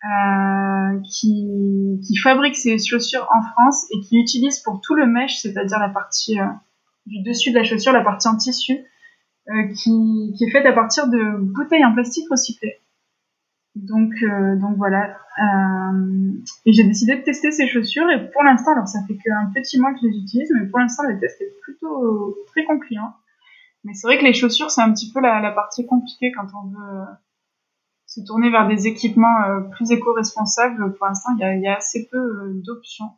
euh, 0.06 1.00
qui, 1.06 2.00
qui, 2.06 2.18
fabrique 2.18 2.58
ses 2.58 2.78
chaussures 2.78 3.26
en 3.34 3.42
France 3.42 3.86
et 3.92 4.02
qui 4.02 4.20
utilise 4.20 4.60
pour 4.60 4.82
tout 4.82 4.96
le 4.96 5.06
mesh, 5.06 5.38
c'est-à-dire 5.38 5.80
la 5.80 5.88
partie 5.88 6.42
euh, 6.42 6.48
du 7.06 7.22
dessus 7.24 7.52
de 7.52 7.56
la 7.56 7.63
chaussure, 7.63 7.94
la 7.94 8.04
partie 8.04 8.28
en 8.28 8.36
tissu, 8.36 8.74
euh, 9.50 9.68
qui, 9.74 10.34
qui, 10.38 10.44
est 10.44 10.52
faite 10.52 10.66
à 10.66 10.74
partir 10.74 11.08
de 11.08 11.38
bouteilles 11.39 11.86
en 11.86 11.94
plastique 11.94 12.26
recyclées. 12.30 12.82
Donc, 13.76 14.14
euh, 14.22 14.56
donc 14.56 14.78
voilà. 14.78 15.18
et 16.66 16.74
j'ai 16.74 16.84
décidé 16.84 17.16
de 17.16 17.22
tester 17.24 17.52
ces 17.52 17.68
chaussures 17.68 18.10
et 18.12 18.30
pour 18.32 18.44
l'instant, 18.44 18.74
alors 18.74 18.88
ça 18.88 19.00
fait 19.08 19.18
qu'un 19.18 19.52
petit 19.54 19.80
mois 19.80 19.94
que 19.94 20.00
je 20.02 20.08
les 20.08 20.18
utilise, 20.18 20.52
mais 20.54 20.68
pour 20.68 20.80
l'instant, 20.80 21.04
le 21.08 21.20
test 21.20 21.42
est 21.42 21.60
plutôt 21.64 22.38
très 22.48 22.66
concluant. 22.66 23.14
Mais 23.84 23.94
c'est 23.94 24.08
vrai 24.08 24.18
que 24.18 24.24
les 24.24 24.34
chaussures, 24.34 24.72
c'est 24.72 24.82
un 24.82 24.94
petit 24.94 25.12
peu 25.12 25.20
la, 25.20 25.52
partie 25.52 25.86
compliquée 25.86 26.32
quand 26.32 26.48
on 26.56 26.68
veut 26.68 27.06
se 28.14 28.22
tourner 28.22 28.50
vers 28.52 28.68
des 28.68 28.88
équipements 28.88 29.42
euh, 29.48 29.62
plus 29.62 29.92
éco-responsables, 29.92 30.94
pour 30.94 31.08
l'instant, 31.08 31.32
il 31.36 31.62
y 31.62 31.68
a, 31.68 31.78
assez 31.78 32.08
peu 32.12 32.18
euh, 32.18 32.62
d'options. 32.66 33.12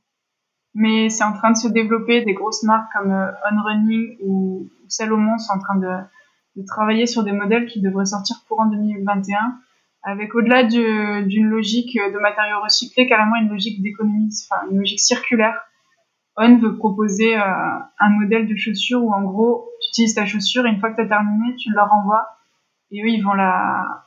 Mais 0.73 1.09
c'est 1.09 1.23
en 1.23 1.33
train 1.33 1.51
de 1.51 1.57
se 1.57 1.67
développer. 1.67 2.23
Des 2.23 2.33
grosses 2.33 2.63
marques 2.63 2.91
comme 2.93 3.11
euh, 3.11 3.31
Running 3.41 4.17
ou 4.23 4.69
Salomon 4.87 5.37
sont 5.37 5.53
en 5.53 5.59
train 5.59 5.75
de, 5.75 6.65
travailler 6.67 7.05
sur 7.05 7.23
des 7.23 7.33
modèles 7.33 7.65
qui 7.65 7.81
devraient 7.81 8.05
sortir 8.05 8.37
courant 8.47 8.67
2021, 8.67 9.57
avec 10.05 10.33
au-delà 10.35 10.63
d'une 10.63 11.47
logique 11.47 11.97
de 11.97 12.19
matériaux 12.19 12.61
recyclés, 12.63 13.07
carrément 13.07 13.35
une 13.35 13.49
logique 13.49 13.81
d'économie, 13.81 14.29
enfin 14.49 14.61
une 14.71 14.77
logique 14.77 14.99
circulaire. 14.99 15.59
On 16.37 16.57
veut 16.57 16.77
proposer 16.77 17.35
un 17.35 18.09
modèle 18.09 18.47
de 18.47 18.55
chaussure 18.55 19.03
où 19.03 19.13
en 19.13 19.23
gros, 19.23 19.69
tu 19.81 19.89
utilises 19.89 20.15
ta 20.15 20.25
chaussure 20.25 20.65
et 20.65 20.69
une 20.69 20.79
fois 20.79 20.91
que 20.91 20.97
tu 20.97 21.01
as 21.01 21.07
terminé, 21.07 21.55
tu 21.55 21.71
leur 21.71 21.89
renvoies 21.89 22.27
et 22.91 23.01
eux, 23.03 23.09
ils 23.09 23.21
vont 23.21 23.33
la, 23.33 24.05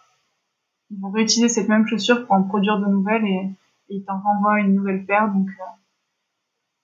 ils 0.91 1.01
vont 1.01 1.11
réutiliser 1.11 1.49
cette 1.49 1.69
même 1.69 1.87
chaussure 1.87 2.27
pour 2.27 2.37
en 2.37 2.43
produire 2.43 2.79
de 2.79 2.87
nouvelles 2.87 3.25
et, 3.25 3.51
ils 3.91 4.05
t'en 4.05 4.21
renvoient 4.21 4.61
une 4.61 4.75
nouvelle 4.75 5.07
paire. 5.07 5.29
Donc, 5.29 5.49
euh, 5.49 5.65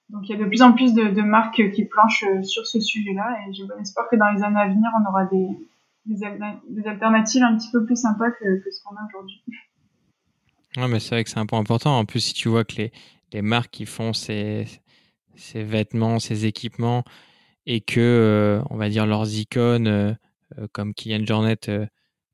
donc 0.09 0.22
il 0.27 0.33
y 0.33 0.40
a 0.40 0.42
de 0.42 0.48
plus 0.48 0.62
en 0.62 0.72
plus 0.72 0.94
de, 0.94 1.20
marques 1.20 1.70
qui 1.72 1.85
planchent 1.85 2.24
euh, 2.24 2.42
sur 2.42 2.66
ce 2.66 2.81
sujet-là 2.81 3.37
et 3.46 3.53
j'ai 3.53 3.66
bon 3.66 3.79
espoir 3.79 4.09
que 4.09 4.16
dans 4.16 4.31
les 4.31 4.42
années 4.42 4.61
à 4.61 4.68
venir, 4.68 4.90
on 4.98 5.07
aura 5.07 5.27
des, 5.27 5.48
des, 6.06 6.86
alternatives 6.86 7.42
un 7.42 7.56
petit 7.56 7.70
peu 7.70 7.84
plus 7.84 7.96
sympas 7.96 8.30
que, 8.30 8.62
ce 8.70 8.82
qu'on 8.82 8.96
a 8.96 9.06
aujourd'hui. 9.08 9.42
Ouais, 10.76 10.88
mais 10.88 10.98
c'est 10.98 11.10
vrai 11.10 11.22
que 11.22 11.30
c'est 11.30 11.38
un 11.38 11.46
point 11.46 11.60
important. 11.60 11.96
En 11.96 12.04
plus, 12.04 12.18
si 12.18 12.34
tu 12.34 12.48
vois 12.48 12.64
que 12.64 12.74
les, 12.74 12.92
les 13.32 13.42
marques 13.42 13.70
qui 13.70 13.86
font 13.86 14.12
ces, 14.12 14.66
ces 15.36 15.62
vêtements, 15.62 16.18
ces 16.18 16.46
équipements, 16.46 17.04
et 17.64 17.80
que, 17.80 18.00
euh, 18.00 18.60
on 18.70 18.76
va 18.76 18.88
dire, 18.88 19.06
leurs 19.06 19.32
icônes, 19.36 20.18
comme 20.72 20.92
Kylian 20.92 21.24
Jornet, 21.24 21.60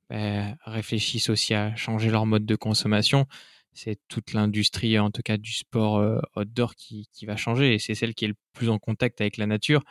bah, 0.08 0.56
réfléchissent 0.64 1.28
aussi 1.28 1.52
à 1.52 1.76
changer 1.76 2.10
leur 2.10 2.24
mode 2.24 2.46
de 2.46 2.56
consommation, 2.56 3.26
c'est 3.72 3.98
toute 4.08 4.32
l'industrie, 4.32 4.98
en 4.98 5.10
tout 5.10 5.22
cas 5.22 5.36
du 5.36 5.52
sport 5.52 5.98
euh, 5.98 6.20
outdoor, 6.36 6.74
qui, 6.74 7.08
qui 7.12 7.26
va 7.26 7.36
changer. 7.36 7.74
Et 7.74 7.78
c'est 7.78 7.94
celle 7.94 8.14
qui 8.14 8.24
est 8.24 8.28
le 8.28 8.36
plus 8.52 8.68
en 8.68 8.78
contact 8.78 9.20
avec 9.20 9.36
la 9.36 9.46
nature. 9.46 9.82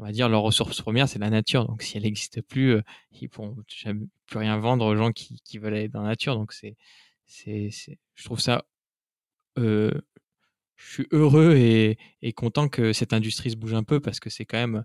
On 0.00 0.02
va 0.04 0.12
dire 0.12 0.30
leur 0.30 0.40
ressource 0.40 0.80
première, 0.80 1.10
c'est 1.10 1.18
la 1.18 1.28
nature. 1.28 1.66
Donc 1.66 1.82
si 1.82 1.98
elle 1.98 2.04
n'existe 2.04 2.40
plus, 2.40 2.76
euh, 2.76 2.82
ils 3.20 3.28
pourront 3.28 3.54
plus 3.54 4.38
rien 4.38 4.56
vendre 4.56 4.86
aux 4.86 4.96
gens 4.96 5.12
qui, 5.12 5.42
qui 5.44 5.58
veulent 5.58 5.74
aller 5.74 5.88
dans 5.88 6.00
la 6.00 6.08
nature. 6.08 6.36
Donc 6.36 6.54
c'est, 6.54 6.78
c'est, 7.26 7.68
je 8.14 8.24
trouve 8.24 8.40
ça. 8.40 8.64
Euh, 9.58 9.90
je 10.76 10.90
suis 10.90 11.06
heureux 11.10 11.54
et, 11.54 11.98
content 12.32 12.70
que 12.70 12.94
cette 12.94 13.12
industrie 13.12 13.50
se 13.50 13.56
bouge 13.56 13.74
un 13.74 13.82
peu 13.82 14.00
parce 14.00 14.20
que 14.20 14.30
c'est 14.30 14.46
quand 14.46 14.56
même 14.56 14.84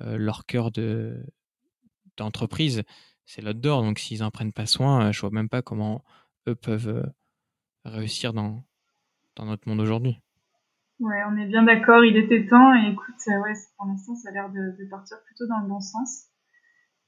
euh, 0.00 0.16
leur 0.16 0.46
cœur 0.46 0.70
de 0.70 1.22
d'entreprise 2.16 2.84
c'est 3.26 3.42
l'outdoor. 3.42 3.82
Donc 3.82 3.98
s'ils 3.98 4.20
n'en 4.20 4.30
prennent 4.30 4.52
pas 4.54 4.66
soin, 4.66 5.12
je 5.12 5.20
vois 5.20 5.30
même 5.30 5.50
pas 5.50 5.60
comment 5.60 6.02
eux 6.48 6.54
peuvent 6.54 7.12
réussir 7.84 8.32
dans, 8.32 8.64
dans 9.36 9.44
notre 9.44 9.68
monde 9.68 9.80
aujourd'hui. 9.80 10.20
Ouais, 11.00 11.22
on 11.28 11.36
est 11.36 11.46
bien 11.46 11.64
d'accord, 11.64 12.04
il 12.04 12.16
était 12.16 12.46
temps. 12.46 12.74
Et 12.74 12.92
écoute, 12.92 13.14
euh, 13.28 13.42
ouais, 13.42 13.52
pour 13.76 13.86
l'instant, 13.86 14.14
ça 14.14 14.28
a 14.28 14.32
l'air 14.32 14.50
de, 14.50 14.88
partir 14.90 15.18
plutôt 15.26 15.46
dans 15.48 15.60
le 15.60 15.68
bon 15.68 15.80
sens. 15.80 16.28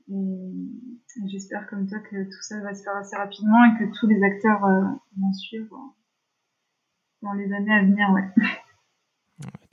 Et, 0.08 1.28
j'espère 1.28 1.66
comme 1.68 1.86
toi 1.86 1.98
que 2.00 2.24
tout 2.24 2.42
ça 2.42 2.60
va 2.60 2.74
se 2.74 2.82
faire 2.82 2.96
assez 2.96 3.16
rapidement 3.16 3.64
et 3.64 3.78
que 3.78 3.98
tous 3.98 4.06
les 4.06 4.22
acteurs 4.22 4.60
vont 4.60 5.32
suivre 5.32 5.94
dans 7.22 7.32
les 7.32 7.52
années 7.52 7.74
à 7.74 7.82
venir. 7.82 8.10
Ouais. 8.10 8.46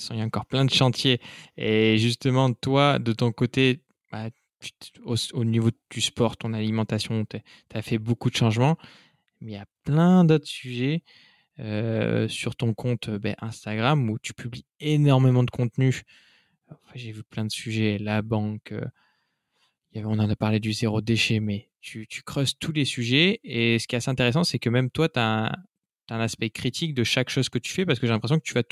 Il 0.10 0.18
y 0.18 0.22
a 0.22 0.26
encore 0.26 0.46
plein 0.46 0.66
de 0.66 0.70
chantiers. 0.70 1.22
Et 1.58 1.98
justement, 1.98 2.52
toi, 2.54 3.00
de 3.00 3.14
ton 3.14 3.32
côté, 3.32 3.82
bah, 4.12 4.30
au, 5.06 5.44
niveau 5.44 5.70
du 5.90 6.02
sport, 6.02 6.38
ton 6.38 6.54
alimentation, 6.54 7.26
tu 7.26 7.38
as 7.74 7.82
fait 7.82 7.98
beaucoup 7.98 8.30
de 8.30 8.36
changements, 8.36 8.78
mais 9.42 9.52
il 9.52 9.56
y 9.56 9.58
a 9.58 9.66
plein 9.84 10.26
d'autres 10.26 10.48
sujets 10.48 11.04
euh, 11.60 12.28
sur 12.28 12.56
ton 12.56 12.74
compte 12.74 13.10
ben, 13.10 13.36
Instagram 13.40 14.10
où 14.10 14.18
tu 14.20 14.34
publies 14.34 14.66
énormément 14.80 15.44
de 15.44 15.52
contenu. 15.52 16.02
J'ai 16.96 17.12
vu 17.12 17.24
plein 17.24 17.46
de 17.46 17.52
sujets, 17.52 17.98
la 18.00 18.22
banque, 18.22 18.72
euh, 18.72 18.86
on 19.96 20.20
en 20.20 20.30
a 20.30 20.36
parlé 20.36 20.60
du 20.60 20.74
zéro 20.74 21.02
déchet, 21.02 21.40
mais 21.40 21.70
tu, 21.82 22.08
creuses 22.26 22.58
tous 22.58 22.72
les 22.72 22.86
sujets. 22.86 23.40
Et 23.44 23.78
ce 23.80 23.88
qui 23.88 23.96
est 23.96 23.98
assez 23.98 24.10
intéressant, 24.10 24.44
c'est 24.44 24.60
que 24.60 24.70
même 24.70 24.90
toi, 24.90 25.10
tu 25.10 25.20
as, 25.20 25.52
un 26.10 26.20
aspect 26.20 26.50
critique 26.50 26.94
de 26.94 27.04
chaque 27.04 27.30
chose 27.30 27.50
que 27.50 27.58
tu 27.58 27.72
fais 27.72 27.86
parce 27.86 27.98
que 28.00 28.06
j'ai 28.06 28.14
l'impression 28.14 28.38
que 28.38 28.44
tu 28.44 28.54
vas 28.54 28.64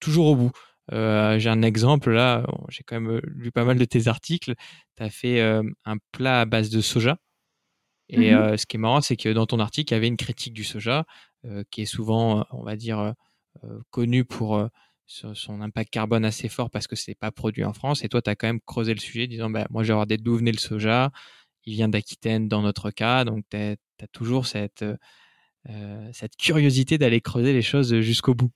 toujours 0.00 0.26
au 0.26 0.36
bout. 0.36 0.50
Euh, 0.92 1.38
j'ai 1.38 1.48
un 1.48 1.62
exemple 1.62 2.10
là, 2.10 2.44
j'ai 2.68 2.82
quand 2.82 3.00
même 3.00 3.16
euh, 3.16 3.20
lu 3.24 3.52
pas 3.52 3.64
mal 3.64 3.78
de 3.78 3.84
tes 3.84 4.08
articles. 4.08 4.54
Tu 4.96 5.02
as 5.02 5.10
fait 5.10 5.40
euh, 5.40 5.62
un 5.84 5.96
plat 6.12 6.40
à 6.40 6.44
base 6.46 6.68
de 6.70 6.80
soja. 6.80 7.16
Et 8.08 8.34
mmh 8.34 8.56
ce 8.56 8.66
qui 8.66 8.76
est 8.76 8.80
marrant, 8.80 9.00
c'est 9.00 9.16
que 9.16 9.28
dans 9.28 9.46
ton 9.46 9.60
article, 9.60 9.92
il 9.92 9.94
y 9.94 9.98
avait 9.98 10.08
une 10.08 10.16
critique 10.16 10.52
du 10.52 10.64
soja, 10.64 11.04
qui 11.70 11.82
est 11.82 11.86
souvent, 11.86 12.46
on 12.50 12.62
va 12.62 12.76
dire, 12.76 13.14
connu 13.90 14.24
pour 14.24 14.68
son 15.06 15.60
impact 15.60 15.90
carbone 15.90 16.24
assez 16.24 16.48
fort 16.48 16.70
parce 16.70 16.86
que 16.86 16.96
c'est 16.96 17.14
pas 17.14 17.30
produit 17.30 17.64
en 17.64 17.72
France. 17.72 18.04
Et 18.04 18.08
toi, 18.08 18.22
tu 18.22 18.30
as 18.30 18.36
quand 18.36 18.46
même 18.46 18.60
creusé 18.60 18.94
le 18.94 19.00
sujet, 19.00 19.26
disant, 19.26 19.50
bah, 19.50 19.66
moi, 19.70 19.82
j'ai 19.82 19.92
regardé 19.92 20.16
d'où 20.16 20.36
venait 20.36 20.52
le 20.52 20.58
soja. 20.58 21.10
Il 21.64 21.74
vient 21.74 21.88
d'Aquitaine 21.88 22.48
dans 22.48 22.62
notre 22.62 22.90
cas. 22.90 23.24
Donc, 23.24 23.44
tu 23.50 23.56
as, 23.56 23.76
toujours 24.12 24.46
cette, 24.46 24.84
cette 26.12 26.36
curiosité 26.36 26.98
d'aller 26.98 27.20
creuser 27.20 27.52
les 27.52 27.62
choses 27.62 28.00
jusqu'au 28.00 28.34
bout. 28.34 28.50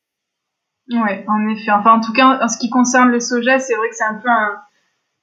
Ouais, 0.90 1.24
en 1.28 1.48
effet. 1.48 1.70
Enfin, 1.70 1.94
en 1.94 2.00
tout 2.00 2.12
cas, 2.12 2.38
en 2.42 2.48
ce 2.48 2.58
qui 2.58 2.68
concerne 2.68 3.10
le 3.10 3.20
soja, 3.20 3.58
c'est 3.58 3.74
vrai 3.74 3.88
que 3.88 3.96
c'est 3.96 4.04
un 4.04 4.16
peu 4.16 4.28
un, 4.28 4.60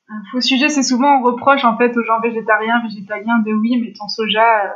un 0.10 0.21
faux 0.32 0.41
sujet. 0.41 0.69
C'est 0.69 0.84
souvent 0.84 1.19
on 1.19 1.24
reproche 1.24 1.63
en 1.63 1.78
fait 1.78 1.95
aux 1.95 2.04
gens 2.04 2.19
végétariens, 2.19 2.82
végétaliens 2.84 3.39
de 3.39 3.54
oui, 3.54 3.80
mais 3.82 3.93
ton 3.93 4.08
soja, 4.08 4.76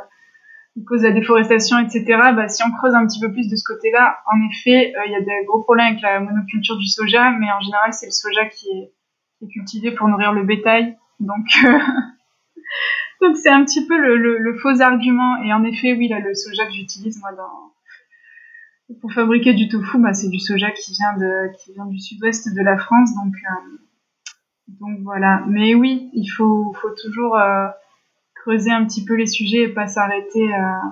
il 0.76 0.84
cause 0.84 1.02
la 1.02 1.10
déforestation, 1.10 1.78
etc. 1.78 2.04
Bah, 2.34 2.48
si 2.48 2.62
on 2.62 2.70
creuse 2.70 2.94
un 2.94 3.06
petit 3.06 3.18
peu 3.18 3.32
plus 3.32 3.48
de 3.48 3.56
ce 3.56 3.64
côté-là, 3.64 4.18
en 4.32 4.50
effet, 4.50 4.92
euh, 4.94 5.06
il 5.06 5.12
y 5.12 5.14
a 5.14 5.20
des 5.20 5.44
gros 5.46 5.62
problèmes 5.62 5.86
avec 5.86 6.02
la 6.02 6.20
monoculture 6.20 6.76
du 6.76 6.86
soja, 6.86 7.30
mais 7.30 7.50
en 7.50 7.60
général, 7.60 7.92
c'est 7.92 8.06
le 8.06 8.12
soja 8.12 8.44
qui 8.46 8.68
est, 8.68 8.92
qui 9.38 9.44
est, 9.44 9.48
cultivé 9.48 9.90
pour 9.92 10.08
nourrir 10.08 10.32
le 10.32 10.44
bétail. 10.44 10.96
Donc, 11.18 11.46
euh, 11.64 11.78
donc 13.22 13.36
c'est 13.36 13.48
un 13.48 13.64
petit 13.64 13.86
peu 13.86 13.96
le, 13.98 14.16
le, 14.16 14.38
le, 14.38 14.58
faux 14.58 14.82
argument. 14.82 15.42
Et 15.42 15.52
en 15.52 15.64
effet, 15.64 15.94
oui, 15.94 16.08
là, 16.08 16.20
le 16.20 16.34
soja 16.34 16.66
que 16.66 16.72
j'utilise 16.72 17.18
moi 17.20 17.32
dans 17.32 17.72
pour 19.00 19.12
fabriquer 19.12 19.52
du 19.52 19.68
tofu, 19.68 19.98
bah, 19.98 20.14
c'est 20.14 20.28
du 20.28 20.38
soja 20.38 20.70
qui 20.70 20.92
vient, 20.92 21.16
de, 21.18 21.50
qui 21.58 21.72
vient 21.72 21.86
du 21.86 21.98
sud-ouest 21.98 22.54
de 22.54 22.62
la 22.62 22.78
France. 22.78 23.14
Donc, 23.16 23.34
euh, 23.34 23.78
donc 24.80 24.98
voilà. 25.02 25.42
Mais 25.48 25.74
oui, 25.74 26.10
il 26.12 26.26
faut, 26.28 26.72
faut 26.80 26.94
toujours 27.02 27.36
euh, 27.36 27.66
creuser 28.46 28.70
un 28.70 28.84
petit 28.86 29.04
peu 29.04 29.14
les 29.14 29.26
sujets 29.26 29.62
et 29.62 29.68
pas 29.68 29.88
s'arrêter, 29.88 30.54
euh, 30.54 30.88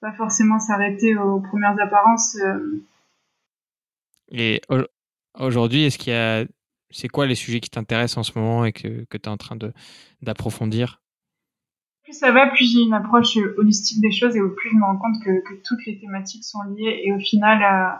pas 0.00 0.12
forcément 0.12 0.58
s'arrêter 0.58 1.16
aux 1.16 1.40
premières 1.40 1.78
apparences. 1.80 2.36
Et 4.32 4.60
aujourd'hui, 5.38 5.84
est-ce 5.84 5.98
qu'il 5.98 6.12
y 6.12 6.16
a 6.16 6.44
c'est 6.90 7.08
quoi 7.08 7.26
les 7.26 7.34
sujets 7.34 7.60
qui 7.60 7.70
t'intéressent 7.70 8.18
en 8.18 8.22
ce 8.22 8.38
moment 8.38 8.64
et 8.64 8.72
que, 8.72 9.04
que 9.04 9.16
tu 9.16 9.28
es 9.28 9.28
en 9.28 9.36
train 9.36 9.56
d'approfondir? 10.22 11.00
Plus 12.02 12.14
ça 12.14 12.32
va, 12.32 12.48
plus 12.48 12.70
j'ai 12.70 12.80
une 12.80 12.94
approche 12.94 13.36
holistique 13.58 14.00
des 14.00 14.10
choses 14.10 14.36
et 14.36 14.40
plus 14.40 14.70
je 14.70 14.76
me 14.76 14.84
rends 14.84 14.98
compte 14.98 15.22
que, 15.24 15.30
que 15.48 15.54
toutes 15.64 15.84
les 15.86 15.98
thématiques 15.98 16.44
sont 16.44 16.62
liées 16.74 17.02
et 17.04 17.12
au 17.12 17.18
final, 17.18 17.62
euh, 17.62 17.96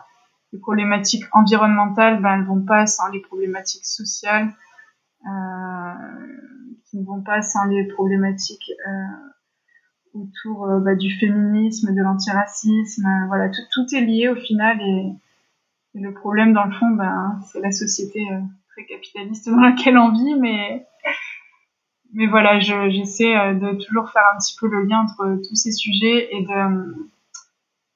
les 0.52 0.58
problématiques 0.58 1.24
environnementales, 1.32 2.20
ben, 2.20 2.40
elles 2.40 2.46
vont 2.46 2.64
pas 2.64 2.86
sans 2.86 3.08
les 3.08 3.20
problématiques 3.20 3.86
sociales, 3.86 4.52
euh, 5.26 5.92
ne 6.94 7.04
vont 7.04 7.22
pas 7.22 7.42
sans 7.42 7.64
les 7.66 7.84
problématiques 7.84 8.72
euh, 8.86 10.20
autour 10.20 10.64
euh, 10.64 10.80
bah, 10.80 10.94
du 10.94 11.10
féminisme, 11.18 11.94
de 11.94 12.02
l'antiracisme. 12.02 13.06
Euh, 13.06 13.26
voilà, 13.28 13.48
tout, 13.48 13.62
tout, 13.72 13.94
est 13.94 14.00
lié 14.00 14.28
au 14.28 14.36
final 14.36 14.80
et, 14.80 15.12
le 15.92 16.14
problème 16.14 16.52
dans 16.52 16.66
le 16.66 16.72
fond, 16.72 16.88
ben, 16.90 17.40
c'est 17.50 17.58
la 17.58 17.72
société 17.72 18.24
très 18.68 18.84
capitaliste 18.84 19.50
dans 19.50 19.58
laquelle 19.58 19.98
on 19.98 20.12
vit, 20.12 20.36
mais 20.36 20.86
mais 22.12 22.28
voilà, 22.28 22.60
j'essaie 22.60 23.34
de 23.56 23.74
toujours 23.84 24.08
faire 24.12 24.22
un 24.32 24.38
petit 24.38 24.54
peu 24.60 24.68
le 24.68 24.84
lien 24.84 25.00
entre 25.00 25.40
tous 25.48 25.56
ces 25.56 25.72
sujets 25.72 26.28
et 26.32 26.42
de 26.42 27.08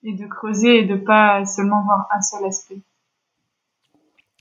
et 0.02 0.12
de 0.12 0.26
creuser 0.26 0.80
et 0.80 0.84
de 0.84 0.96
pas 0.96 1.46
seulement 1.46 1.84
voir 1.84 2.08
un 2.10 2.20
seul 2.20 2.44
aspect. 2.46 2.80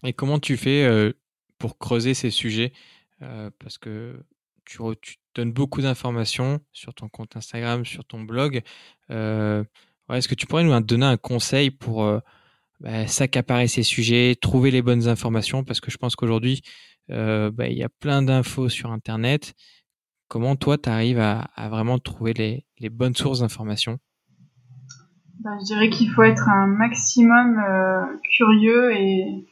Et 0.04 0.14
comment 0.14 0.40
tu 0.40 0.58
fais 0.58 1.14
pour 1.60 1.78
creuser 1.78 2.16
ces 2.16 2.32
sujets 2.32 2.74
Parce 3.20 3.78
que 3.78 4.16
tu, 4.66 5.18
donnes 5.36 5.52
beaucoup 5.52 5.82
d'informations 5.82 6.60
sur 6.72 6.94
ton 6.94 7.10
compte 7.10 7.36
Instagram, 7.36 7.86
sur 7.86 8.06
ton 8.06 8.22
blog. 8.22 8.62
Euh, 9.10 9.64
Est-ce 10.12 10.28
que 10.28 10.36
tu 10.36 10.46
pourrais 10.46 10.64
nous 10.64 10.80
donner 10.82 11.06
un 11.06 11.18
conseil 11.18 11.72
pour 11.72 12.04
euh, 12.04 12.20
bah, 12.80 13.08
s'accaparer 13.08 13.68
ces 13.68 13.84
sujets, 13.84 14.36
trouver 14.40 14.72
les 14.72 14.82
bonnes 14.82 15.08
informations? 15.08 15.64
Parce 15.64 15.80
que 15.80 15.92
je 15.92 15.98
pense 15.98 16.16
qu'aujourd'hui, 16.16 16.62
euh, 17.10 17.52
bah, 17.52 17.68
il 17.68 17.78
y 17.78 17.84
a 17.84 17.90
plein 17.90 18.22
d'infos 18.22 18.70
sur 18.70 18.92
Internet. 18.92 19.54
Comment 20.28 20.56
toi, 20.56 20.78
tu 20.78 20.90
arrives 20.90 21.20
à, 21.20 21.48
vraiment 21.70 22.00
trouver 22.00 22.64
les, 22.80 22.90
bonnes 22.90 23.16
sources 23.16 23.40
d'informations? 23.40 24.00
Ben, 25.40 25.58
je 25.60 25.66
dirais 25.66 25.90
qu'il 25.90 26.10
faut 26.12 26.24
être 26.24 26.48
un 26.48 26.68
maximum 26.68 27.62
curieux 28.36 28.96
et, 28.96 29.48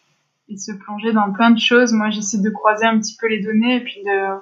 se 0.58 0.74
plonger 0.74 1.14
dans 1.14 1.32
plein 1.32 1.52
de 1.52 1.60
choses. 1.60 1.94
Moi, 1.94 2.10
j'essaie 2.10 2.42
de 2.42 2.50
croiser 2.50 2.86
un 2.86 3.00
petit 3.00 3.16
peu 3.18 3.28
les 3.28 3.42
données 3.42 3.78
et 3.78 3.80
puis 3.80 4.02
de 4.04 4.42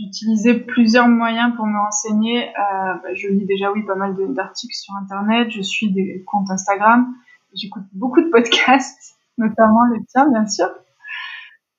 d'utiliser 0.00 0.54
plusieurs 0.54 1.08
moyens 1.08 1.54
pour 1.56 1.66
me 1.66 1.78
renseigner. 1.78 2.48
Euh, 2.48 2.94
ben, 3.02 3.14
je 3.14 3.28
lis 3.28 3.46
déjà, 3.46 3.70
oui, 3.72 3.82
pas 3.84 3.94
mal 3.94 4.16
d'articles 4.34 4.74
sur 4.74 4.94
Internet. 4.96 5.50
Je 5.50 5.62
suis 5.62 5.92
des 5.92 6.24
comptes 6.26 6.50
Instagram. 6.50 7.14
J'écoute 7.54 7.84
beaucoup 7.92 8.20
de 8.22 8.30
podcasts, 8.30 9.18
notamment 9.38 9.84
le 9.84 10.04
tien, 10.06 10.28
bien 10.30 10.46
sûr. 10.46 10.68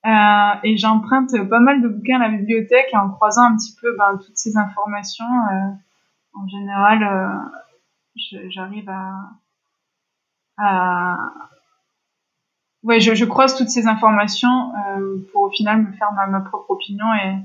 Euh, 0.04 0.60
et 0.64 0.78
j'emprunte 0.78 1.32
pas 1.50 1.60
mal 1.60 1.82
de 1.82 1.88
bouquins 1.88 2.20
à 2.20 2.30
la 2.30 2.38
bibliothèque 2.38 2.90
en 2.94 3.10
croisant 3.10 3.44
un 3.44 3.56
petit 3.56 3.76
peu 3.80 3.96
ben, 3.98 4.18
toutes 4.18 4.38
ces 4.38 4.58
informations. 4.58 5.26
Euh, 5.26 5.72
en 6.34 6.48
général, 6.48 7.52
j'arrive 8.50 8.90
à, 10.58 11.18
ouais 12.84 13.00
je, 13.00 13.26
croise 13.26 13.56
toutes 13.58 13.70
ces 13.70 13.88
informations 13.88 14.72
pour 15.32 15.44
au 15.44 15.50
final 15.50 15.82
me 15.82 15.92
faire 15.94 16.12
ma, 16.14 16.28
ma 16.28 16.40
propre 16.40 16.72
opinion 16.72 17.06
et 17.14 17.36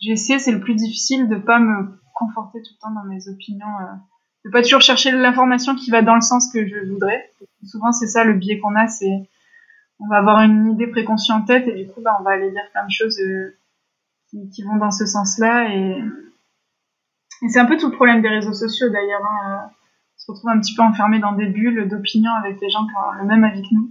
j'essaie 0.00 0.38
c'est 0.38 0.52
le 0.52 0.60
plus 0.60 0.74
difficile 0.74 1.28
de 1.28 1.36
pas 1.36 1.58
me 1.58 1.98
conforter 2.14 2.60
tout 2.62 2.72
le 2.74 2.80
temps 2.80 2.94
dans 2.94 3.08
mes 3.08 3.28
opinions 3.28 3.66
euh, 3.80 3.94
de 4.44 4.50
pas 4.50 4.62
toujours 4.62 4.80
chercher 4.80 5.12
l'information 5.12 5.74
qui 5.74 5.90
va 5.90 6.02
dans 6.02 6.14
le 6.14 6.20
sens 6.20 6.50
que 6.52 6.66
je 6.66 6.90
voudrais 6.90 7.32
souvent 7.64 7.92
c'est 7.92 8.06
ça 8.06 8.24
le 8.24 8.34
biais 8.34 8.58
qu'on 8.58 8.74
a 8.74 8.88
c'est 8.88 9.28
on 10.00 10.06
va 10.08 10.18
avoir 10.18 10.40
une 10.40 10.72
idée 10.72 10.86
préconçue 10.86 11.32
en 11.32 11.42
tête 11.42 11.66
et 11.68 11.84
du 11.84 11.90
coup 11.90 12.00
bah, 12.00 12.16
on 12.20 12.22
va 12.22 12.32
aller 12.32 12.50
dire 12.50 12.62
plein 12.72 12.86
de 12.86 12.90
choses 12.90 13.18
euh, 13.20 13.58
qui, 14.30 14.62
vont 14.62 14.76
dans 14.76 14.90
ce 14.90 15.06
sens 15.06 15.38
là 15.38 15.74
et, 15.74 16.02
et 17.42 17.48
c'est 17.48 17.60
un 17.60 17.66
peu 17.66 17.76
tout 17.76 17.90
le 17.90 17.96
problème 17.96 18.22
des 18.22 18.28
réseaux 18.28 18.52
sociaux 18.52 18.90
d'ailleurs 18.90 19.24
hein 19.24 19.70
se 20.28 20.32
retrouve 20.32 20.50
un 20.50 20.60
petit 20.60 20.74
peu 20.74 20.82
enfermé 20.82 21.20
dans 21.20 21.32
des 21.32 21.46
bulles 21.46 21.88
d'opinion 21.88 22.32
avec 22.32 22.60
les 22.60 22.68
gens 22.68 22.86
qui 22.86 22.92
ont 22.92 23.22
le 23.22 23.24
même 23.24 23.44
avis 23.44 23.62
que 23.62 23.74
nous. 23.74 23.90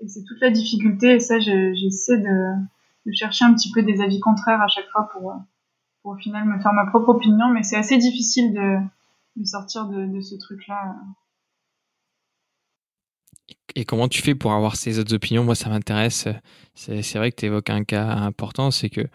Et 0.00 0.08
c'est 0.08 0.24
toute 0.24 0.40
la 0.40 0.50
difficulté, 0.50 1.14
et 1.14 1.20
ça, 1.20 1.38
j'essaie 1.38 2.18
de, 2.18 2.54
de, 3.08 3.14
chercher 3.14 3.44
un 3.44 3.54
petit 3.54 3.70
peu 3.72 3.82
des 3.82 4.00
avis 4.00 4.20
contraires 4.20 4.60
à 4.60 4.68
chaque 4.68 4.88
fois 4.90 5.08
pour, 5.12 5.34
pour 6.02 6.12
au 6.12 6.16
final 6.16 6.44
me 6.46 6.60
faire 6.60 6.72
ma 6.72 6.86
propre 6.86 7.10
opinion, 7.10 7.48
mais 7.48 7.62
c'est 7.62 7.76
assez 7.76 7.98
difficile 7.98 8.52
de, 8.52 8.78
de 9.36 9.44
sortir 9.44 9.86
de, 9.86 10.20
ce 10.20 10.36
truc-là. 10.36 10.96
Et 13.74 13.84
comment 13.84 14.08
tu 14.08 14.22
fais 14.22 14.34
pour 14.34 14.52
avoir 14.52 14.76
ces 14.76 14.98
autres 14.98 15.14
opinions? 15.14 15.44
Moi, 15.44 15.54
ça 15.54 15.68
m'intéresse. 15.68 16.28
C'est 16.74 17.14
vrai 17.16 17.30
que 17.30 17.36
tu 17.36 17.46
évoques 17.46 17.70
un 17.70 17.84
cas 17.84 18.06
important, 18.08 18.70
c'est 18.70 18.90
que 18.90 19.06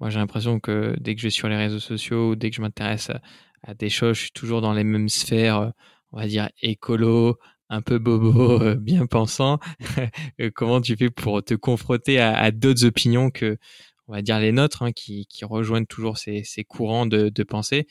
moi, 0.00 0.10
j'ai 0.10 0.18
l'impression 0.18 0.60
que 0.60 0.94
dès 1.00 1.14
que 1.14 1.20
je 1.20 1.26
vais 1.26 1.30
sur 1.30 1.48
les 1.48 1.56
réseaux 1.56 1.80
sociaux, 1.80 2.36
dès 2.36 2.50
que 2.50 2.56
je 2.56 2.62
m'intéresse 2.62 3.10
à, 3.10 3.20
à, 3.62 3.74
des 3.74 3.90
choses, 3.90 4.16
je 4.16 4.22
suis 4.22 4.32
toujours 4.32 4.60
dans 4.60 4.72
les 4.72 4.84
mêmes 4.84 5.08
sphères 5.08 5.72
on 6.12 6.18
va 6.18 6.26
dire 6.26 6.48
écolo, 6.62 7.36
un 7.68 7.82
peu 7.82 7.98
bobo, 7.98 8.30
euh, 8.62 8.74
bien 8.74 9.06
pensant. 9.06 9.58
Euh, 10.40 10.50
comment 10.54 10.80
tu 10.80 10.96
fais 10.96 11.10
pour 11.10 11.42
te 11.42 11.54
confronter 11.54 12.20
à, 12.20 12.50
d'autres 12.52 12.84
opinions 12.84 13.30
que, 13.30 13.58
on 14.06 14.12
va 14.12 14.22
dire 14.22 14.38
les 14.38 14.52
nôtres, 14.52 14.82
hein, 14.82 14.92
qui, 14.92 15.26
rejoignent 15.42 15.86
toujours 15.86 16.16
ces, 16.16 16.44
courants 16.68 17.06
de, 17.06 17.42
pensée? 17.42 17.86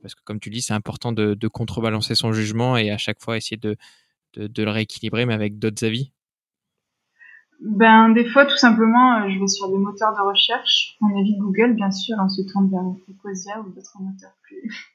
Parce 0.00 0.14
que 0.14 0.20
comme 0.24 0.38
tu 0.38 0.50
dis, 0.50 0.62
c'est 0.62 0.74
important 0.74 1.12
de, 1.12 1.48
contrebalancer 1.48 2.14
son 2.14 2.32
jugement 2.32 2.76
et 2.76 2.90
à 2.90 2.98
chaque 2.98 3.20
fois 3.20 3.36
essayer 3.36 3.56
de, 3.56 3.76
le 4.36 4.70
rééquilibrer, 4.70 5.26
mais 5.26 5.34
avec 5.34 5.58
d'autres 5.58 5.84
avis. 5.84 6.12
Ben, 7.60 8.10
des 8.10 8.24
fois, 8.24 8.46
tout 8.46 8.56
simplement, 8.56 9.16
euh, 9.16 9.28
je 9.28 9.38
vais 9.38 9.48
sur 9.48 9.68
des 9.68 9.76
moteurs 9.76 10.14
de 10.14 10.20
recherche. 10.20 10.96
On 11.02 11.20
évite 11.20 11.38
Google, 11.38 11.74
bien 11.74 11.90
sûr, 11.90 12.16
on 12.18 12.28
se 12.28 12.42
tourne 12.50 12.70
vers 12.70 12.82
Ecosia 13.10 13.60
ou 13.60 13.70
d'autres 13.70 13.98
moteurs 14.00 14.36
plus, 14.42 14.94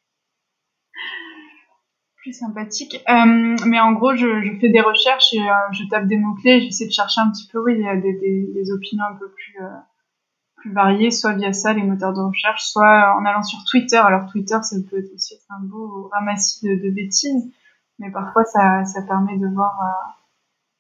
sympathique. 2.33 3.03
Euh, 3.09 3.55
mais 3.65 3.79
en 3.79 3.93
gros, 3.93 4.15
je, 4.15 4.57
fais 4.59 4.69
des 4.69 4.81
recherches 4.81 5.33
et 5.33 5.41
euh, 5.41 5.53
je 5.71 5.83
tape 5.89 6.07
des 6.07 6.17
mots-clés. 6.17 6.61
J'essaie 6.61 6.85
de 6.85 6.91
chercher 6.91 7.21
un 7.21 7.29
petit 7.31 7.47
peu, 7.51 7.59
oui, 7.59 7.77
des, 7.77 8.01
des, 8.01 8.51
des 8.53 8.71
opinions 8.71 9.03
un 9.09 9.15
peu 9.15 9.29
plus, 9.29 9.55
euh, 9.61 9.69
plus 10.57 10.71
variées, 10.73 11.11
soit 11.11 11.33
via 11.33 11.53
ça, 11.53 11.73
les 11.73 11.83
moteurs 11.83 12.13
de 12.13 12.21
recherche, 12.21 12.63
soit 12.63 13.15
en 13.17 13.25
allant 13.25 13.43
sur 13.43 13.63
Twitter. 13.65 13.97
Alors 13.97 14.29
Twitter, 14.31 14.57
ça 14.61 14.75
peut 14.89 15.03
aussi 15.13 15.35
être 15.35 15.45
un 15.49 15.63
beau 15.63 16.09
ramassis 16.11 16.65
de, 16.65 16.89
bêtises, 16.89 17.51
mais 17.99 18.11
parfois 18.11 18.43
ça, 18.45 18.83
ça 18.85 19.01
permet 19.03 19.37
de 19.37 19.47
voir 19.47 19.79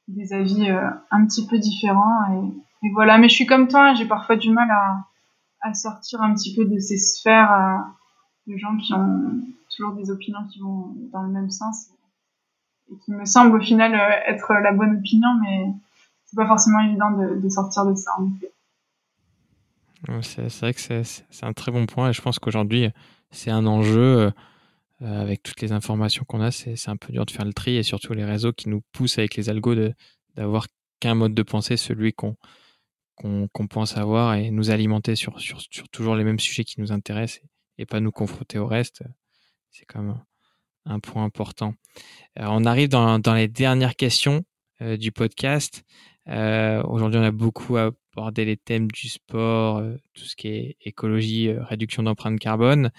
des 0.07 0.33
avis 0.33 0.69
un 1.11 1.25
petit 1.25 1.47
peu 1.47 1.57
différents. 1.57 2.51
Et, 2.83 2.91
voilà, 2.93 3.17
mais 3.17 3.29
je 3.29 3.33
suis 3.33 3.45
comme 3.45 3.67
toi, 3.67 3.93
j'ai 3.95 4.05
parfois 4.05 4.35
du 4.35 4.51
mal 4.51 4.69
à, 4.69 4.99
à 5.61 5.73
sortir 5.73 6.21
un 6.21 6.33
petit 6.33 6.55
peu 6.55 6.65
de 6.65 6.77
ces 6.79 6.97
sphères 6.97 7.83
de 8.47 8.57
gens 8.57 8.77
qui 8.77 8.93
ont 8.93 9.41
toujours 9.75 9.93
des 9.93 10.09
opinions 10.09 10.45
qui 10.51 10.59
vont 10.59 10.93
dans 11.11 11.23
le 11.23 11.29
même 11.29 11.49
sens 11.49 11.89
et 12.91 12.97
qui 13.03 13.11
me 13.11 13.25
semblent 13.25 13.57
au 13.57 13.61
final 13.61 13.93
euh, 13.93 14.31
être 14.31 14.53
la 14.53 14.71
bonne 14.71 14.97
opinion, 14.97 15.29
mais 15.41 15.65
c'est 16.25 16.35
pas 16.35 16.47
forcément 16.47 16.79
évident 16.81 17.11
de, 17.11 17.49
sortir 17.49 17.85
de 17.85 17.95
ça. 17.95 18.11
C'est 20.21 20.59
vrai 20.59 20.73
que 20.73 20.81
c'est 20.81 21.25
un 21.43 21.53
très 21.53 21.71
bon 21.71 21.85
point 21.85 22.09
et 22.09 22.13
je 22.13 22.21
pense 22.21 22.37
qu'aujourd'hui 22.37 22.89
c'est 23.31 23.49
un 23.49 23.65
enjeu 23.65 24.31
euh, 25.01 25.21
avec 25.21 25.43
toutes 25.43 25.61
les 25.61 25.71
informations 25.71 26.23
qu'on 26.25 26.41
a, 26.41 26.51
c'est 26.51 26.89
un 26.89 26.97
peu 26.97 27.11
dur 27.11 27.25
de 27.25 27.31
faire 27.31 27.45
le 27.45 27.53
tri 27.53 27.75
et 27.75 27.83
surtout 27.83 28.13
les 28.13 28.25
réseaux 28.25 28.53
qui 28.53 28.69
nous 28.69 28.81
poussent 28.91 29.17
avec 29.17 29.35
les 29.35 29.49
algos 29.49 29.75
d'avoir 30.35 30.67
qu'un 30.99 31.15
mode 31.15 31.33
de 31.33 31.43
pensée, 31.43 31.75
celui 31.75 32.13
qu'on 32.13 32.37
pense 33.69 33.97
avoir 33.97 34.35
et 34.35 34.51
nous 34.51 34.69
alimenter 34.69 35.15
sur, 35.15 35.39
sur, 35.39 35.59
toujours 35.89 36.15
les 36.15 36.23
mêmes 36.23 36.39
sujets 36.39 36.63
qui 36.63 36.79
nous 36.79 36.91
intéressent 36.91 37.41
et 37.77 37.85
pas 37.85 37.99
nous 37.99 38.11
confronter 38.11 38.59
au 38.59 38.67
reste. 38.67 39.03
C'est 39.77 39.83
quand 39.83 40.01
même 40.01 40.21
un 40.85 41.01
point 41.01 41.25
important. 41.25 41.73
Euh, 42.39 42.45
on 42.47 42.63
arrive 42.63 42.87
dans, 42.87 43.19
les 43.35 43.49
dernières 43.49 43.97
questions 43.97 44.45
euh, 44.81 44.95
du 44.95 45.11
podcast. 45.11 45.83
Euh, 46.29 46.81
Aujourd'hui, 46.83 47.19
on 47.19 47.23
a 47.23 47.31
beaucoup 47.31 47.75
abordé 47.75 48.45
les 48.45 48.55
thèmes 48.55 48.89
du 48.89 49.09
sport, 49.09 49.83
tout 50.13 50.23
ce 50.23 50.37
qui 50.37 50.47
est 50.47 50.77
écologie, 50.79 51.51
réduction 51.51 52.03
d'empreinte 52.03 52.39
carbone. 52.39 52.89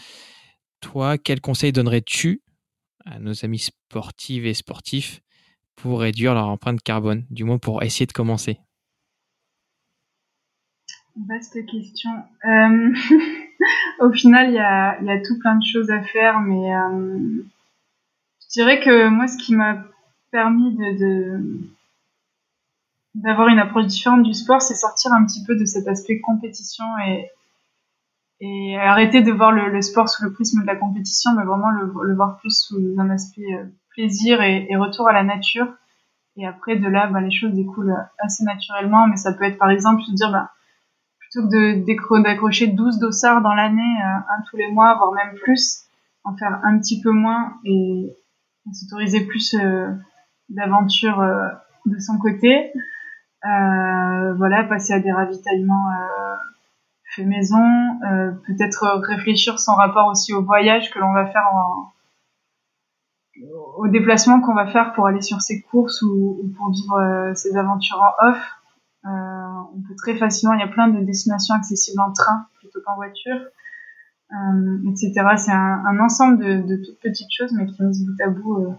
Toi, 0.82 1.16
quel 1.16 1.40
conseil 1.40 1.72
donnerais-tu 1.72 2.42
à 3.06 3.20
nos 3.20 3.42
amis 3.42 3.60
sportives 3.60 4.44
et 4.44 4.52
sportifs 4.52 5.22
pour 5.76 6.00
réduire 6.00 6.34
leur 6.34 6.48
empreinte 6.48 6.82
carbone, 6.82 7.24
du 7.30 7.44
moins 7.44 7.56
pour 7.56 7.82
essayer 7.84 8.04
de 8.04 8.12
commencer? 8.12 8.60
Vaste 11.26 11.56
question. 11.64 12.10
Au 13.98 14.12
final, 14.12 14.50
il 14.50 14.54
y 14.54 14.58
a, 14.58 15.00
y 15.02 15.10
a, 15.10 15.20
tout 15.22 15.38
plein 15.38 15.56
de 15.56 15.64
choses 15.64 15.90
à 15.90 16.02
faire, 16.02 16.40
mais 16.40 16.74
euh, 16.74 17.42
je 18.42 18.48
dirais 18.50 18.80
que 18.80 19.08
moi, 19.08 19.26
ce 19.26 19.38
qui 19.38 19.54
m'a 19.54 19.84
permis 20.30 20.74
de, 20.74 21.40
d'avoir 23.14 23.48
une 23.48 23.58
approche 23.58 23.86
différente 23.86 24.22
du 24.22 24.34
sport, 24.34 24.60
c'est 24.60 24.74
sortir 24.74 25.12
un 25.12 25.24
petit 25.24 25.42
peu 25.44 25.56
de 25.56 25.64
cet 25.64 25.88
aspect 25.88 26.20
compétition 26.20 26.84
et, 27.06 27.30
et 28.40 28.76
arrêter 28.78 29.22
de 29.22 29.32
voir 29.32 29.50
le, 29.50 29.70
le, 29.70 29.80
sport 29.80 30.08
sous 30.08 30.24
le 30.24 30.32
prisme 30.32 30.60
de 30.60 30.66
la 30.66 30.76
compétition, 30.76 31.32
mais 31.34 31.44
vraiment 31.44 31.70
le, 31.70 31.90
le 32.02 32.14
voir 32.14 32.36
plus 32.38 32.66
sous 32.66 32.78
un 32.98 33.08
aspect 33.08 33.54
euh, 33.54 33.64
plaisir 33.94 34.42
et, 34.42 34.66
et, 34.68 34.76
retour 34.76 35.08
à 35.08 35.12
la 35.12 35.24
nature. 35.24 35.68
Et 36.36 36.46
après, 36.46 36.76
de 36.76 36.86
là, 36.86 37.06
bah, 37.06 37.22
les 37.22 37.30
choses 37.30 37.54
découlent 37.54 37.96
assez 38.18 38.44
naturellement. 38.44 39.06
Mais 39.06 39.16
ça 39.16 39.32
peut 39.32 39.44
être, 39.44 39.56
par 39.56 39.70
exemple, 39.70 40.02
se 40.02 40.12
dire, 40.12 40.30
bah, 40.30 40.50
plutôt 41.30 41.48
que 41.48 42.22
d'accrocher 42.22 42.68
12 42.68 42.98
dossards 42.98 43.42
dans 43.42 43.54
l'année, 43.54 43.96
un 44.02 44.42
tous 44.50 44.56
les 44.56 44.70
mois, 44.70 44.94
voire 44.96 45.12
même 45.12 45.34
plus, 45.42 45.84
en 46.24 46.36
faire 46.36 46.60
un 46.64 46.78
petit 46.78 47.00
peu 47.00 47.10
moins 47.10 47.54
et 47.64 48.12
s'autoriser 48.72 49.26
plus 49.26 49.56
d'aventures 50.48 51.22
de 51.86 51.98
son 51.98 52.18
côté. 52.18 52.72
Euh, 53.44 54.34
voilà, 54.34 54.64
passer 54.64 54.92
à 54.92 54.98
des 54.98 55.12
ravitaillements 55.12 55.90
euh, 55.90 56.34
fait 57.14 57.24
maison, 57.24 57.62
euh, 58.02 58.32
peut-être 58.46 59.00
réfléchir 59.06 59.60
son 59.60 59.74
rapport 59.74 60.08
aussi 60.08 60.34
au 60.34 60.42
voyage 60.42 60.90
que 60.90 60.98
l'on 60.98 61.12
va 61.12 61.26
faire 61.26 61.44
en, 61.54 61.92
au 63.76 63.86
déplacement 63.86 64.40
qu'on 64.40 64.54
va 64.54 64.66
faire 64.66 64.94
pour 64.94 65.06
aller 65.06 65.20
sur 65.20 65.42
ses 65.42 65.62
courses 65.62 66.02
ou, 66.02 66.50
pour 66.56 66.70
vivre 66.70 67.32
ses 67.34 67.56
aventures 67.56 68.02
en 68.02 68.28
off. 68.28 68.38
On 69.06 69.80
peut 69.86 69.94
très 69.96 70.16
facilement, 70.16 70.54
il 70.54 70.60
y 70.60 70.64
a 70.64 70.68
plein 70.68 70.88
de 70.88 71.04
destinations 71.04 71.54
accessibles 71.54 72.00
en 72.00 72.12
train 72.12 72.46
plutôt 72.58 72.80
qu'en 72.84 72.96
voiture, 72.96 73.40
etc. 74.88 75.12
C'est 75.36 75.52
un, 75.52 75.98
ensemble 76.00 76.66
de, 76.66 76.76
toutes 76.76 77.00
petites 77.00 77.30
choses, 77.30 77.52
mais 77.52 77.66
qui, 77.66 77.82
mises 77.82 78.04
bout 78.04 78.22
à 78.22 78.28
bout, 78.28 78.74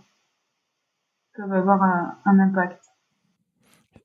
peuvent 1.36 1.53
avoir 1.53 1.82
un 2.25 2.39
impact. 2.39 2.88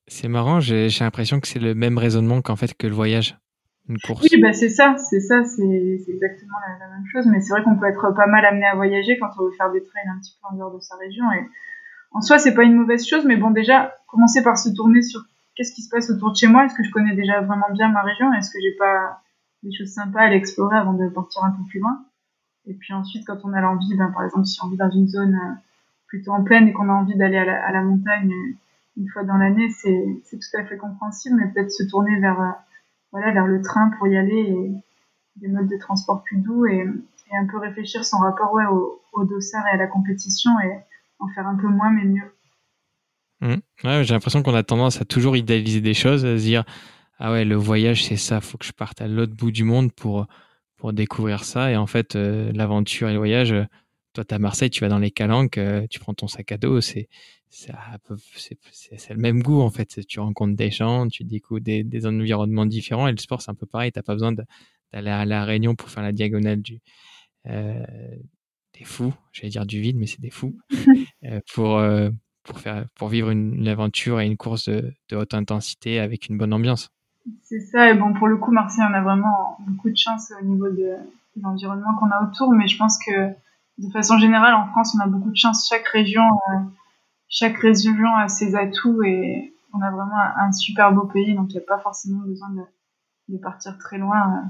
C'est 0.07 0.27
marrant, 0.27 0.59
j'ai 0.59 0.89
l'impression 0.99 1.39
que 1.39 1.47
c'est 1.47 1.59
le 1.59 1.75
même 1.75 1.97
raisonnement 1.97 2.41
qu'en 2.41 2.55
fait 2.55 2.73
que 2.75 2.87
le 2.87 2.93
voyage, 2.93 3.37
une 3.87 3.97
course. 3.99 4.21
Oui, 4.23 4.41
bah 4.41 4.53
c'est 4.53 4.69
ça, 4.69 4.95
c'est 4.97 5.19
ça, 5.19 5.43
c'est 5.43 5.63
exactement 6.07 6.57
la, 6.79 6.87
même 6.87 7.05
chose. 7.11 7.25
Mais 7.27 7.39
c'est 7.39 7.53
vrai 7.53 7.63
qu'on 7.63 7.77
peut 7.77 7.87
être 7.87 8.11
pas 8.11 8.27
mal 8.27 8.45
amené 8.45 8.65
à 8.65 8.75
voyager 8.75 9.17
quand 9.17 9.29
on 9.39 9.45
veut 9.45 9.51
faire 9.57 9.71
des 9.71 9.81
trails 9.81 10.07
un 10.07 10.19
petit 10.19 10.37
peu 10.41 10.53
en 10.53 10.57
dehors 10.57 10.73
de 10.73 10.79
sa 10.81 10.95
région. 10.97 11.25
Et 11.31 11.45
en 12.11 12.21
soi, 12.21 12.37
c'est 12.37 12.53
pas 12.53 12.63
une 12.63 12.75
mauvaise 12.75 13.07
chose, 13.07 13.25
mais 13.25 13.37
bon, 13.37 13.51
déjà, 13.51 13.95
commencer 14.07 14.43
par 14.43 14.57
se 14.57 14.69
tourner 14.69 15.01
sur 15.01 15.21
qu'est-ce 15.55 15.73
qui 15.73 15.81
se 15.81 15.89
passe 15.89 16.09
autour 16.09 16.31
de 16.31 16.37
chez 16.37 16.47
moi? 16.47 16.65
Est-ce 16.65 16.75
que 16.75 16.83
je 16.83 16.91
connais 16.91 17.15
déjà 17.15 17.41
vraiment 17.41 17.71
bien 17.71 17.89
ma 17.89 18.01
région? 18.01 18.33
Est-ce 18.33 18.51
que 18.51 18.59
j'ai 18.61 18.75
pas 18.77 19.21
des 19.63 19.73
choses 19.73 19.93
sympas 19.93 20.21
à 20.21 20.29
l'explorer 20.29 20.77
avant 20.77 20.93
de 20.93 21.07
partir 21.09 21.43
un 21.43 21.51
peu 21.51 21.63
plus 21.69 21.79
loin? 21.79 22.05
Et 22.65 22.73
puis 22.73 22.93
ensuite, 22.93 23.25
quand 23.25 23.39
on 23.43 23.53
a 23.53 23.61
l'envie, 23.61 23.95
ben, 23.95 24.11
par 24.11 24.23
exemple, 24.23 24.45
si 24.45 24.63
on 24.63 24.69
vit 24.69 24.77
dans 24.77 24.89
une 24.89 25.07
zone 25.07 25.35
euh, 25.35 25.53
plutôt 26.07 26.31
en 26.31 26.43
plaine 26.43 26.67
et 26.67 26.73
qu'on 26.73 26.89
a 26.89 26.93
envie 26.93 27.15
d'aller 27.15 27.37
à, 27.37 27.71
la 27.71 27.81
montagne 27.81 28.33
une 28.95 29.09
fois 29.09 29.23
dans 29.23 29.37
l'année, 29.37 29.69
c'est, 29.69 30.21
tout 30.31 30.57
à 30.57 30.63
fait 30.63 30.77
compréhensible, 30.77 31.35
mais 31.37 31.51
peut-être 31.51 31.71
se 31.71 31.83
tourner 31.83 32.19
vers, 32.19 32.39
euh, 32.39 32.51
voilà, 33.11 33.31
vers 33.31 33.47
le 33.47 33.61
train 33.61 33.89
pour 33.97 34.07
y 34.07 34.17
aller 34.17 34.35
et 34.35 34.71
des 35.37 35.47
modes 35.47 35.67
de 35.67 35.77
transport 35.77 36.23
plus 36.23 36.37
doux 36.37 36.65
et, 36.65 36.87
un 37.35 37.47
peu 37.47 37.57
réfléchir 37.57 38.05
son 38.05 38.19
rapport 38.19 38.53
au, 38.53 39.01
au 39.11 39.25
dossard 39.25 39.65
et 39.65 39.71
à 39.71 39.77
la 39.77 39.87
compétition 39.87 40.51
et 40.59 40.77
en 41.17 41.27
faire 41.29 41.47
un 41.47 41.55
peu 41.55 41.67
moins 41.67 41.89
mais 41.89 42.05
mieux. 42.05 42.31
Mmh. 43.43 43.55
Ouais, 43.83 44.05
j'ai 44.05 44.13
l'impression 44.13 44.41
qu'on 44.41 44.55
a 44.55 44.63
tendance 44.63 45.01
à 45.01 45.05
toujours 45.05 45.35
idéaliser 45.35 45.81
des 45.81 45.93
choses, 45.93 46.23
à 46.23 46.37
se 46.37 46.43
dire 46.43 46.63
ah 47.19 47.31
ouais 47.33 47.43
le 47.43 47.55
voyage 47.55 48.05
c'est 48.05 48.15
ça, 48.15 48.39
faut 48.39 48.57
que 48.57 48.65
je 48.65 48.71
parte 48.71 49.01
à 49.01 49.07
l'autre 49.07 49.33
bout 49.35 49.51
du 49.51 49.65
monde 49.65 49.91
pour 49.91 50.27
pour 50.77 50.93
découvrir 50.93 51.43
ça 51.43 51.69
et 51.69 51.75
en 51.75 51.85
fait 51.85 52.15
euh, 52.15 52.53
l'aventure 52.53 53.09
et 53.09 53.11
le 53.11 53.17
voyage, 53.17 53.53
toi 54.13 54.23
tu 54.23 54.33
à 54.33 54.39
Marseille, 54.39 54.69
tu 54.69 54.79
vas 54.79 54.87
dans 54.87 54.99
les 54.99 55.11
calanques, 55.11 55.57
euh, 55.57 55.85
tu 55.89 55.99
prends 55.99 56.13
ton 56.13 56.27
sac 56.27 56.53
à 56.53 56.57
dos, 56.57 56.79
c'est 56.79 57.09
c'est 57.49 57.73
le 59.09 59.17
même 59.17 59.43
goût 59.43 59.61
en 59.61 59.69
fait. 59.69 59.99
Tu 60.07 60.19
rencontres 60.21 60.55
des 60.55 60.71
gens, 60.71 61.07
tu 61.09 61.23
découvres 61.25 61.61
des, 61.61 61.83
des 61.83 62.05
environnements 62.07 62.65
différents 62.65 63.07
et 63.09 63.11
le 63.11 63.17
sport 63.17 63.41
c'est 63.41 63.51
un 63.51 63.55
peu 63.55 63.65
pareil. 63.67 63.91
T'as 63.91 64.03
pas 64.03 64.13
besoin 64.13 64.31
d'aller 64.31 65.11
à 65.11 65.25
la 65.25 65.43
Réunion 65.43 65.75
pour 65.75 65.89
faire 65.89 66.01
la 66.03 66.13
diagonale 66.13 66.61
du 66.61 66.79
euh, 67.47 67.85
des 68.79 68.85
fous. 68.85 69.13
J'allais 69.33 69.49
dire 69.49 69.65
du 69.65 69.81
vide, 69.81 69.97
mais 69.97 70.07
c'est 70.07 70.21
des 70.21 70.31
fous 70.31 70.57
pour 71.53 71.79
pour 72.43 72.59
faire 72.59 72.85
pour 72.95 73.09
vivre 73.09 73.29
une, 73.29 73.67
aventure 73.67 74.19
et 74.19 74.25
une 74.25 74.37
course 74.37 74.69
de, 74.69 74.93
haute 75.15 75.33
intensité 75.33 75.99
avec 75.99 76.29
une 76.29 76.37
bonne 76.37 76.53
ambiance. 76.53 76.89
C'est 77.41 77.61
ça. 77.61 77.89
Et 77.89 77.93
bon 77.93 78.13
pour 78.13 78.27
le 78.27 78.37
coup, 78.37 78.51
Marseille, 78.51 78.85
on 78.89 78.93
a 78.93 79.01
vraiment 79.01 79.57
beaucoup 79.67 79.89
de 79.89 79.97
chance 79.97 80.31
au 80.41 80.45
niveau 80.45 80.69
de, 80.69 80.95
l'environnement 81.41 81.95
qu'on 81.99 82.11
a 82.11 82.23
autour, 82.23 82.53
mais 82.53 82.67
je 82.67 82.77
pense 82.77 82.97
que 83.03 83.29
de 83.79 83.89
façon 83.91 84.19
générale 84.19 84.53
en 84.53 84.67
France, 84.67 84.95
on 84.95 84.99
a 84.99 85.07
beaucoup 85.07 85.31
de 85.31 85.37
chance. 85.37 85.67
Chaque 85.67 85.87
région 85.87 86.23
euh, 86.49 86.59
chaque 87.33 87.57
région 87.57 88.15
a 88.15 88.27
ses 88.27 88.53
atouts 88.55 89.01
et 89.01 89.53
on 89.73 89.81
a 89.81 89.89
vraiment 89.89 90.19
un, 90.37 90.51
super 90.51 90.91
beau 90.91 91.05
pays, 91.05 91.33
donc 91.33 91.49
il 91.49 91.57
n'y 91.57 91.63
a 91.63 91.65
pas 91.67 91.79
forcément 91.79 92.21
besoin 92.21 92.49
de, 93.27 93.37
partir 93.37 93.75
très 93.79 93.97
loin. 93.97 94.43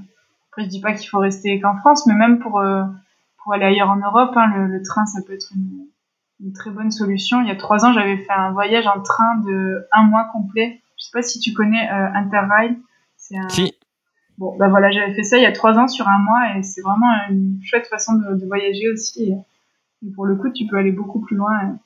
Après, 0.49 0.65
je 0.65 0.69
dis 0.69 0.81
pas 0.81 0.93
qu'il 0.93 1.07
faut 1.07 1.19
rester 1.19 1.61
qu'en 1.61 1.77
France, 1.77 2.05
mais 2.07 2.13
même 2.13 2.39
pour, 2.39 2.59
euh, 2.59 2.83
pour 3.41 3.53
aller 3.53 3.63
ailleurs 3.63 3.89
en 3.89 3.95
Europe, 3.95 4.35
hein, 4.35 4.67
le, 4.67 4.81
train, 4.83 5.05
ça 5.05 5.21
peut 5.25 5.33
être 5.33 5.49
une, 5.55 5.87
très 6.53 6.71
bonne 6.71 6.91
solution. 6.91 7.41
Il 7.41 7.47
y 7.47 7.51
a 7.51 7.55
trois 7.55 7.85
ans, 7.85 7.93
j'avais 7.93 8.17
fait 8.17 8.33
un 8.33 8.51
voyage 8.51 8.87
en 8.87 9.01
train 9.01 9.37
de 9.45 9.87
un 9.91 10.03
mois 10.03 10.25
complet. 10.31 10.81
Je 10.97 11.05
sais 11.05 11.11
pas 11.13 11.21
si 11.21 11.39
tu 11.39 11.53
connais 11.53 11.89
euh, 11.91 12.13
Interrail. 12.13 12.77
Un... 13.31 13.49
Si. 13.49 13.73
Bon, 14.37 14.55
bah 14.57 14.67
voilà, 14.67 14.91
j'avais 14.91 15.13
fait 15.13 15.23
ça 15.23 15.37
il 15.37 15.43
y 15.43 15.45
a 15.45 15.51
trois 15.51 15.77
ans 15.77 15.87
sur 15.87 16.07
un 16.07 16.19
mois 16.19 16.55
et 16.55 16.63
c'est 16.63 16.81
vraiment 16.81 17.07
une 17.29 17.59
chouette 17.63 17.87
façon 17.87 18.13
de, 18.15 18.45
voyager 18.45 18.89
aussi. 18.89 19.31
Et, 20.01 20.11
pour 20.15 20.25
le 20.25 20.35
coup, 20.35 20.49
tu 20.49 20.67
peux 20.67 20.77
aller 20.77 20.91
beaucoup 20.91 21.21
plus 21.21 21.37
loin 21.37 21.77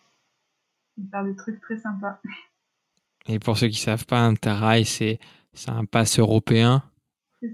faire 1.11 1.23
des 1.23 1.35
trucs 1.35 1.61
très 1.61 1.77
sympas. 1.77 2.19
Et 3.29 3.39
pour 3.39 3.57
ceux 3.57 3.67
qui 3.67 3.79
savent 3.79 4.05
pas, 4.05 4.21
Interrail, 4.21 4.85
c'est 4.85 5.19
un 5.67 5.85
pass 5.85 6.17
européen 6.17 6.81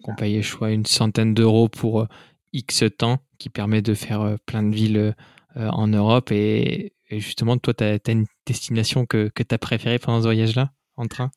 qu'on 0.04 0.16
paye, 0.16 0.42
je 0.42 0.56
crois, 0.56 0.72
une 0.72 0.86
centaine 0.86 1.34
d'euros 1.34 1.68
pour 1.68 2.02
euh, 2.02 2.08
X 2.54 2.84
temps, 2.98 3.20
qui 3.38 3.50
permet 3.50 3.82
de 3.82 3.94
faire 3.94 4.22
euh, 4.22 4.38
plein 4.46 4.64
de 4.64 4.74
villes 4.74 4.98
euh, 4.98 5.12
en 5.56 5.88
Europe. 5.88 6.32
Et, 6.32 6.94
justement, 7.10 7.58
toi, 7.58 7.74
tu 7.74 7.84
as, 7.84 8.00
une 8.12 8.26
destination 8.46 9.06
que, 9.06 9.30
que 9.30 9.44
tu 9.44 9.54
as 9.54 9.58
préférée 9.58 10.00
pendant 10.00 10.20
ce 10.20 10.26
voyage-là, 10.26 10.70
en 10.98 11.08
train? 11.08 11.30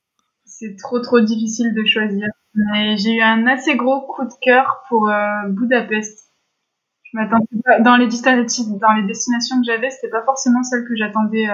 C'est 0.45 0.77
trop, 0.77 1.01
trop 1.01 1.21
difficile 1.21 1.75
de 1.75 1.85
choisir. 1.85 2.27
Mais 2.55 2.97
j'ai 2.97 3.17
eu 3.17 3.21
un 3.21 3.47
assez 3.47 3.77
gros 3.77 4.01
coup 4.03 4.25
de 4.25 4.33
cœur 4.41 4.83
pour 4.89 5.11
Budapest. 5.49 6.31
Je 7.03 7.19
m'attendais 7.19 7.47
dans 7.83 7.97
les, 7.97 8.09
dans 8.09 8.93
les 8.95 9.07
destinations 9.07 9.61
que 9.61 9.67
j'avais, 9.67 9.91
c'était 9.91 10.09
pas 10.09 10.25
forcément 10.25 10.63
celle 10.63 10.85
que 10.85 10.97
j'attendais 10.97 11.47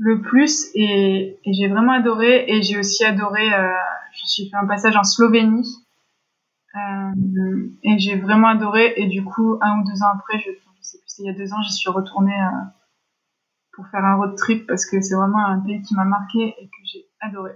le 0.00 0.22
plus 0.22 0.70
et, 0.74 1.38
j'ai 1.46 1.68
vraiment 1.68 1.92
adoré 1.92 2.44
et 2.48 2.62
j'ai 2.62 2.78
aussi 2.78 3.04
adoré 3.04 3.52
euh, 3.52 3.68
j'ai 4.34 4.48
fait 4.48 4.56
un 4.56 4.66
passage 4.66 4.96
en 4.96 5.04
Slovénie 5.04 5.68
euh, 6.74 7.68
et 7.82 7.98
j'ai 7.98 8.16
vraiment 8.16 8.48
adoré 8.48 8.94
et 8.96 9.06
du 9.08 9.22
coup 9.22 9.58
un 9.60 9.80
ou 9.80 9.84
deux 9.84 10.02
ans 10.02 10.12
après 10.14 10.38
je, 10.38 10.50
je 10.50 10.59
il 11.20 11.26
y 11.26 11.28
a 11.28 11.32
deux 11.32 11.52
ans 11.52 11.62
j'y 11.62 11.72
suis 11.72 11.90
retournée 11.90 12.32
euh, 12.32 12.64
pour 13.72 13.86
faire 13.88 14.04
un 14.04 14.16
road 14.16 14.36
trip 14.36 14.66
parce 14.66 14.84
que 14.86 15.00
c'est 15.00 15.14
vraiment 15.14 15.46
un 15.46 15.60
pays 15.60 15.82
qui 15.82 15.94
m'a 15.94 16.04
marqué 16.04 16.54
et 16.58 16.66
que 16.66 16.76
j'ai 16.84 17.06
adoré. 17.20 17.52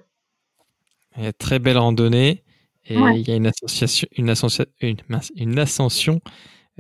Il 1.17 1.25
y 1.25 1.27
a 1.27 1.33
très 1.33 1.59
belle 1.59 1.79
randonnée 1.79 2.45
et 2.85 2.95
il 2.95 3.29
y 3.29 3.33
a 3.33 3.37
une 3.37 3.47
association 3.47 4.09
une 4.17 4.31
ascension 4.31 4.65
une, 4.81 4.97
une 5.37 5.59
ascension 5.59 6.21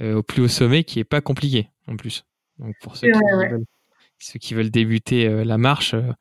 au 0.01 0.23
plus 0.23 0.43
haut 0.43 0.49
sommet 0.49 0.85
qui 0.85 0.99
est 0.99 1.05
pas 1.05 1.21
compliquée 1.21 1.71
en 1.87 1.97
plus. 1.97 2.25
Donc 2.59 2.75
pour 2.83 2.97
ceux 2.97 3.09
qui 3.11 3.19
veulent 3.19 3.65
ceux 4.19 4.39
qui 4.39 4.55
veulent 4.55 4.71
débuter 4.71 5.27
euh, 5.27 5.45
la 5.45 5.59
marche, 5.59 5.95
euh, 5.95 6.13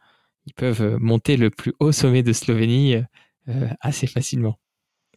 ils 0.45 0.53
peuvent 0.53 0.81
euh, 0.81 0.97
monter 0.99 1.37
le 1.37 1.49
plus 1.49 1.73
haut 1.79 1.91
sommet 1.91 2.23
de 2.23 2.33
Slovénie 2.33 2.95
assez 3.81 4.07
facilement. 4.07 4.57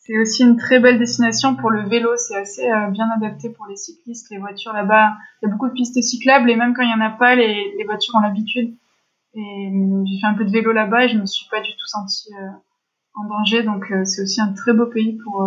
C'est 0.07 0.19
aussi 0.19 0.45
une 0.45 0.57
très 0.57 0.79
belle 0.79 0.99
destination 0.99 1.57
pour 1.57 1.71
le 1.71 1.89
vélo. 1.89 2.11
C'est 2.17 2.37
assez 2.37 2.69
bien 2.93 3.11
adapté 3.11 3.51
pour 3.51 3.67
les 3.67 3.77
cyclistes, 3.77 4.31
les 4.31 4.39
voitures 4.39 4.73
là-bas. 4.73 5.15
Il 5.43 5.47
y 5.47 5.49
a 5.49 5.53
beaucoup 5.53 5.69
de 5.69 5.73
pistes 5.73 6.01
cyclables 6.01 6.49
et 6.49 6.57
même 6.57 6.75
quand 6.75 6.83
il 6.83 6.89
n'y 6.89 6.95
en 6.95 7.05
a 7.05 7.11
pas, 7.11 7.35
les, 7.35 7.85
voitures 7.85 8.15
ont 8.15 8.21
l'habitude. 8.21 8.75
Et 9.35 9.73
j'ai 10.07 10.21
fait 10.21 10.27
un 10.27 10.35
peu 10.35 10.45
de 10.45 10.51
vélo 10.51 10.73
là-bas 10.73 11.05
et 11.05 11.09
je 11.09 11.19
me 11.19 11.27
suis 11.27 11.47
pas 11.51 11.61
du 11.61 11.73
tout 11.73 11.87
sentie 11.87 12.31
en 13.15 13.25
danger. 13.25 13.65
Donc 13.65 13.93
c'est 14.05 14.23
aussi 14.23 14.41
un 14.41 14.53
très 14.53 14.73
beau 14.73 14.87
pays 14.87 15.19
pour, 15.25 15.45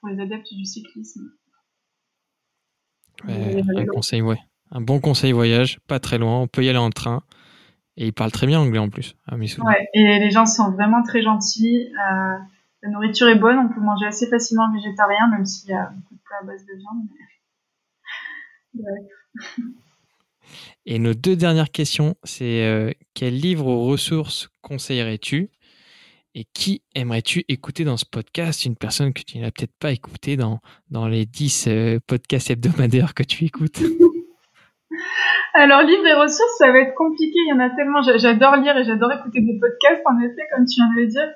pour 0.00 0.08
les 0.10 0.20
adeptes 0.20 0.52
du 0.52 0.66
cyclisme. 0.66 1.30
un 3.26 3.86
conseil, 3.86 4.20
ouais 4.20 4.38
un 4.74 4.80
bon 4.80 5.00
conseil 5.00 5.32
voyage, 5.32 5.78
pas 5.86 6.00
très 6.00 6.18
loin, 6.18 6.40
on 6.40 6.46
peut 6.46 6.64
y 6.64 6.68
aller 6.68 6.78
en 6.78 6.90
train. 6.90 7.22
Et 7.96 8.06
il 8.06 8.12
parle 8.12 8.32
très 8.32 8.48
bien 8.48 8.58
anglais 8.58 8.80
en 8.80 8.88
plus, 8.90 9.14
Ouais, 9.30 9.88
et 9.94 10.18
les 10.18 10.30
gens 10.32 10.46
sont 10.46 10.72
vraiment 10.72 11.04
très 11.04 11.22
gentils. 11.22 11.92
Euh, 11.94 12.38
la 12.84 12.90
nourriture 12.90 13.28
est 13.28 13.38
bonne, 13.38 13.58
on 13.58 13.68
peut 13.68 13.80
manger 13.80 14.04
assez 14.06 14.28
facilement 14.28 14.70
végétarien, 14.70 15.28
même 15.30 15.46
s'il 15.46 15.70
y 15.70 15.72
a 15.72 15.90
beaucoup 15.96 16.14
de 16.14 16.20
plats 16.22 16.36
à 16.42 16.44
base 16.44 16.66
de 16.66 16.74
viande. 16.76 17.08
Et 20.84 20.98
nos 20.98 21.14
deux 21.14 21.34
dernières 21.34 21.70
questions, 21.70 22.14
c'est 22.24 22.62
euh, 22.66 22.92
quel 23.14 23.38
livre 23.38 23.66
ou 23.66 23.86
ressources 23.86 24.50
conseillerais-tu? 24.60 25.48
Et 26.34 26.44
qui 26.52 26.82
aimerais-tu 26.94 27.44
écouter 27.48 27.84
dans 27.84 27.96
ce 27.96 28.04
podcast? 28.04 28.66
Une 28.66 28.76
personne 28.76 29.14
que 29.14 29.22
tu 29.22 29.38
n'as 29.38 29.50
peut-être 29.50 29.78
pas 29.78 29.92
écouté 29.92 30.36
dans, 30.36 30.60
dans 30.90 31.08
les 31.08 31.24
10 31.24 31.68
euh, 31.68 32.00
podcasts 32.06 32.50
hebdomadaires 32.50 33.14
que 33.14 33.22
tu 33.22 33.46
écoutes 33.46 33.80
Alors, 35.54 35.82
livres 35.82 36.06
et 36.06 36.14
ressources, 36.14 36.58
ça 36.58 36.70
va 36.70 36.80
être 36.80 36.94
compliqué. 36.94 37.38
Il 37.46 37.48
y 37.48 37.52
en 37.54 37.60
a 37.60 37.70
tellement. 37.70 38.02
J'adore 38.02 38.56
lire 38.56 38.76
et 38.76 38.84
j'adore 38.84 39.12
écouter 39.12 39.40
des 39.40 39.58
podcasts, 39.58 40.02
en 40.04 40.20
effet, 40.20 40.42
comme 40.54 40.66
tu 40.66 40.74
viens 40.74 40.92
de 40.94 41.00
le 41.00 41.06
dire. 41.06 41.28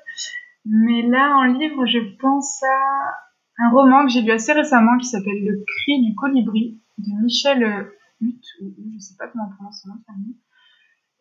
Mais 0.71 1.01
là, 1.01 1.35
en 1.35 1.45
livre, 1.45 1.87
je 1.87 1.97
pense 2.19 2.61
à 2.61 3.65
un 3.65 3.71
roman 3.71 4.05
que 4.05 4.11
j'ai 4.11 4.21
lu 4.21 4.31
assez 4.31 4.53
récemment 4.53 4.97
qui 4.99 5.07
s'appelle 5.07 5.43
Le 5.43 5.63
cri 5.65 6.05
du 6.05 6.13
colibri 6.15 6.79
de 6.99 7.23
Michel 7.23 7.87
Hutt, 8.21 8.43
ou 8.61 8.73
je 8.93 8.99
sais 8.99 9.15
pas 9.17 9.27
comment 9.27 9.45
on 9.47 9.55
prononce 9.55 9.81
son 9.81 9.89
nom. 9.89 9.95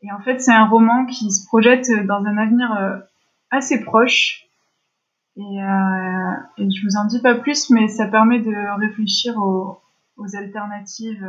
Et 0.03 0.12
en 0.12 0.20
fait, 0.20 0.38
c'est 0.40 0.53
un 0.53 0.66
roman 0.66 1.07
qui 1.07 1.32
se 1.32 1.46
projette 1.46 1.90
dans 2.07 2.22
un 2.24 2.36
avenir 2.36 3.03
assez 3.51 3.82
proche. 3.82 4.44
Et, 5.36 5.40
euh, 5.40 6.32
et, 6.59 6.70
je 6.70 6.84
vous 6.84 6.96
en 7.01 7.07
dis 7.07 7.22
pas 7.22 7.34
plus, 7.34 7.70
mais 7.70 7.88
ça 7.88 8.07
permet 8.07 8.40
de 8.40 8.80
réfléchir 8.80 9.38
aux, 9.38 9.80
alternatives 10.34 11.26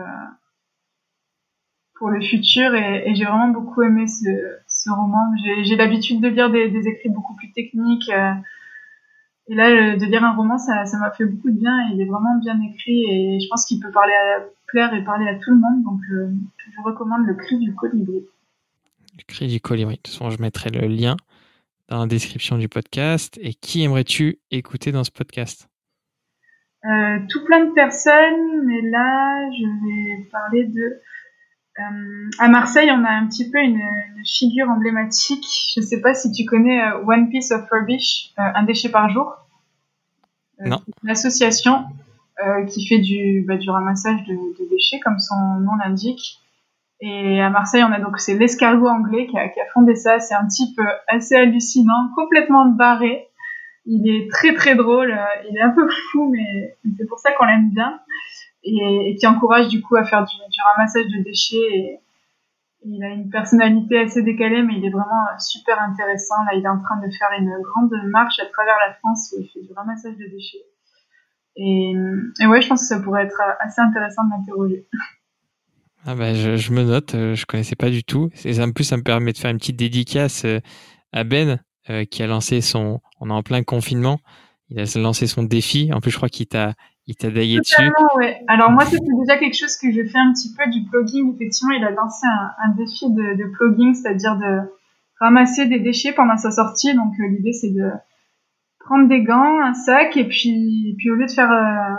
pour 1.95 2.09
le 2.09 2.21
futur. 2.21 2.75
Et 2.75 3.13
j'ai 3.15 3.23
vraiment 3.23 3.49
beaucoup 3.49 3.81
aimé 3.81 4.07
ce, 4.07 4.57
ce 4.83 4.89
roman. 4.89 5.31
J'ai 5.63 5.75
l'habitude 5.75 6.21
de 6.21 6.27
lire 6.27 6.49
des, 6.49 6.69
des, 6.69 6.87
écrits 6.87 7.09
beaucoup 7.09 7.35
plus 7.35 7.51
techniques. 7.51 8.09
Et 9.49 9.55
là, 9.55 9.95
de 9.97 10.05
lire 10.05 10.23
un 10.23 10.35
roman, 10.35 10.59
ça, 10.59 10.83
m'a 10.99 11.11
fait 11.11 11.25
beaucoup 11.25 11.49
de 11.49 11.57
bien. 11.57 11.89
il 11.91 11.99
est 11.99 12.05
vraiment 12.05 12.37
bien 12.39 12.61
écrit 12.61 13.03
et 13.09 13.39
je 13.39 13.47
pense 13.49 13.65
qu'il 13.65 13.79
peut 13.79 13.91
parler 13.91 14.13
à, 14.13 14.43
plaire 14.67 14.93
et 14.93 15.03
parler 15.03 15.27
à 15.27 15.35
tout 15.35 15.49
le 15.49 15.57
monde. 15.57 15.83
Donc, 15.83 16.01
euh, 16.11 16.29
je 16.71 16.81
recommande 16.83 17.25
Le 17.25 17.33
Cri 17.33 17.57
du 17.57 17.73
Colibri. 17.73 18.25
Le 19.17 19.23
Cri 19.27 19.47
du 19.47 19.59
Colibri. 19.59 19.95
De 19.95 20.01
toute 20.01 20.13
façon, 20.13 20.29
je 20.29 20.39
mettrai 20.39 20.69
le 20.69 20.87
lien 20.87 21.17
dans 21.87 22.01
la 22.01 22.05
description 22.05 22.59
du 22.59 22.69
podcast. 22.69 23.39
Et 23.41 23.55
qui 23.55 23.83
aimerais-tu 23.83 24.39
écouter 24.51 24.91
dans 24.91 25.03
ce 25.03 25.11
podcast? 25.11 25.67
Euh, 26.85 27.19
Tout 27.29 27.43
plein 27.45 27.65
de 27.65 27.73
personnes, 27.73 28.65
mais 28.65 28.81
là, 28.89 29.49
je 29.51 29.65
vais 29.65 30.29
parler 30.31 30.65
de 30.65 30.79
euh, 30.79 30.99
à 32.39 32.47
Marseille, 32.49 32.89
on 32.91 33.03
a 33.03 33.09
un 33.09 33.27
petit 33.27 33.49
peu 33.49 33.59
une, 33.59 33.81
figure 34.25 34.69
emblématique. 34.69 35.45
Je 35.73 35.79
ne 35.79 35.85
sais 35.85 36.01
pas 36.01 36.13
si 36.13 36.31
tu 36.31 36.43
connais 36.45 36.81
euh, 36.81 37.03
One 37.05 37.29
Piece 37.29 37.51
of 37.51 37.67
Rubbish, 37.71 38.33
euh, 38.37 38.43
un 38.53 38.63
déchet 38.63 38.89
par 38.89 39.09
jour. 39.09 39.33
non. 40.59 40.81
Une 41.03 41.09
association 41.09 41.85
qui 42.69 42.87
fait 42.87 42.99
du, 42.99 43.43
bah, 43.45 43.57
du 43.57 43.69
ramassage 43.69 44.23
de, 44.23 44.69
déchets, 44.69 44.99
comme 45.01 45.19
son 45.19 45.35
nom 45.59 45.75
l'indique. 45.75 46.39
Et 47.01 47.41
à 47.41 47.49
Marseille, 47.49 47.83
on 47.83 47.91
a 47.91 47.99
donc 47.99 48.17
c'est 48.17 48.35
l'escargot 48.35 48.87
anglais 48.87 49.27
qui 49.27 49.37
a, 49.37 49.49
qui 49.49 49.59
a, 49.59 49.65
fondé 49.73 49.95
ça. 49.95 50.19
C'est 50.19 50.35
un 50.35 50.47
type 50.47 50.79
assez 51.07 51.35
hallucinant, 51.35 52.09
complètement 52.15 52.65
barré. 52.65 53.27
Il 53.85 54.07
est 54.09 54.29
très 54.31 54.53
très 54.53 54.75
drôle. 54.75 55.17
Il 55.49 55.57
est 55.57 55.61
un 55.61 55.71
peu 55.71 55.89
fou, 56.11 56.29
mais 56.31 56.77
c'est 56.97 57.07
pour 57.07 57.19
ça 57.19 57.33
qu'on 57.33 57.45
l'aime 57.45 57.71
bien 57.71 57.99
et, 58.63 59.15
qui 59.19 59.27
encourage 59.27 59.67
du 59.67 59.81
coup 59.81 59.95
à 59.95 60.03
faire 60.03 60.25
du, 60.25 60.35
ramassage 60.75 61.07
de 61.07 61.23
déchets. 61.23 61.57
Et, 61.57 61.99
il 62.85 63.03
a 63.03 63.09
une 63.09 63.29
personnalité 63.29 63.99
assez 63.99 64.23
décalée, 64.23 64.63
mais 64.63 64.75
il 64.77 64.85
est 64.85 64.89
vraiment 64.89 65.25
super 65.37 65.81
intéressant. 65.81 66.35
Là, 66.45 66.53
il 66.55 66.63
est 66.63 66.69
en 66.69 66.79
train 66.81 66.95
de 67.05 67.11
faire 67.11 67.27
une 67.37 67.51
grande 67.61 67.91
marche 68.09 68.39
à 68.39 68.45
travers 68.45 68.75
la 68.87 68.93
France 68.93 69.33
où 69.35 69.41
il 69.41 69.49
fait 69.49 69.61
du 69.67 69.73
ramassage 69.73 70.15
de 70.15 70.25
déchets. 70.31 70.63
Et, 71.57 71.93
ouais, 72.47 72.61
je 72.61 72.69
pense 72.69 72.81
que 72.81 72.87
ça 72.87 73.01
pourrait 73.01 73.25
être 73.25 73.41
assez 73.59 73.81
intéressant 73.81 74.23
de 74.23 74.29
m'interroger. 74.29 74.87
Ah 76.05 76.15
bah, 76.15 76.33
je, 76.33 76.71
me 76.71 76.83
note, 76.83 77.13
euh, 77.13 77.35
je 77.35 77.45
connaissais 77.45 77.75
pas 77.75 77.89
du 77.89 78.05
tout. 78.05 78.29
Et 78.45 78.57
en 78.61 78.71
plus, 78.71 78.85
ça 78.85 78.95
me 78.95 79.03
permet 79.03 79.33
de 79.33 79.37
faire 79.37 79.51
une 79.51 79.57
petite 79.57 79.75
dédicace 79.75 80.45
euh, 80.45 80.59
à 81.11 81.25
Ben, 81.25 81.59
euh, 81.89 82.05
qui 82.05 82.23
a 82.23 82.27
lancé 82.27 82.61
son. 82.61 83.01
On 83.19 83.29
est 83.29 83.33
en 83.33 83.43
plein 83.43 83.63
confinement. 83.63 84.21
Il 84.69 84.79
a 84.79 84.85
lancé 84.97 85.27
son 85.27 85.43
défi. 85.43 85.91
En 85.93 85.99
plus, 85.99 86.11
je 86.11 86.15
crois 86.15 86.29
qu'il 86.29 86.47
t'a 86.47 86.73
il 87.09 87.15
t'a 87.15 87.31
dessus. 87.31 87.91
Alors 88.47 88.69
moi, 88.69 88.85
c'était 88.85 89.13
déjà 89.19 89.37
quelque 89.37 89.57
chose 89.57 89.75
que 89.77 89.91
je 89.91 90.07
fais 90.07 90.19
un 90.19 90.31
petit 90.31 90.53
peu 90.53 90.69
du 90.69 90.83
plugging. 90.85 91.33
Effectivement, 91.33 91.73
il 91.73 91.83
a 91.83 91.89
lancé 91.89 92.27
un, 92.27 92.69
défi 92.77 93.09
de, 93.09 93.51
plugging, 93.51 93.95
c'est-à-dire 93.95 94.37
de 94.37 94.59
ramasser 95.19 95.65
des 95.65 95.79
déchets 95.79 96.13
pendant 96.13 96.37
sa 96.37 96.51
sortie. 96.51 96.93
Donc 96.93 97.13
euh, 97.19 97.27
l'idée, 97.27 97.51
c'est 97.51 97.71
de 97.71 97.89
prendre 98.79 99.07
des 99.07 99.23
gants, 99.23 99.59
un 99.59 99.73
sac, 99.73 100.17
et 100.17 100.27
puis, 100.27 100.95
puis 100.99 101.09
au 101.09 101.15
lieu 101.15 101.25
de 101.25 101.31
faire 101.31 101.51
euh, 101.51 101.95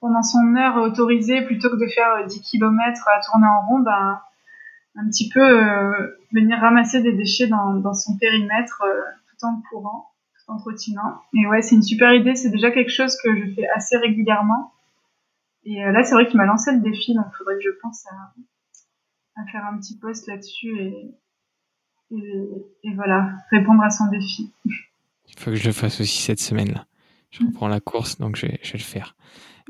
pendant 0.00 0.22
son 0.22 0.56
heure 0.56 0.76
autorisée, 0.76 1.42
plutôt 1.42 1.68
que 1.68 1.76
de 1.76 1.88
faire 1.88 2.26
10 2.26 2.38
euh, 2.38 2.40
km 2.50 3.08
à 3.14 3.20
tourner 3.26 3.46
en 3.46 3.66
rond, 3.68 3.80
ben, 3.80 4.18
un 4.98 5.06
petit 5.08 5.28
peu 5.28 5.42
venir 6.32 6.58
ramasser 6.58 7.02
des 7.02 7.12
déchets 7.12 7.48
dans 7.48 7.92
son 7.92 8.16
périmètre 8.16 8.82
tout 9.28 9.46
en 9.46 9.60
courant 9.68 10.06
en 10.46 10.58
trottinant. 10.58 11.22
Et 11.34 11.46
ouais, 11.46 11.62
c'est 11.62 11.74
une 11.74 11.82
super 11.82 12.12
idée. 12.12 12.34
C'est 12.34 12.50
déjà 12.50 12.70
quelque 12.70 12.90
chose 12.90 13.16
que 13.22 13.36
je 13.36 13.54
fais 13.54 13.68
assez 13.68 13.96
régulièrement. 13.96 14.72
Et 15.64 15.84
euh, 15.84 15.90
là, 15.90 16.04
c'est 16.04 16.14
vrai 16.14 16.26
qu'il 16.26 16.36
m'a 16.36 16.46
lancé 16.46 16.72
le 16.72 16.80
défi, 16.80 17.14
donc 17.14 17.26
il 17.32 17.36
faudrait 17.36 17.56
que 17.56 17.64
je 17.64 17.70
pense 17.82 18.04
à, 18.06 19.44
faire 19.50 19.66
un 19.66 19.76
petit 19.78 19.98
post 19.98 20.28
là-dessus 20.28 20.80
et, 20.80 21.14
et, 22.12 22.94
voilà, 22.94 23.32
répondre 23.50 23.82
à 23.82 23.90
son 23.90 24.06
défi. 24.06 24.52
Il 24.64 25.38
faut 25.38 25.50
que 25.50 25.56
je 25.56 25.66
le 25.66 25.72
fasse 25.72 26.00
aussi 26.00 26.22
cette 26.22 26.40
semaine-là. 26.40 26.86
Je 27.30 27.44
reprends 27.44 27.68
la 27.68 27.80
course, 27.80 28.18
donc 28.18 28.36
je 28.36 28.46
vais, 28.46 28.60
je 28.62 28.72
vais 28.72 28.78
le 28.78 28.84
faire. 28.84 29.16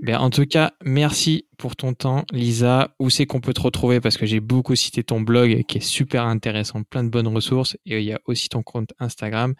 Ben, 0.02 0.18
en 0.18 0.28
tout 0.28 0.44
cas, 0.44 0.72
merci 0.84 1.46
pour 1.56 1.74
ton 1.74 1.94
temps, 1.94 2.24
Lisa. 2.30 2.94
Où 3.00 3.08
c'est 3.08 3.24
qu'on 3.24 3.40
peut 3.40 3.54
te 3.54 3.62
retrouver? 3.62 4.00
Parce 4.00 4.18
que 4.18 4.26
j'ai 4.26 4.40
beaucoup 4.40 4.76
cité 4.76 5.02
ton 5.02 5.22
blog 5.22 5.64
qui 5.64 5.78
est 5.78 5.80
super 5.80 6.26
intéressant, 6.26 6.82
plein 6.82 7.02
de 7.02 7.08
bonnes 7.08 7.28
ressources. 7.28 7.78
Et 7.86 7.98
il 7.98 8.04
y 8.04 8.12
a 8.12 8.20
aussi 8.26 8.50
ton 8.50 8.62
compte 8.62 8.92
Instagram 8.98 9.54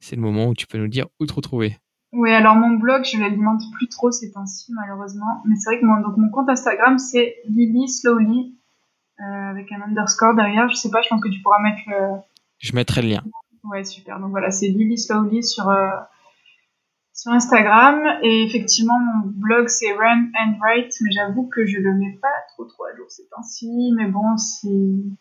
c'est 0.00 0.16
le 0.16 0.22
moment 0.22 0.46
où 0.46 0.54
tu 0.54 0.66
peux 0.66 0.78
nous 0.78 0.88
dire 0.88 1.06
où 1.20 1.26
te 1.26 1.32
retrouver. 1.32 1.76
Oui, 2.12 2.32
alors 2.32 2.56
mon 2.56 2.70
blog, 2.70 3.04
je 3.04 3.18
l'alimente 3.18 3.62
plus 3.74 3.88
trop 3.88 4.10
ces 4.10 4.32
temps-ci, 4.32 4.72
malheureusement. 4.72 5.42
Mais 5.44 5.56
c'est 5.56 5.70
vrai 5.70 5.80
que 5.80 5.84
mon, 5.84 6.00
donc 6.00 6.16
mon 6.16 6.30
compte 6.30 6.48
Instagram, 6.48 6.98
c'est 6.98 7.36
Lily 7.44 7.88
Slowly, 7.88 8.56
euh, 9.20 9.50
avec 9.50 9.70
un 9.72 9.82
underscore 9.82 10.34
derrière. 10.34 10.68
Je 10.70 10.74
sais 10.74 10.90
pas, 10.90 11.02
je 11.02 11.08
pense 11.08 11.20
que 11.20 11.28
tu 11.28 11.42
pourras 11.42 11.60
mettre 11.60 11.82
le. 11.86 12.20
Je 12.58 12.74
mettrai 12.74 13.02
le 13.02 13.08
lien. 13.08 13.22
Ouais, 13.64 13.84
super. 13.84 14.20
Donc 14.20 14.30
voilà, 14.30 14.50
c'est 14.50 14.68
Lily 14.68 14.96
Slowly 14.96 15.42
sur, 15.42 15.68
euh, 15.68 15.90
sur 17.12 17.32
Instagram. 17.32 18.00
Et 18.22 18.44
effectivement, 18.44 18.98
mon 18.98 19.26
blog, 19.26 19.68
c'est 19.68 19.92
Run 19.92 20.30
and 20.40 20.58
Write, 20.60 20.94
mais 21.02 21.10
j'avoue 21.10 21.46
que 21.48 21.66
je 21.66 21.78
le 21.78 21.94
mets 21.94 22.18
pas 22.22 22.28
trop 22.54 22.64
trop 22.64 22.84
à 22.84 22.96
jour 22.96 23.06
ces 23.10 23.28
temps-ci. 23.28 23.92
Mais 23.94 24.06
bon, 24.06 24.34
il 24.64 25.14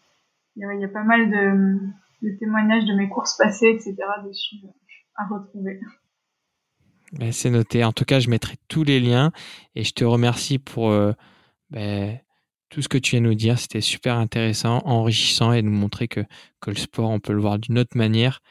y 0.55 0.85
a 0.85 0.87
pas 0.87 1.03
mal 1.03 1.29
de 1.29 1.79
des 2.21 2.37
témoignages 2.37 2.85
de 2.85 2.93
mes 2.93 3.09
courses 3.09 3.37
passées, 3.37 3.69
etc. 3.69 3.95
dessus 4.25 4.55
euh, 4.63 4.69
à 5.15 5.27
retrouver. 5.27 5.79
Ben, 7.13 7.31
c'est 7.31 7.49
noté. 7.49 7.83
En 7.83 7.93
tout 7.93 8.05
cas, 8.05 8.19
je 8.19 8.29
mettrai 8.29 8.55
tous 8.67 8.83
les 8.83 8.99
liens 8.99 9.31
et 9.75 9.83
je 9.83 9.93
te 9.93 10.03
remercie 10.03 10.59
pour 10.59 10.89
euh, 10.89 11.13
ben, 11.69 12.19
tout 12.69 12.81
ce 12.81 12.89
que 12.89 12.97
tu 12.97 13.11
viens 13.11 13.21
de 13.21 13.27
nous 13.27 13.35
dire. 13.35 13.59
C'était 13.59 13.81
super 13.81 14.17
intéressant, 14.17 14.81
enrichissant 14.85 15.53
et 15.53 15.61
de 15.61 15.67
nous 15.67 15.77
montrer 15.77 16.07
que, 16.07 16.21
que 16.59 16.69
le 16.69 16.75
sport, 16.75 17.09
on 17.09 17.19
peut 17.19 17.33
le 17.33 17.41
voir 17.41 17.59
d'une 17.59 17.79
autre 17.79 17.95
manière 17.95 18.41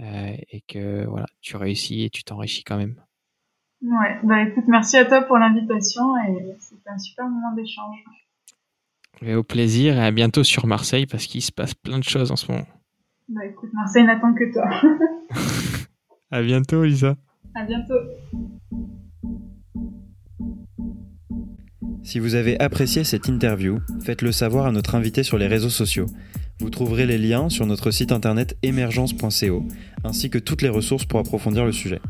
euh, 0.00 0.36
et 0.50 0.62
que 0.62 1.04
voilà, 1.06 1.26
tu 1.40 1.56
réussis 1.56 2.02
et 2.04 2.10
tu 2.10 2.24
t'enrichis 2.24 2.64
quand 2.64 2.76
même. 2.76 2.96
Ouais, 3.82 4.18
bah 4.22 4.42
écoute, 4.42 4.64
merci 4.66 4.96
à 4.96 5.04
toi 5.04 5.22
pour 5.22 5.36
l'invitation 5.36 6.16
et 6.28 6.56
c'était 6.58 6.88
un 6.88 6.98
super 6.98 7.26
moment 7.26 7.54
d'échange. 7.54 7.98
Au 9.36 9.42
plaisir 9.42 9.96
et 9.96 10.04
à 10.04 10.10
bientôt 10.10 10.42
sur 10.42 10.66
Marseille 10.66 11.06
parce 11.06 11.26
qu'il 11.26 11.42
se 11.42 11.52
passe 11.52 11.74
plein 11.74 11.98
de 11.98 12.04
choses 12.04 12.32
en 12.32 12.36
ce 12.36 12.50
moment. 12.50 12.66
Bah 13.28 13.46
écoute, 13.46 13.70
Marseille 13.72 14.04
n'attend 14.04 14.34
que 14.34 14.52
toi. 14.52 14.68
à 16.30 16.42
bientôt, 16.42 16.84
Lisa. 16.84 17.16
À 17.54 17.64
bientôt. 17.64 17.94
Si 22.02 22.18
vous 22.18 22.34
avez 22.34 22.60
apprécié 22.60 23.02
cette 23.02 23.28
interview, 23.28 23.78
faites-le 24.02 24.30
savoir 24.30 24.66
à 24.66 24.72
notre 24.72 24.94
invité 24.94 25.22
sur 25.22 25.38
les 25.38 25.46
réseaux 25.46 25.70
sociaux. 25.70 26.04
Vous 26.60 26.68
trouverez 26.68 27.06
les 27.06 27.16
liens 27.16 27.48
sur 27.48 27.64
notre 27.64 27.90
site 27.90 28.12
internet 28.12 28.58
émergence.co, 28.62 29.64
ainsi 30.04 30.28
que 30.28 30.38
toutes 30.38 30.60
les 30.60 30.68
ressources 30.68 31.06
pour 31.06 31.18
approfondir 31.18 31.64
le 31.64 31.72
sujet. 31.72 32.00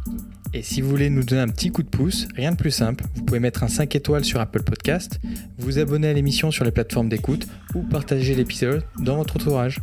Et 0.53 0.63
si 0.63 0.81
vous 0.81 0.91
voulez 0.91 1.11
nous 1.11 1.23
donner 1.23 1.43
un 1.43 1.49
petit 1.49 1.71
coup 1.71 1.85
de 1.85 1.89
pouce, 1.89 2.27
rien 2.35 2.51
de 2.51 2.57
plus 2.57 2.73
simple, 2.73 3.05
vous 3.15 3.25
pouvez 3.25 3.41
mettre 3.41 3.63
un 3.63 3.69
5 3.69 3.95
étoiles 3.95 4.25
sur 4.25 4.41
Apple 4.41 4.65
Podcast, 4.65 5.21
vous 5.59 5.79
abonner 5.79 6.09
à 6.09 6.13
l'émission 6.13 6.51
sur 6.51 6.65
les 6.65 6.73
plateformes 6.73 7.09
d'écoute 7.09 7.47
ou 7.77 7.83
partager 7.83 8.35
l'épisode 8.35 8.85
dans 8.99 9.17
votre 9.17 9.37
entourage. 9.37 9.79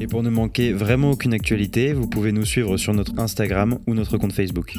Et 0.00 0.06
pour 0.06 0.22
ne 0.22 0.30
manquer 0.30 0.72
vraiment 0.72 1.10
aucune 1.10 1.34
actualité, 1.34 1.92
vous 1.92 2.06
pouvez 2.06 2.32
nous 2.32 2.44
suivre 2.44 2.76
sur 2.76 2.94
notre 2.94 3.18
Instagram 3.18 3.78
ou 3.86 3.94
notre 3.94 4.18
compte 4.18 4.32
Facebook. 4.32 4.74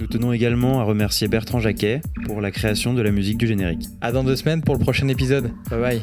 Nous 0.00 0.06
tenons 0.06 0.32
également 0.32 0.80
à 0.80 0.84
remercier 0.84 1.28
Bertrand 1.28 1.60
Jacquet 1.60 2.00
pour 2.26 2.40
la 2.40 2.50
création 2.50 2.94
de 2.94 3.02
la 3.02 3.10
musique 3.10 3.38
du 3.38 3.46
générique. 3.46 3.86
À 4.00 4.12
dans 4.12 4.24
deux 4.24 4.36
semaines 4.36 4.62
pour 4.62 4.74
le 4.74 4.80
prochain 4.80 5.08
épisode. 5.08 5.52
Bye 5.70 5.80
bye. 5.80 6.02